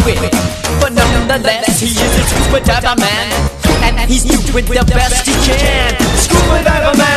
But 0.78 0.92
nonetheless, 0.94 1.80
he 1.82 1.90
is 1.90 1.98
a 1.98 2.22
scuba 2.22 2.62
diver 2.62 2.94
man, 2.94 3.26
and 3.82 4.08
he's 4.08 4.22
doing 4.22 4.64
the 4.66 4.86
best 4.94 5.26
he 5.26 5.34
can. 5.34 5.98
Scuba 6.14 6.62
diver 6.62 6.94
man, 6.96 7.11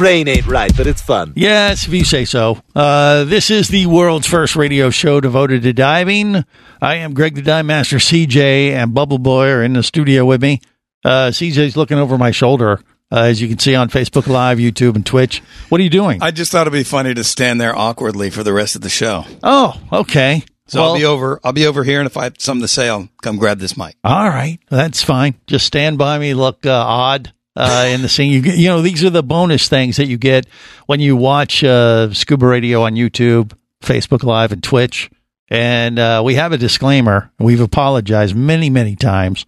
brain 0.00 0.26
ain't 0.28 0.46
right, 0.46 0.74
but 0.78 0.86
it's 0.86 1.02
fun. 1.02 1.34
Yes, 1.36 1.86
if 1.86 1.92
you 1.92 2.04
say 2.06 2.24
so. 2.24 2.58
Uh, 2.74 3.24
this 3.24 3.50
is 3.50 3.68
the 3.68 3.84
world's 3.84 4.26
first 4.26 4.56
radio 4.56 4.88
show 4.88 5.20
devoted 5.20 5.60
to 5.62 5.74
diving. 5.74 6.42
I 6.80 6.94
am 6.96 7.12
Greg 7.12 7.34
the 7.34 7.42
Dive 7.42 7.66
Master. 7.66 7.98
CJ 7.98 8.70
and 8.72 8.94
Bubble 8.94 9.18
Boy 9.18 9.48
are 9.50 9.62
in 9.62 9.74
the 9.74 9.82
studio 9.82 10.24
with 10.24 10.40
me. 10.40 10.62
Uh, 11.04 11.28
CJ's 11.28 11.76
looking 11.76 11.98
over 11.98 12.16
my 12.16 12.30
shoulder, 12.30 12.80
uh, 13.12 13.24
as 13.24 13.42
you 13.42 13.48
can 13.48 13.58
see 13.58 13.74
on 13.74 13.90
Facebook 13.90 14.26
Live, 14.26 14.56
YouTube, 14.56 14.94
and 14.96 15.04
Twitch. 15.04 15.42
What 15.68 15.82
are 15.82 15.84
you 15.84 15.90
doing? 15.90 16.22
I 16.22 16.30
just 16.30 16.50
thought 16.50 16.62
it'd 16.62 16.72
be 16.72 16.82
funny 16.82 17.12
to 17.12 17.22
stand 17.22 17.60
there 17.60 17.76
awkwardly 17.76 18.30
for 18.30 18.42
the 18.42 18.54
rest 18.54 18.76
of 18.76 18.80
the 18.80 18.88
show. 18.88 19.26
oh, 19.42 19.78
okay. 19.92 20.42
So 20.66 20.80
Well- 20.80 20.92
I'll 20.92 20.98
be 20.98 21.04
over. 21.04 21.40
I'll 21.44 21.52
be 21.52 21.66
over 21.66 21.84
here, 21.84 22.00
and 22.00 22.06
if 22.06 22.16
I 22.16 22.24
have 22.24 22.36
something 22.38 22.62
to 22.62 22.68
say, 22.68 22.88
I'll 22.88 23.10
come 23.20 23.36
grab 23.36 23.58
this 23.58 23.76
mic. 23.76 23.96
All 24.02 24.28
right, 24.30 24.60
that's 24.70 25.02
fine. 25.02 25.34
Just 25.46 25.66
stand 25.66 25.98
by 25.98 26.18
me, 26.18 26.32
look 26.32 26.64
uh, 26.64 26.70
odd 26.72 27.32
uh, 27.56 27.86
in 27.88 28.02
the 28.02 28.08
scene. 28.08 28.32
You, 28.32 28.40
you 28.40 28.68
know, 28.68 28.82
these 28.82 29.04
are 29.04 29.10
the 29.10 29.22
bonus 29.22 29.68
things 29.68 29.96
that 29.96 30.06
you 30.06 30.18
get 30.18 30.46
when 30.86 31.00
you 31.00 31.16
watch 31.16 31.62
uh, 31.64 32.12
Scuba 32.12 32.46
Radio 32.46 32.82
on 32.82 32.94
YouTube, 32.94 33.52
Facebook 33.82 34.22
Live, 34.22 34.52
and 34.52 34.62
Twitch. 34.62 35.10
And 35.48 35.98
uh, 35.98 36.22
we 36.24 36.36
have 36.36 36.52
a 36.52 36.58
disclaimer. 36.58 37.32
We've 37.38 37.60
apologized 37.60 38.36
many, 38.36 38.70
many 38.70 38.94
times, 38.94 39.46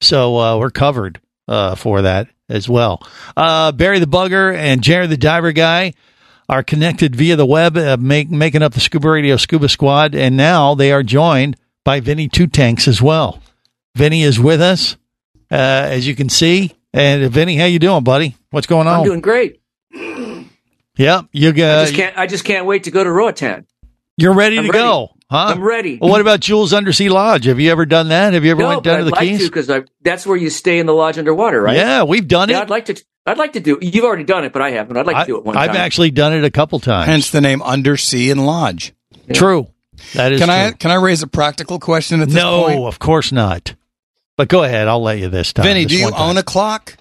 so 0.00 0.38
uh, 0.38 0.58
we're 0.58 0.70
covered 0.70 1.20
uh, 1.48 1.74
for 1.74 2.02
that 2.02 2.28
as 2.48 2.68
well. 2.68 3.02
Uh, 3.36 3.72
Barry 3.72 3.98
the 3.98 4.06
Bugger 4.06 4.54
and 4.54 4.82
Jared 4.82 5.10
the 5.10 5.16
Diver 5.16 5.52
Guy 5.52 5.94
are 6.48 6.62
connected 6.62 7.16
via 7.16 7.34
the 7.34 7.46
web, 7.46 7.76
make, 7.98 8.30
making 8.30 8.62
up 8.62 8.74
the 8.74 8.80
Scuba 8.80 9.10
Radio 9.10 9.36
Scuba 9.36 9.68
Squad, 9.68 10.14
and 10.14 10.36
now 10.36 10.74
they 10.74 10.92
are 10.92 11.02
joined 11.02 11.56
by 11.84 11.98
Vinny 11.98 12.28
Two 12.28 12.46
Tanks 12.46 12.86
as 12.86 13.02
well. 13.02 13.42
Vinny 13.96 14.22
is 14.22 14.38
with 14.38 14.60
us, 14.60 14.96
as 15.50 16.06
you 16.06 16.14
can 16.14 16.28
see. 16.28 16.72
And 16.92 17.30
Vinny, 17.32 17.56
how 17.56 17.64
you 17.64 17.78
doing, 17.78 18.04
buddy? 18.04 18.36
What's 18.50 18.66
going 18.66 18.86
on? 18.86 19.00
I'm 19.00 19.04
doing 19.04 19.20
great. 19.20 19.60
Yep, 20.96 21.26
you 21.32 21.48
I 21.48 21.52
got. 21.52 21.82
just 21.84 21.94
can't. 21.94 22.18
I 22.18 22.26
just 22.26 22.44
can't 22.44 22.66
wait 22.66 22.84
to 22.84 22.90
go 22.90 23.02
to 23.02 23.10
Roatan. 23.10 23.66
You're 24.18 24.34
ready 24.34 24.58
I'm 24.58 24.64
to 24.66 24.70
ready. 24.72 24.84
go, 24.84 25.08
huh? 25.30 25.46
I'm 25.54 25.62
ready. 25.62 25.98
Well, 25.98 26.10
what 26.10 26.20
about 26.20 26.40
Jules 26.40 26.74
Undersea 26.74 27.08
Lodge? 27.08 27.46
Have 27.46 27.58
you 27.58 27.70
ever 27.70 27.86
done 27.86 28.08
that? 28.08 28.34
Have 28.34 28.44
you 28.44 28.50
ever 28.50 28.60
no, 28.60 28.68
went 28.68 28.82
down 28.84 28.98
to 28.98 29.00
I'd 29.04 29.06
the 29.06 29.10
like 29.12 29.20
Keys? 29.20 29.38
to 29.38 29.46
because 29.46 29.70
that's 30.02 30.26
where 30.26 30.36
you 30.36 30.50
stay 30.50 30.78
in 30.78 30.84
the 30.86 30.92
lodge 30.92 31.16
underwater, 31.16 31.62
right? 31.62 31.76
Yeah, 31.76 32.02
we've 32.02 32.28
done 32.28 32.50
Yeah, 32.50 32.58
it. 32.58 32.62
I'd 32.62 32.70
like 32.70 32.84
to. 32.86 33.02
I'd 33.24 33.38
like 33.38 33.54
to 33.54 33.60
do. 33.60 33.78
You've 33.80 34.04
already 34.04 34.24
done 34.24 34.44
it, 34.44 34.52
but 34.52 34.60
I 34.60 34.72
haven't. 34.72 34.96
I'd 34.98 35.06
like 35.06 35.24
to 35.24 35.32
do 35.32 35.38
it 35.38 35.44
one 35.44 35.56
I've 35.56 35.68
time. 35.68 35.76
actually 35.76 36.10
done 36.10 36.34
it 36.34 36.44
a 36.44 36.50
couple 36.50 36.78
times. 36.78 37.06
Hence 37.06 37.30
the 37.30 37.40
name 37.40 37.62
Undersea 37.62 38.30
and 38.30 38.44
Lodge. 38.44 38.92
True. 39.32 39.68
That 40.14 40.32
is 40.32 40.40
Can 40.40 40.50
I 40.50 40.72
can 40.72 40.90
I 40.90 40.96
raise 40.96 41.22
a 41.22 41.26
practical 41.26 41.78
question 41.78 42.20
at 42.20 42.28
this 42.28 42.36
no, 42.36 42.64
point? 42.64 42.80
No, 42.80 42.86
of 42.86 42.98
course 42.98 43.32
not. 43.32 43.74
But 44.36 44.48
go 44.48 44.62
ahead. 44.62 44.88
I'll 44.88 45.02
let 45.02 45.18
you 45.18 45.28
this 45.28 45.52
time. 45.52 45.64
Vinny, 45.64 45.84
this 45.84 45.92
do 45.92 45.98
you 45.98 46.04
one 46.04 46.12
time. 46.14 46.30
own 46.30 46.36
a 46.38 46.42
clock? 46.42 46.96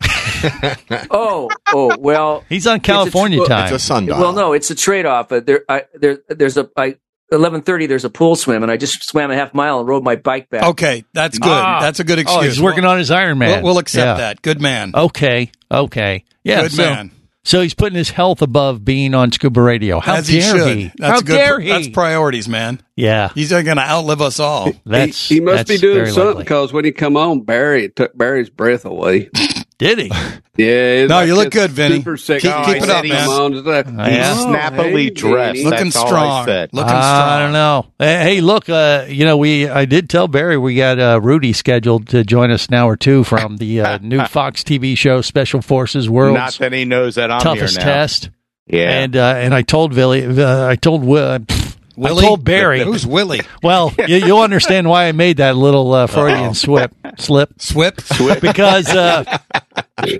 oh, 1.10 1.50
oh, 1.68 1.96
well. 1.98 2.44
He's 2.48 2.66
on 2.66 2.76
it's 2.76 2.84
a 2.84 2.92
California 2.92 3.38
tr- 3.40 3.46
time. 3.46 3.64
It's 3.74 3.82
a 3.82 3.86
sundial. 3.86 4.20
Well, 4.20 4.32
no, 4.32 4.52
it's 4.52 4.70
a 4.70 4.74
trade 4.74 5.06
off. 5.06 5.28
But 5.28 5.46
there, 5.46 5.64
I, 5.68 5.84
there, 5.94 6.18
there's 6.28 6.56
a. 6.56 6.70
I, 6.76 6.96
Eleven 7.30 7.60
thirty. 7.60 7.84
There's 7.86 8.06
a 8.06 8.10
pool 8.10 8.36
swim, 8.36 8.62
and 8.62 8.72
I 8.72 8.78
just 8.78 9.04
swam 9.04 9.30
a 9.30 9.34
half 9.34 9.52
mile 9.52 9.80
and 9.80 9.86
rode 9.88 10.02
my 10.02 10.16
bike 10.16 10.48
back. 10.48 10.62
Okay, 10.62 11.04
that's 11.12 11.38
good. 11.38 11.50
Ah. 11.52 11.78
that's 11.82 12.00
a 12.00 12.04
good 12.04 12.18
excuse. 12.18 12.40
Oh, 12.40 12.42
he's 12.42 12.60
working 12.60 12.86
on 12.86 12.96
his 12.96 13.10
Iron 13.10 13.36
Man. 13.36 13.62
We'll, 13.62 13.72
we'll 13.72 13.78
accept 13.78 14.06
Yeah. 14.06 14.14
that. 14.14 14.40
Good 14.40 14.62
man. 14.62 14.92
Okay. 14.94 15.50
Okay. 15.70 16.24
Yeah. 16.42 16.62
Good 16.62 16.72
so 16.72 16.84
man. 16.84 17.10
So 17.44 17.60
he's 17.62 17.72
putting 17.74 17.96
his 17.96 18.10
health 18.10 18.42
above 18.42 18.84
being 18.84 19.14
on 19.14 19.32
scuba 19.32 19.62
radio. 19.62 20.00
How 20.00 20.16
As 20.16 20.28
dare 20.28 20.42
should. 20.42 20.76
he? 20.76 20.92
That's 20.98 21.12
How 21.12 21.20
good. 21.20 21.36
dare 21.36 21.60
he? 21.60 21.68
That's 21.70 21.88
priorities, 21.88 22.48
man. 22.48 22.80
yeah, 22.94 23.30
He's 23.34 23.50
going 23.50 23.64
to 23.64 23.78
outlive 23.78 24.20
us 24.20 24.38
all. 24.38 24.72
that's 24.84 25.28
he, 25.28 25.36
he 25.36 25.40
must 25.40 25.66
be 25.68 25.78
doing 25.78 26.10
something 26.12 26.38
because 26.40 26.72
when 26.72 26.84
he 26.84 26.92
come 26.92 27.16
on, 27.16 27.40
Barry 27.42 27.88
took 27.88 28.16
Barry's 28.18 28.50
breath 28.50 28.84
away. 28.84 29.30
Did 29.78 29.98
he? 29.98 30.12
Yeah, 30.58 31.06
No, 31.06 31.18
like 31.18 31.28
you 31.28 31.36
look 31.36 31.52
good, 31.52 31.70
Vinny. 31.70 31.98
Super 31.98 32.16
sick. 32.16 32.42
Keep- 32.42 32.50
Oh, 32.52 32.64
keep 32.66 32.82
it 32.82 32.90
up, 32.90 33.04
said 33.04 33.08
man. 33.10 33.24
come 33.26 33.40
on, 33.40 33.54
it's 33.54 33.64
like, 33.64 33.86
Yeah. 33.86 34.34
oh, 34.36 34.48
Snappily 34.50 35.04
hey, 35.04 35.10
dressed. 35.10 35.52
Vinny. 35.58 35.70
Looking 35.70 35.84
That's 35.84 35.96
all 35.96 36.04
I 36.04 36.08
strong. 36.08 36.46
said. 36.46 36.70
Looking 36.72 36.90
I 36.92 37.00
strong. 37.00 37.40
don't 37.42 37.52
know. 37.52 37.86
Hey, 38.00 38.16
hey, 38.34 38.40
look, 38.40 38.68
uh, 38.68 39.04
you 39.08 39.24
know, 39.24 39.36
we 39.36 39.68
I 39.68 39.84
did 39.84 40.10
tell 40.10 40.26
Barry 40.26 40.58
we 40.58 40.74
got 40.74 40.98
uh, 40.98 41.20
Rudy 41.22 41.52
scheduled 41.52 42.08
to 42.08 42.24
join 42.24 42.50
us 42.50 42.70
now 42.70 42.88
or 42.88 42.96
two 42.96 43.22
from 43.22 43.58
the 43.58 43.80
uh, 43.82 43.98
new 44.02 44.24
Fox 44.24 44.64
TV 44.64 44.98
show 44.98 45.20
Special 45.20 45.62
Forces 45.62 46.10
World. 46.10 46.34
Not 46.34 46.54
that 46.54 46.72
he 46.72 46.84
knows 46.84 47.14
that 47.14 47.30
I'm 47.30 47.40
toughest 47.40 47.76
here 47.76 47.86
now. 47.86 47.92
test. 47.92 48.30
Yeah. 48.66 48.90
And 48.98 49.14
uh, 49.16 49.34
and 49.36 49.54
I 49.54 49.62
told 49.62 49.94
Billy, 49.94 50.26
uh, 50.26 50.66
I 50.66 50.74
told 50.74 51.04
Will, 51.04 51.38
pff, 51.38 51.76
Willie? 51.98 52.24
I 52.24 52.28
told 52.28 52.44
Barry. 52.44 52.80
Who's 52.80 53.06
Willie? 53.06 53.40
Well, 53.62 53.92
you, 54.06 54.16
you'll 54.16 54.40
understand 54.42 54.88
why 54.88 55.06
I 55.06 55.12
made 55.12 55.38
that 55.38 55.56
little 55.56 55.92
uh, 55.92 56.06
Freudian 56.06 56.54
slip, 56.54 56.92
slip, 57.18 57.60
Swip? 57.60 58.00
Swip. 58.00 58.40
because 58.40 58.88
uh, 58.88 59.38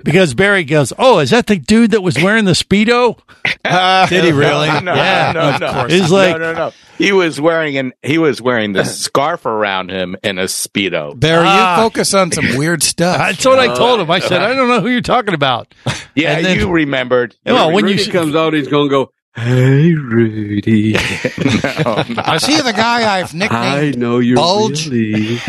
because 0.03 0.33
Barry 0.33 0.63
goes, 0.65 0.91
"Oh, 0.99 1.19
is 1.19 1.29
that 1.29 1.47
the 1.47 1.55
dude 1.57 1.91
that 1.91 2.01
was 2.01 2.21
wearing 2.21 2.45
the 2.45 2.51
speedo?" 2.51 3.17
Did 4.09 4.23
he 4.25 4.31
really? 4.31 4.67
No, 4.81 4.93
Yeah, 4.93 5.31
no, 5.33 5.41
of 5.51 5.61
no. 5.61 5.73
course. 5.73 5.91
He's 5.93 6.11
like- 6.11 6.37
no, 6.37 6.51
no, 6.51 6.53
no. 6.53 6.71
He 6.97 7.13
was 7.13 7.39
wearing 7.39 7.77
an 7.77 7.93
he 8.03 8.17
was 8.17 8.41
wearing 8.41 8.73
the 8.73 8.83
scarf 8.83 9.45
around 9.45 9.89
him 9.89 10.17
and 10.21 10.37
a 10.37 10.45
speedo. 10.45 11.17
Barry, 11.17 11.45
Ah. 11.47 11.77
you 11.77 11.83
focus 11.83 12.13
on 12.13 12.31
some 12.33 12.57
weird 12.57 12.83
stuff. 12.83 13.17
That's 13.17 13.45
what 13.45 13.57
I 13.57 13.73
told 13.73 14.01
him. 14.01 14.11
I 14.11 14.19
said, 14.19 14.41
"I 14.41 14.53
don't 14.53 14.67
know 14.67 14.81
who 14.81 14.89
you're 14.89 14.99
talking 15.01 15.33
about." 15.33 15.73
Yeah, 16.13 16.33
And 16.35 16.45
then- 16.45 16.59
you 16.59 16.69
remembered. 16.69 17.37
Well, 17.45 17.71
when 17.71 17.85
Rudy 17.85 18.03
you 18.03 18.11
comes 18.11 18.35
out, 18.35 18.53
he's 18.53 18.67
gonna 18.67 18.89
go. 18.89 19.11
Hey, 19.39 19.93
Rudy. 19.93 20.93
no, 21.85 22.03
no. 22.09 22.33
Is 22.33 22.45
he 22.45 22.61
the 22.61 22.73
guy 22.75 23.19
I've 23.19 23.33
I 23.33 23.37
nicknamed? 23.37 23.97
know 23.97 24.19
you're 24.19 24.35
Bulge? 24.35 24.89
really 24.89 25.39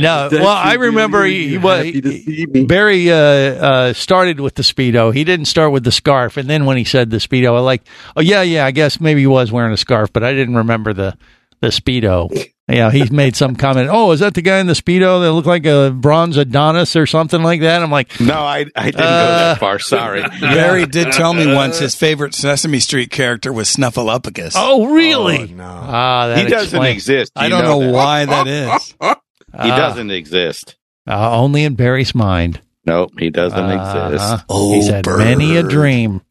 no, 0.00 0.28
well, 0.30 0.46
I 0.46 0.74
remember 0.74 1.24
he, 1.24 1.48
he, 1.48 1.58
was 1.58 1.84
happy 1.84 2.00
to 2.00 2.12
see 2.12 2.46
me. 2.46 2.66
Barry 2.66 3.10
uh, 3.10 3.16
uh, 3.16 3.92
started 3.94 4.38
with 4.38 4.54
the 4.54 4.62
speedo. 4.62 5.12
He 5.12 5.24
didn't 5.24 5.46
start 5.46 5.72
with 5.72 5.82
the 5.82 5.90
scarf, 5.90 6.36
and 6.36 6.48
then 6.48 6.66
when 6.66 6.76
he 6.76 6.84
said 6.84 7.10
the 7.10 7.16
speedo, 7.16 7.56
I 7.56 7.60
like, 7.60 7.82
oh 8.16 8.20
yeah, 8.20 8.42
yeah, 8.42 8.64
I 8.64 8.70
guess 8.70 9.00
maybe 9.00 9.20
he 9.20 9.26
was 9.26 9.50
wearing 9.50 9.72
a 9.72 9.76
scarf, 9.76 10.12
but 10.12 10.22
I 10.22 10.32
didn't 10.32 10.54
remember 10.54 10.92
the 10.92 11.16
the 11.60 11.68
speedo. 11.68 12.30
Yeah, 12.72 12.90
he 12.90 13.08
made 13.10 13.36
some 13.36 13.54
comment. 13.56 13.88
Oh, 13.92 14.12
is 14.12 14.20
that 14.20 14.34
the 14.34 14.42
guy 14.42 14.58
in 14.58 14.66
the 14.66 14.72
speedo 14.72 15.20
that 15.22 15.32
looked 15.32 15.46
like 15.46 15.66
a 15.66 15.90
bronze 15.90 16.36
Adonis 16.36 16.96
or 16.96 17.06
something 17.06 17.42
like 17.42 17.60
that? 17.60 17.82
I'm 17.82 17.90
like, 17.90 18.20
No, 18.20 18.34
I 18.34 18.66
I 18.74 18.84
didn't 18.86 18.98
go 18.98 19.04
Uh, 19.04 19.36
that 19.54 19.58
far. 19.60 19.78
Sorry. 19.78 20.22
Barry 20.40 20.86
did 20.86 21.12
tell 21.12 21.34
me 21.34 21.52
once 21.54 21.78
his 21.78 21.94
favorite 21.94 22.34
Sesame 22.34 22.80
Street 22.80 23.10
character 23.10 23.52
was 23.52 23.68
Snuffleupagus. 23.74 24.52
oh 24.56 24.86
really? 24.94 25.52
no. 25.52 25.64
Ah, 25.64 26.28
that 26.28 26.38
he 26.38 26.44
doesn't 26.44 26.68
explains- 26.78 26.96
exist. 26.96 27.32
I 27.36 27.48
don't 27.48 27.64
know, 27.64 27.80
that. 27.80 27.92
why 27.92 28.24
that 28.24 28.46
is. 28.46 28.94
He 29.52 29.70
Ah. 29.70 29.76
doesn't 29.76 30.10
exist. 30.10 30.76
Uh, 31.06 31.36
only 31.38 31.64
in 31.64 31.74
Barry's 31.74 32.14
mind. 32.14 32.62
Nope, 32.86 33.10
he 33.18 33.28
doesn't 33.28 33.58
Uh-huh. 33.58 34.08
exist. 34.14 34.44
He's 34.50 34.88
had 34.88 35.06
many 35.06 35.56
a 35.58 35.62
dream, 35.62 36.22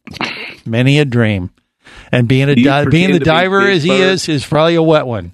many 0.65 0.97
a 0.97 1.05
dream, 1.05 1.51
and 2.11 2.27
being 2.27 2.49
a 2.49 2.55
di- 2.55 2.85
being 2.85 3.11
the 3.11 3.19
to 3.19 3.19
be 3.19 3.25
diver 3.25 3.61
Big 3.61 3.75
as 3.77 3.83
he 3.83 3.89
Bird? 3.89 4.01
is 4.01 4.27
is 4.27 4.45
probably 4.45 4.73
a 4.75 4.81
wet 4.81 5.05
one. 5.05 5.33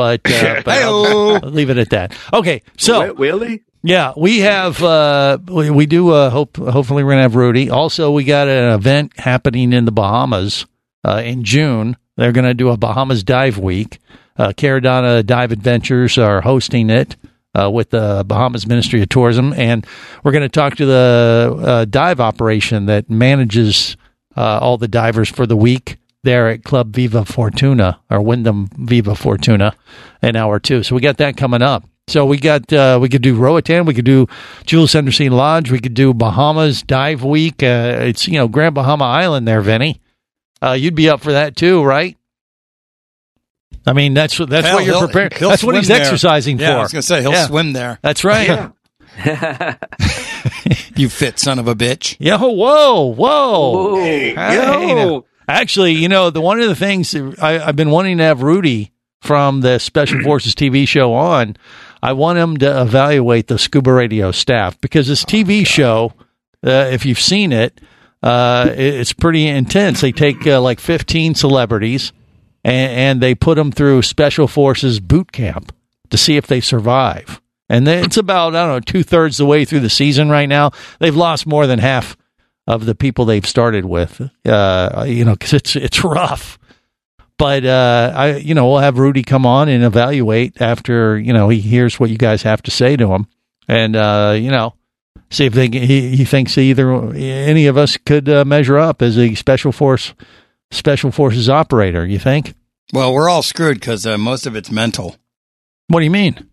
But, 0.00 0.22
uh, 0.32 0.62
but 0.64 0.82
I'll, 0.82 1.44
I'll 1.44 1.50
leave 1.50 1.68
it 1.68 1.76
at 1.76 1.90
that. 1.90 2.16
Okay, 2.32 2.62
so 2.78 3.00
Wait, 3.00 3.16
Willie? 3.16 3.64
yeah, 3.82 4.14
we 4.16 4.38
have 4.40 4.82
uh, 4.82 5.36
we, 5.46 5.68
we 5.68 5.84
do 5.84 6.08
uh, 6.08 6.30
hope 6.30 6.56
hopefully 6.56 7.04
we're 7.04 7.12
gonna 7.12 7.22
have 7.22 7.34
Rudy. 7.34 7.68
Also, 7.68 8.10
we 8.10 8.24
got 8.24 8.48
an 8.48 8.72
event 8.72 9.12
happening 9.18 9.74
in 9.74 9.84
the 9.84 9.92
Bahamas 9.92 10.64
uh, 11.06 11.20
in 11.22 11.44
June. 11.44 11.98
They're 12.16 12.32
gonna 12.32 12.54
do 12.54 12.70
a 12.70 12.78
Bahamas 12.78 13.22
Dive 13.22 13.58
Week. 13.58 13.98
Uh, 14.38 14.52
Caradonna 14.56 15.24
Dive 15.26 15.52
Adventures 15.52 16.16
are 16.16 16.40
hosting 16.40 16.88
it 16.88 17.16
uh, 17.54 17.70
with 17.70 17.90
the 17.90 18.24
Bahamas 18.26 18.66
Ministry 18.66 19.02
of 19.02 19.10
Tourism, 19.10 19.52
and 19.52 19.86
we're 20.24 20.32
going 20.32 20.42
to 20.42 20.48
talk 20.48 20.76
to 20.76 20.86
the 20.86 21.56
uh, 21.60 21.84
dive 21.84 22.20
operation 22.20 22.86
that 22.86 23.10
manages 23.10 23.98
uh, 24.34 24.58
all 24.62 24.78
the 24.78 24.88
divers 24.88 25.28
for 25.28 25.46
the 25.46 25.56
week 25.58 25.98
there 26.22 26.48
at 26.48 26.64
Club 26.64 26.94
Viva 26.94 27.24
Fortuna 27.24 28.00
or 28.10 28.20
Wyndham 28.20 28.68
Viva 28.76 29.14
Fortuna, 29.14 29.74
an 30.22 30.36
hour 30.36 30.58
two. 30.60 30.82
So 30.82 30.94
we 30.94 31.00
got 31.00 31.16
that 31.18 31.36
coming 31.36 31.62
up. 31.62 31.84
So 32.08 32.26
we 32.26 32.38
got 32.38 32.72
uh, 32.72 32.98
we 33.00 33.08
could 33.08 33.22
do 33.22 33.36
Roatan, 33.36 33.84
we 33.86 33.94
could 33.94 34.04
do 34.04 34.26
Jules 34.66 34.94
Undersea 34.94 35.28
Lodge, 35.28 35.70
we 35.70 35.78
could 35.80 35.94
do 35.94 36.12
Bahamas 36.12 36.82
Dive 36.82 37.22
Week. 37.22 37.62
Uh, 37.62 37.98
it's 38.00 38.26
you 38.26 38.34
know 38.34 38.48
Grand 38.48 38.74
Bahama 38.74 39.04
Island 39.04 39.46
there, 39.46 39.60
Vinny. 39.60 40.00
Uh, 40.62 40.72
you'd 40.72 40.94
be 40.94 41.08
up 41.08 41.20
for 41.20 41.32
that 41.32 41.56
too, 41.56 41.82
right? 41.82 42.16
I 43.86 43.92
mean, 43.94 44.12
that's 44.12 44.38
what 44.38 44.50
that's 44.50 44.66
Hell, 44.66 44.76
what 44.76 44.84
you're 44.84 44.96
he'll- 44.96 45.06
preparing. 45.06 45.30
he'll 45.38 45.48
That's 45.50 45.64
what 45.64 45.74
he's 45.76 45.88
there. 45.88 46.00
exercising 46.00 46.58
Yeah, 46.58 46.72
for. 46.72 46.78
I 46.78 46.82
was 46.82 46.92
gonna 46.92 47.02
say 47.02 47.22
he'll 47.22 47.32
Yeah. 47.32 47.46
swim 47.46 47.72
there. 47.72 47.98
That's 48.02 48.24
right. 48.24 48.70
You 50.96 51.08
fit 51.08 51.38
son 51.38 51.58
of 51.58 51.66
a 51.66 51.74
bitch. 51.74 52.16
Yeah. 52.18 52.36
Whoa. 52.38 53.14
Whoa. 53.14 53.96
Hey, 53.96 54.34
Hey, 54.34 54.54
yo. 54.88 55.24
Actually, 55.50 55.92
you 55.92 56.08
know, 56.08 56.30
the 56.30 56.40
one 56.40 56.60
of 56.60 56.68
the 56.68 56.74
things 56.76 57.14
I, 57.14 57.58
I've 57.66 57.76
been 57.76 57.90
wanting 57.90 58.18
to 58.18 58.24
have 58.24 58.42
Rudy 58.42 58.92
from 59.20 59.60
the 59.60 59.78
Special 59.78 60.20
Forces 60.24 60.54
TV 60.54 60.86
show 60.86 61.12
on. 61.12 61.56
I 62.02 62.12
want 62.14 62.38
him 62.38 62.56
to 62.58 62.80
evaluate 62.82 63.48
the 63.48 63.58
Scuba 63.58 63.92
Radio 63.92 64.30
staff 64.30 64.80
because 64.80 65.08
this 65.08 65.24
TV 65.24 65.66
show, 65.66 66.14
uh, 66.64 66.88
if 66.90 67.04
you've 67.04 67.20
seen 67.20 67.52
it, 67.52 67.80
uh, 68.22 68.68
it- 68.70 68.94
it's 68.94 69.12
pretty 69.12 69.46
intense. 69.46 70.00
They 70.00 70.12
take 70.12 70.46
uh, 70.46 70.60
like 70.60 70.80
15 70.80 71.34
celebrities 71.34 72.12
and, 72.64 72.92
and 72.92 73.20
they 73.20 73.34
put 73.34 73.56
them 73.56 73.72
through 73.72 74.02
Special 74.02 74.46
Forces 74.48 75.00
boot 75.00 75.32
camp 75.32 75.74
to 76.10 76.16
see 76.16 76.36
if 76.36 76.46
they 76.46 76.60
survive. 76.60 77.40
And 77.68 77.86
it's 77.86 78.16
about, 78.16 78.54
I 78.56 78.64
don't 78.66 78.74
know, 78.76 78.80
two 78.80 79.02
thirds 79.02 79.36
the 79.36 79.46
way 79.46 79.64
through 79.64 79.80
the 79.80 79.90
season 79.90 80.28
right 80.30 80.48
now. 80.48 80.70
They've 80.98 81.14
lost 81.14 81.46
more 81.46 81.66
than 81.66 81.78
half 81.78 82.16
of 82.66 82.86
the 82.86 82.94
people 82.94 83.24
they've 83.24 83.46
started 83.46 83.84
with, 83.84 84.20
uh, 84.44 85.04
you 85.08 85.24
know, 85.24 85.32
because 85.32 85.52
it's, 85.52 85.76
it's 85.76 86.04
rough. 86.04 86.58
But, 87.38 87.64
uh, 87.64 88.12
I, 88.14 88.36
you 88.36 88.54
know, 88.54 88.68
we'll 88.68 88.80
have 88.80 88.98
Rudy 88.98 89.22
come 89.22 89.46
on 89.46 89.68
and 89.68 89.82
evaluate 89.82 90.60
after, 90.60 91.18
you 91.18 91.32
know, 91.32 91.48
he 91.48 91.60
hears 91.60 91.98
what 91.98 92.10
you 92.10 92.18
guys 92.18 92.42
have 92.42 92.62
to 92.64 92.70
say 92.70 92.96
to 92.96 93.12
him. 93.12 93.26
And, 93.66 93.96
uh, 93.96 94.36
you 94.36 94.50
know, 94.50 94.74
see 95.30 95.46
if 95.46 95.54
they, 95.54 95.68
he, 95.68 96.16
he 96.16 96.24
thinks 96.24 96.58
either 96.58 97.14
any 97.14 97.66
of 97.66 97.78
us 97.78 97.96
could 97.96 98.28
uh, 98.28 98.44
measure 98.44 98.76
up 98.76 99.00
as 99.00 99.16
a 99.16 99.34
special 99.36 99.72
force, 99.72 100.12
special 100.70 101.10
forces 101.10 101.48
operator. 101.48 102.04
You 102.04 102.18
think? 102.18 102.54
Well, 102.92 103.12
we're 103.14 103.30
all 103.30 103.42
screwed 103.42 103.80
because 103.80 104.04
uh, 104.04 104.18
most 104.18 104.46
of 104.46 104.54
it's 104.54 104.70
mental. 104.70 105.16
What 105.88 106.00
do 106.00 106.04
you 106.04 106.10
mean? 106.10 106.50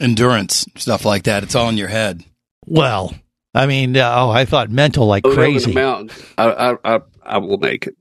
Endurance, 0.00 0.66
stuff 0.76 1.04
like 1.04 1.22
that. 1.22 1.44
It's 1.44 1.54
all 1.54 1.70
in 1.70 1.78
your 1.78 1.88
head. 1.88 2.24
Well, 2.66 3.14
I 3.56 3.66
mean, 3.66 3.96
uh, 3.96 4.14
oh, 4.14 4.30
I 4.30 4.44
thought 4.44 4.70
mental 4.70 5.06
like 5.06 5.22
Go 5.24 5.30
down 5.30 5.36
to 5.36 5.42
crazy. 5.42 5.72
the. 5.72 6.24
I, 6.36 6.44
I, 6.50 6.96
I, 6.96 7.00
I 7.22 7.38
will 7.38 7.56
make 7.56 7.86
it. 7.86 7.96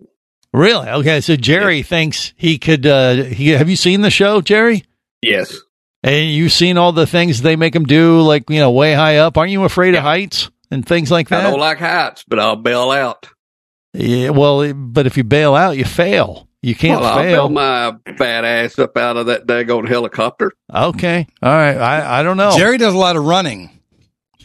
Really? 0.51 0.87
Okay. 0.89 1.21
So 1.21 1.35
Jerry 1.37 1.81
thinks 1.81 2.33
he 2.35 2.57
could. 2.57 2.85
Uh, 2.85 3.23
he, 3.23 3.49
have 3.49 3.69
you 3.69 3.77
seen 3.77 4.01
the 4.01 4.09
show, 4.09 4.41
Jerry? 4.41 4.83
Yes. 5.21 5.57
And 6.03 6.29
you've 6.29 6.51
seen 6.51 6.77
all 6.77 6.91
the 6.91 7.07
things 7.07 7.41
they 7.41 7.55
make 7.55 7.75
him 7.75 7.85
do, 7.85 8.21
like 8.21 8.49
you 8.49 8.59
know, 8.59 8.71
way 8.71 8.93
high 8.93 9.17
up. 9.17 9.37
Aren't 9.37 9.51
you 9.51 9.63
afraid 9.63 9.95
of 9.95 10.03
heights 10.03 10.51
and 10.69 10.85
things 10.85 11.09
like 11.09 11.29
that? 11.29 11.45
I 11.45 11.49
don't 11.49 11.59
like 11.59 11.79
heights, 11.79 12.23
but 12.27 12.37
I'll 12.39 12.57
bail 12.57 12.91
out. 12.91 13.27
yeah. 13.93 14.29
Well, 14.29 14.73
but 14.73 15.07
if 15.07 15.15
you 15.17 15.23
bail 15.23 15.55
out, 15.55 15.77
you 15.77 15.85
fail. 15.85 16.47
You 16.61 16.75
can't 16.75 16.99
well, 16.99 17.13
I'll 17.17 17.23
bail 17.23 17.49
my 17.49 17.95
fat 18.17 18.43
ass 18.43 18.77
up 18.77 18.97
out 18.97 19.17
of 19.17 19.27
that 19.27 19.45
daggone 19.47 19.87
helicopter. 19.87 20.51
okay. 20.73 21.27
All 21.41 21.51
right. 21.51 21.77
I 21.77 22.19
I 22.19 22.23
don't 22.23 22.37
know. 22.37 22.57
Jerry 22.57 22.77
does 22.77 22.93
a 22.93 22.97
lot 22.97 23.15
of 23.15 23.23
running 23.23 23.69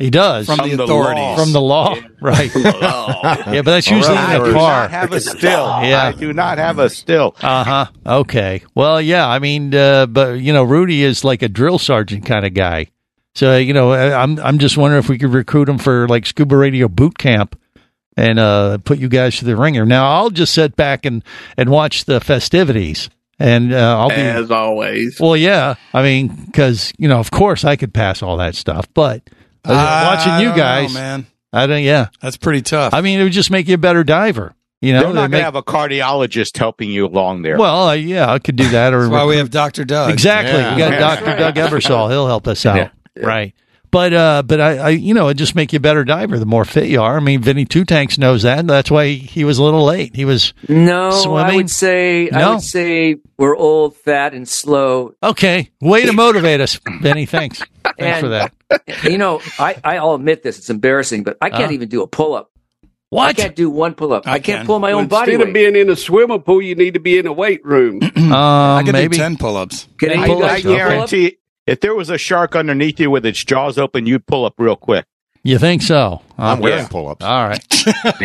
he 0.00 0.10
does 0.10 0.46
from, 0.46 0.56
the 0.68 0.82
authorities. 0.82 1.38
from 1.38 1.52
the 1.52 1.60
law, 1.60 1.94
right? 2.20 2.50
yeah, 2.56 3.62
but 3.62 3.64
that's 3.64 3.88
usually 3.90 4.16
I 4.16 4.36
in 4.36 4.42
the 4.44 4.52
car. 4.52 4.84
I 4.84 4.88
do 4.88 4.90
not 4.90 4.90
have 4.90 5.12
a 5.12 5.20
still. 5.20 5.66
Yeah. 5.82 6.02
I 6.06 6.12
do 6.12 6.32
not 6.32 6.58
have 6.58 6.78
a 6.78 6.90
still. 6.90 7.36
Uh 7.42 7.64
huh. 7.64 7.86
Okay. 8.06 8.62
Well, 8.74 9.00
yeah. 9.00 9.28
I 9.28 9.38
mean, 9.38 9.74
uh, 9.74 10.06
but 10.06 10.40
you 10.40 10.52
know, 10.52 10.64
Rudy 10.64 11.02
is 11.02 11.22
like 11.24 11.42
a 11.42 11.48
drill 11.48 11.78
sergeant 11.78 12.26
kind 12.26 12.44
of 12.44 12.54
guy. 12.54 12.88
So 13.34 13.56
you 13.56 13.72
know, 13.74 13.92
I- 13.92 14.20
I'm 14.22 14.38
I'm 14.40 14.58
just 14.58 14.76
wondering 14.76 14.98
if 15.02 15.08
we 15.08 15.18
could 15.18 15.32
recruit 15.32 15.68
him 15.68 15.78
for 15.78 16.08
like 16.08 16.26
scuba 16.26 16.56
radio 16.56 16.88
boot 16.88 17.16
camp 17.18 17.58
and 18.16 18.38
uh, 18.38 18.78
put 18.78 18.98
you 18.98 19.08
guys 19.08 19.38
to 19.38 19.44
the 19.44 19.56
ringer. 19.56 19.86
Now, 19.86 20.08
I'll 20.10 20.30
just 20.30 20.52
sit 20.54 20.74
back 20.76 21.06
and 21.06 21.22
and 21.56 21.70
watch 21.70 22.06
the 22.06 22.20
festivities, 22.20 23.08
and 23.38 23.72
uh, 23.72 23.98
I'll 23.98 24.08
be 24.08 24.14
As 24.16 24.50
always. 24.50 25.20
well. 25.20 25.36
Yeah. 25.36 25.76
I 25.94 26.02
mean, 26.02 26.28
because 26.46 26.92
you 26.98 27.08
know, 27.08 27.18
of 27.20 27.30
course, 27.30 27.64
I 27.64 27.76
could 27.76 27.94
pass 27.94 28.22
all 28.22 28.38
that 28.38 28.54
stuff, 28.56 28.86
but 28.94 29.22
I 29.30 29.32
watching 29.64 30.32
you 30.34 30.48
don't 30.48 30.56
know, 30.56 30.62
guys, 30.62 30.94
man. 30.94 31.26
I 31.52 31.66
don't. 31.66 31.82
Yeah. 31.82 32.08
That's 32.20 32.36
pretty 32.36 32.62
tough. 32.62 32.94
I 32.94 33.00
mean, 33.00 33.20
it 33.20 33.24
would 33.24 33.32
just 33.32 33.50
make 33.50 33.68
you 33.68 33.74
a 33.74 33.78
better 33.78 34.04
diver. 34.04 34.54
You 34.80 34.94
know, 34.94 35.00
They're 35.00 35.08
They 35.08 35.14
not 35.14 35.30
going 35.30 35.40
to 35.40 35.44
have 35.44 35.56
a 35.56 35.62
cardiologist 35.62 36.56
helping 36.56 36.90
you 36.90 37.06
along 37.06 37.42
there. 37.42 37.58
well, 37.58 37.88
uh, 37.88 37.92
yeah, 37.92 38.32
I 38.32 38.38
could 38.38 38.56
do 38.56 38.68
that. 38.70 38.94
Or 38.94 39.00
That's 39.00 39.12
why 39.12 39.26
we 39.26 39.36
have 39.36 39.50
Dr. 39.50 39.84
Doug. 39.84 40.10
Exactly. 40.10 40.58
Yeah. 40.58 40.74
We 40.74 40.80
got 40.80 41.20
Dr. 41.20 41.36
Doug 41.36 41.54
Ebersole. 41.56 42.08
He'll 42.10 42.26
help 42.26 42.48
us 42.48 42.64
out. 42.64 42.76
Yeah. 42.76 42.90
Right. 43.22 43.54
But 43.90 44.12
uh, 44.12 44.42
but 44.44 44.60
I, 44.60 44.76
I 44.76 44.88
you 44.90 45.14
know 45.14 45.28
it 45.28 45.34
just 45.34 45.54
make 45.56 45.72
you 45.72 45.78
a 45.78 45.80
better 45.80 46.04
diver 46.04 46.38
the 46.38 46.46
more 46.46 46.64
fit 46.64 46.88
you 46.88 47.00
are. 47.02 47.16
I 47.16 47.20
mean, 47.20 47.40
Vinny 47.42 47.64
Two 47.64 47.84
Tanks 47.84 48.18
knows 48.18 48.42
that. 48.42 48.66
That's 48.66 48.90
why 48.90 49.08
he 49.08 49.44
was 49.44 49.58
a 49.58 49.64
little 49.64 49.84
late. 49.84 50.14
He 50.14 50.24
was 50.24 50.54
No, 50.68 51.08
I 51.08 51.22
swimming. 51.22 51.56
would 51.56 51.70
say 51.70 52.30
I 52.30 52.50
would 52.50 52.62
say 52.62 53.16
we're 53.36 53.56
old, 53.56 53.96
fat, 53.96 54.32
and 54.34 54.48
slow. 54.48 55.14
Okay, 55.22 55.70
way 55.80 56.06
to 56.06 56.12
motivate 56.12 56.60
us, 56.60 56.78
Vinny. 57.00 57.26
Thanks, 57.26 57.58
thanks 57.84 57.96
And- 57.98 58.20
for 58.20 58.28
that. 58.28 58.52
You 59.02 59.18
know, 59.18 59.40
I 59.58 59.80
I'll 59.82 60.14
admit 60.14 60.44
this; 60.44 60.58
it's 60.58 60.70
embarrassing, 60.70 61.24
but 61.24 61.36
I 61.40 61.50
can't 61.50 61.70
Uh. 61.70 61.74
even 61.74 61.88
do 61.88 62.02
a 62.02 62.06
pull 62.06 62.34
up. 62.34 62.50
What? 63.08 63.26
I 63.26 63.32
can't 63.32 63.56
do 63.56 63.68
one 63.70 63.94
pull 63.94 64.12
up. 64.12 64.28
I, 64.28 64.38
can't 64.38 64.58
can. 64.60 64.66
pull 64.66 64.78
my 64.78 64.92
own 64.92 65.08
body 65.08 65.32
Instead 65.32 65.48
of 65.48 65.52
being 65.52 65.74
in 65.74 65.90
a 65.90 65.96
swimming 65.96 66.42
pool, 66.42 66.62
you 66.62 66.76
need 66.76 66.94
to 66.94 67.00
be 67.00 67.18
in 67.18 67.26
a 67.26 67.32
weight 67.32 67.64
room. 67.64 67.98
Um, 68.16 68.32
I 68.32 68.82
can 68.84 68.92
maybe. 68.92 69.16
do 69.16 69.22
10 69.22 69.36
pull 69.38 69.56
ups. 69.56 69.88
Can 69.98 70.10
I, 70.10 70.14
you 70.14 70.20
I 70.22 70.26
do 70.26 70.32
pull-up? 70.34 70.62
guarantee 70.62 71.38
if 71.70 71.80
there 71.80 71.94
was 71.94 72.10
a 72.10 72.18
shark 72.18 72.54
underneath 72.56 72.98
you 73.00 73.10
with 73.10 73.24
its 73.24 73.42
jaws 73.44 73.78
open, 73.78 74.06
you'd 74.06 74.26
pull 74.26 74.44
up 74.44 74.54
real 74.58 74.76
quick. 74.76 75.04
You 75.42 75.58
think 75.58 75.80
so? 75.80 76.20
I'm 76.36 76.58
Okay. 76.58 76.62
wearing 76.62 76.86
pull-ups. 76.88 77.24
All 77.24 77.48
right. 77.48 77.64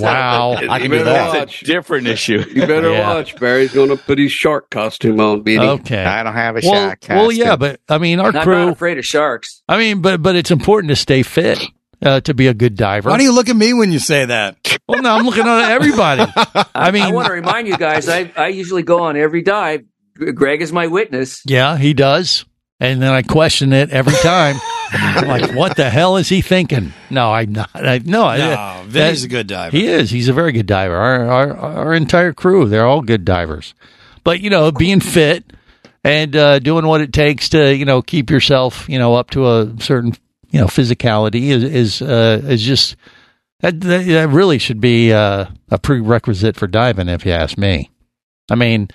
wow. 0.00 0.58
You 0.60 0.70
I 0.70 0.78
can 0.80 0.90
better 0.90 1.04
do 1.04 1.10
that. 1.10 1.34
watch. 1.40 1.60
Different 1.60 2.06
issue. 2.06 2.42
You 2.54 2.66
better 2.66 2.90
Yeah. 2.90 3.14
watch. 3.14 3.36
Barry's 3.38 3.72
going 3.74 3.90
to 3.90 3.96
put 3.96 4.18
his 4.18 4.32
shark 4.32 4.70
costume 4.70 5.20
on, 5.20 5.42
Benny. 5.42 5.58
Okay. 5.58 6.02
I 6.02 6.22
don't 6.22 6.32
have 6.32 6.56
a 6.56 6.60
well, 6.64 6.72
shark 6.74 7.04
well, 7.08 7.32
yeah, 7.32 7.56
but 7.56 7.80
I 7.88 7.98
mean, 7.98 8.18
our 8.20 8.28
I'm 8.28 8.34
not 8.34 8.44
crew. 8.44 8.68
afraid 8.68 8.98
of 8.98 9.04
sharks. 9.04 9.62
I 9.68 9.76
mean, 9.78 10.00
but 10.00 10.22
but 10.22 10.36
it's 10.36 10.50
important 10.50 10.88
to 10.90 10.96
stay 10.96 11.22
fit 11.22 11.62
uh, 12.02 12.20
to 12.22 12.32
be 12.34 12.46
a 12.46 12.54
good 12.54 12.76
diver. 12.76 13.10
Why 13.10 13.18
do 13.18 13.24
you 13.24 13.34
look 13.34 13.48
at 13.48 13.56
me 13.56 13.74
when 13.74 13.92
you 13.92 13.98
say 13.98 14.24
that? 14.24 14.56
Well, 14.88 15.02
no, 15.02 15.10
I'm 15.14 15.24
looking 15.26 15.46
at 15.46 15.70
everybody. 15.70 16.24
I 16.74 16.90
mean, 16.92 17.02
I 17.02 17.12
want 17.12 17.26
to 17.26 17.32
remind 17.34 17.68
you 17.68 17.76
guys. 17.76 18.08
I 18.08 18.32
I 18.36 18.48
usually 18.48 18.82
go 18.82 19.02
on 19.02 19.16
every 19.16 19.42
dive. 19.42 19.82
Greg 20.34 20.62
is 20.62 20.72
my 20.72 20.86
witness. 20.88 21.42
yeah, 21.46 21.76
he 21.78 21.94
does, 21.94 22.44
and 22.82 23.00
then 23.00 23.12
I 23.12 23.22
question 23.22 23.72
it 23.72 23.90
every 23.90 24.12
time. 24.14 24.56
I'm 24.92 25.28
like, 25.28 25.52
what 25.54 25.76
the 25.76 25.88
hell 25.88 26.16
is 26.16 26.28
he 26.28 26.42
thinking? 26.42 26.92
No, 27.10 27.32
I'm 27.32 27.52
not. 27.52 27.70
I, 27.74 27.98
no, 28.04 28.24
I- 28.24 28.38
No, 28.38 28.84
Vinny's 28.86 29.24
a 29.24 29.28
good 29.28 29.46
diver. 29.46 29.76
He 29.76 29.86
is. 29.86 30.10
He's 30.10 30.28
a 30.28 30.32
very 30.32 30.52
good 30.52 30.66
diver. 30.66 30.96
Our, 30.96 31.24
our 31.30 31.56
our 31.56 31.94
entire 31.94 32.32
crew, 32.32 32.68
they're 32.68 32.86
all 32.86 33.00
good 33.00 33.24
divers. 33.24 33.74
But 34.24 34.40
you 34.40 34.50
know, 34.50 34.70
being 34.72 35.00
fit 35.00 35.44
and 36.04 36.34
uh, 36.36 36.58
doing 36.58 36.86
what 36.86 37.00
it 37.00 37.12
takes 37.12 37.48
to 37.50 37.74
you 37.74 37.84
know 37.84 38.02
keep 38.02 38.30
yourself 38.30 38.88
you 38.88 38.98
know 38.98 39.14
up 39.14 39.30
to 39.30 39.48
a 39.48 39.72
certain 39.80 40.14
you 40.50 40.60
know 40.60 40.66
physicality 40.66 41.48
is 41.50 41.62
is 41.64 42.02
uh, 42.02 42.40
is 42.44 42.62
just 42.62 42.96
that, 43.60 43.80
that 43.80 44.04
that 44.06 44.28
really 44.28 44.58
should 44.58 44.80
be 44.80 45.12
uh, 45.12 45.46
a 45.70 45.78
prerequisite 45.78 46.56
for 46.56 46.66
diving, 46.66 47.08
if 47.08 47.24
you 47.24 47.30
ask 47.32 47.56
me. 47.56 47.90
I 48.50 48.56
mean, 48.56 48.88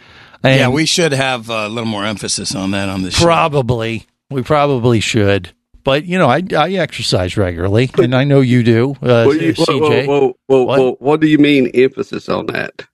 and 0.47 0.59
yeah, 0.59 0.69
we 0.69 0.85
should 0.85 1.11
have 1.11 1.49
a 1.49 1.67
little 1.67 1.89
more 1.89 2.05
emphasis 2.05 2.55
on 2.55 2.71
that 2.71 2.89
on 2.89 3.01
this 3.03 3.15
show. 3.17 3.25
probably 3.25 4.05
we 4.29 4.41
probably 4.43 4.99
should. 4.99 5.51
But 5.83 6.05
you 6.05 6.17
know, 6.17 6.27
I 6.27 6.43
I 6.55 6.71
exercise 6.73 7.37
regularly, 7.37 7.89
and 7.97 8.13
I 8.13 8.23
know 8.25 8.41
you 8.41 8.61
do, 8.63 8.91
uh, 9.01 9.23
What 9.23 9.39
do 9.39 9.45
you- 9.45 9.53
CJ. 9.53 10.05
whoa, 10.07 10.19
whoa, 10.19 10.35
whoa, 10.47 10.63
What? 10.63 10.79
whoa, 10.79 10.91
what 10.99 11.19
do 11.21 11.27
you 11.27 11.37
mean 11.37 11.71
emphasis 11.73 12.27
on 12.29 12.47
that? 12.47 12.85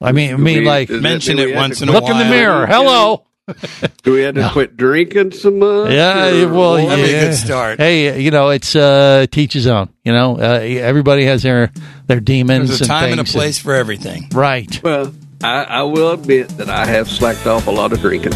I 0.00 0.12
mean, 0.12 0.34
I 0.34 0.36
Do 0.36 0.42
mean, 0.42 0.58
we- 0.60 0.64
like 0.64 0.88
mention 0.90 1.36
mean 1.38 1.48
it 1.50 1.56
once 1.56 1.82
in 1.82 1.88
a 1.88 1.92
while. 1.92 2.00
look 2.02 2.10
in 2.10 2.18
the 2.18 2.24
mirror. 2.24 2.66
Hello. 2.66 3.24
Do 4.04 4.12
we 4.12 4.20
have 4.20 4.36
to 4.36 4.48
quit 4.52 4.76
drinking 4.76 5.32
so 5.32 5.50
much? 5.50 5.90
Yeah, 5.92 6.44
or 6.44 6.48
well, 6.52 6.72
what? 6.74 6.88
That'd 6.90 7.04
be 7.04 7.12
a 7.14 7.20
good 7.20 7.34
start. 7.34 7.80
Hey, 7.80 8.20
you 8.22 8.30
know, 8.30 8.50
it's 8.50 8.76
uh, 8.76 9.26
teach 9.28 9.52
his 9.52 9.66
own. 9.66 9.88
You 10.04 10.12
know, 10.12 10.36
uh, 10.38 10.60
everybody 10.60 11.24
has 11.24 11.42
their 11.42 11.72
their 12.06 12.20
demons. 12.20 12.68
There's 12.68 12.82
a 12.82 12.84
and 12.84 12.88
time 12.88 13.10
and 13.10 13.20
a 13.20 13.24
things 13.24 13.32
place 13.34 13.58
for 13.58 13.74
everything. 13.74 14.28
right? 14.32 14.80
Well, 14.84 15.12
I, 15.42 15.62
I 15.64 15.82
will 15.84 16.10
admit 16.12 16.48
that 16.58 16.68
I 16.68 16.84
have 16.86 17.08
slacked 17.08 17.46
off 17.46 17.66
a 17.66 17.70
lot 17.70 17.92
of 17.92 18.00
drinking. 18.00 18.32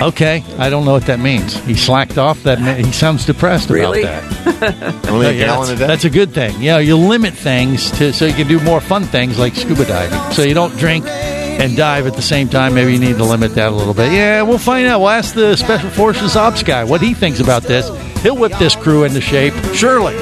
Okay, 0.00 0.42
I 0.58 0.70
don't 0.70 0.84
know 0.84 0.92
what 0.92 1.06
that 1.06 1.20
means. 1.20 1.54
He 1.64 1.74
slacked 1.74 2.18
off. 2.18 2.42
That 2.42 2.60
ma- 2.60 2.74
he 2.74 2.90
sounds 2.92 3.24
depressed 3.26 3.70
Really? 3.70 4.02
about 4.02 4.22
that. 4.32 5.06
Only 5.08 5.26
a 5.26 5.28
oh, 5.28 5.32
Yeah, 5.32 5.44
gallon 5.46 5.68
that's, 5.68 5.70
a 5.70 5.76
day. 5.76 5.86
that's 5.86 6.04
a 6.04 6.10
good 6.10 6.32
thing. 6.32 6.60
Yeah, 6.60 6.78
you 6.78 6.96
limit 6.96 7.34
things 7.34 7.90
to 7.98 8.12
so 8.12 8.24
you 8.24 8.32
can 8.34 8.48
do 8.48 8.58
more 8.60 8.80
fun 8.80 9.04
things 9.04 9.38
like 9.38 9.54
scuba 9.54 9.84
diving. 9.84 10.32
So 10.34 10.42
you 10.42 10.54
don't 10.54 10.76
drink 10.78 11.06
and 11.06 11.76
dive 11.76 12.06
at 12.08 12.14
the 12.14 12.22
same 12.22 12.48
time. 12.48 12.74
Maybe 12.74 12.92
you 12.94 12.98
need 12.98 13.18
to 13.18 13.24
limit 13.24 13.54
that 13.54 13.68
a 13.68 13.74
little 13.76 13.94
bit. 13.94 14.10
Yeah, 14.12 14.42
we'll 14.42 14.58
find 14.58 14.86
out. 14.88 15.00
We'll 15.00 15.10
ask 15.10 15.34
the 15.34 15.54
Special 15.56 15.90
Forces 15.90 16.34
ops 16.34 16.62
guy 16.64 16.82
what 16.82 17.00
he 17.00 17.14
thinks 17.14 17.38
about 17.38 17.62
this. 17.62 17.86
He'll 18.22 18.36
whip 18.36 18.52
this 18.58 18.74
crew 18.74 19.04
into 19.04 19.20
shape, 19.20 19.54
surely. 19.74 20.16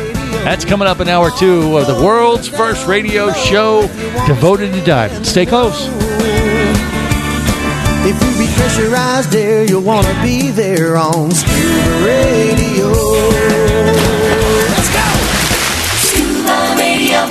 That's 0.45 0.64
coming 0.64 0.88
up 0.88 0.99
in 1.01 1.09
hour 1.09 1.30
two 1.30 1.78
of 1.78 1.86
the 1.86 1.95
world's 2.05 2.49
first 2.49 2.86
radio 2.88 3.32
show 3.32 3.82
devoted 4.26 4.72
to 4.72 4.84
diving. 4.84 5.22
Stay 5.24 5.47
close. 5.47 5.88
If 8.05 8.20
you 8.20 8.47
be 8.47 8.53
pressurized 8.55 9.30
there, 9.30 9.64
you'll 9.64 9.82
want 9.82 10.07
to 10.09 10.22
be 10.22 10.51
there 10.51 10.97
on 10.97 11.30
Scuba 11.30 12.05
Radio. 12.05 12.88
Let's 14.68 14.90
go! 14.93 15.07
Scuba 16.11 16.74
Radio. 16.76 17.30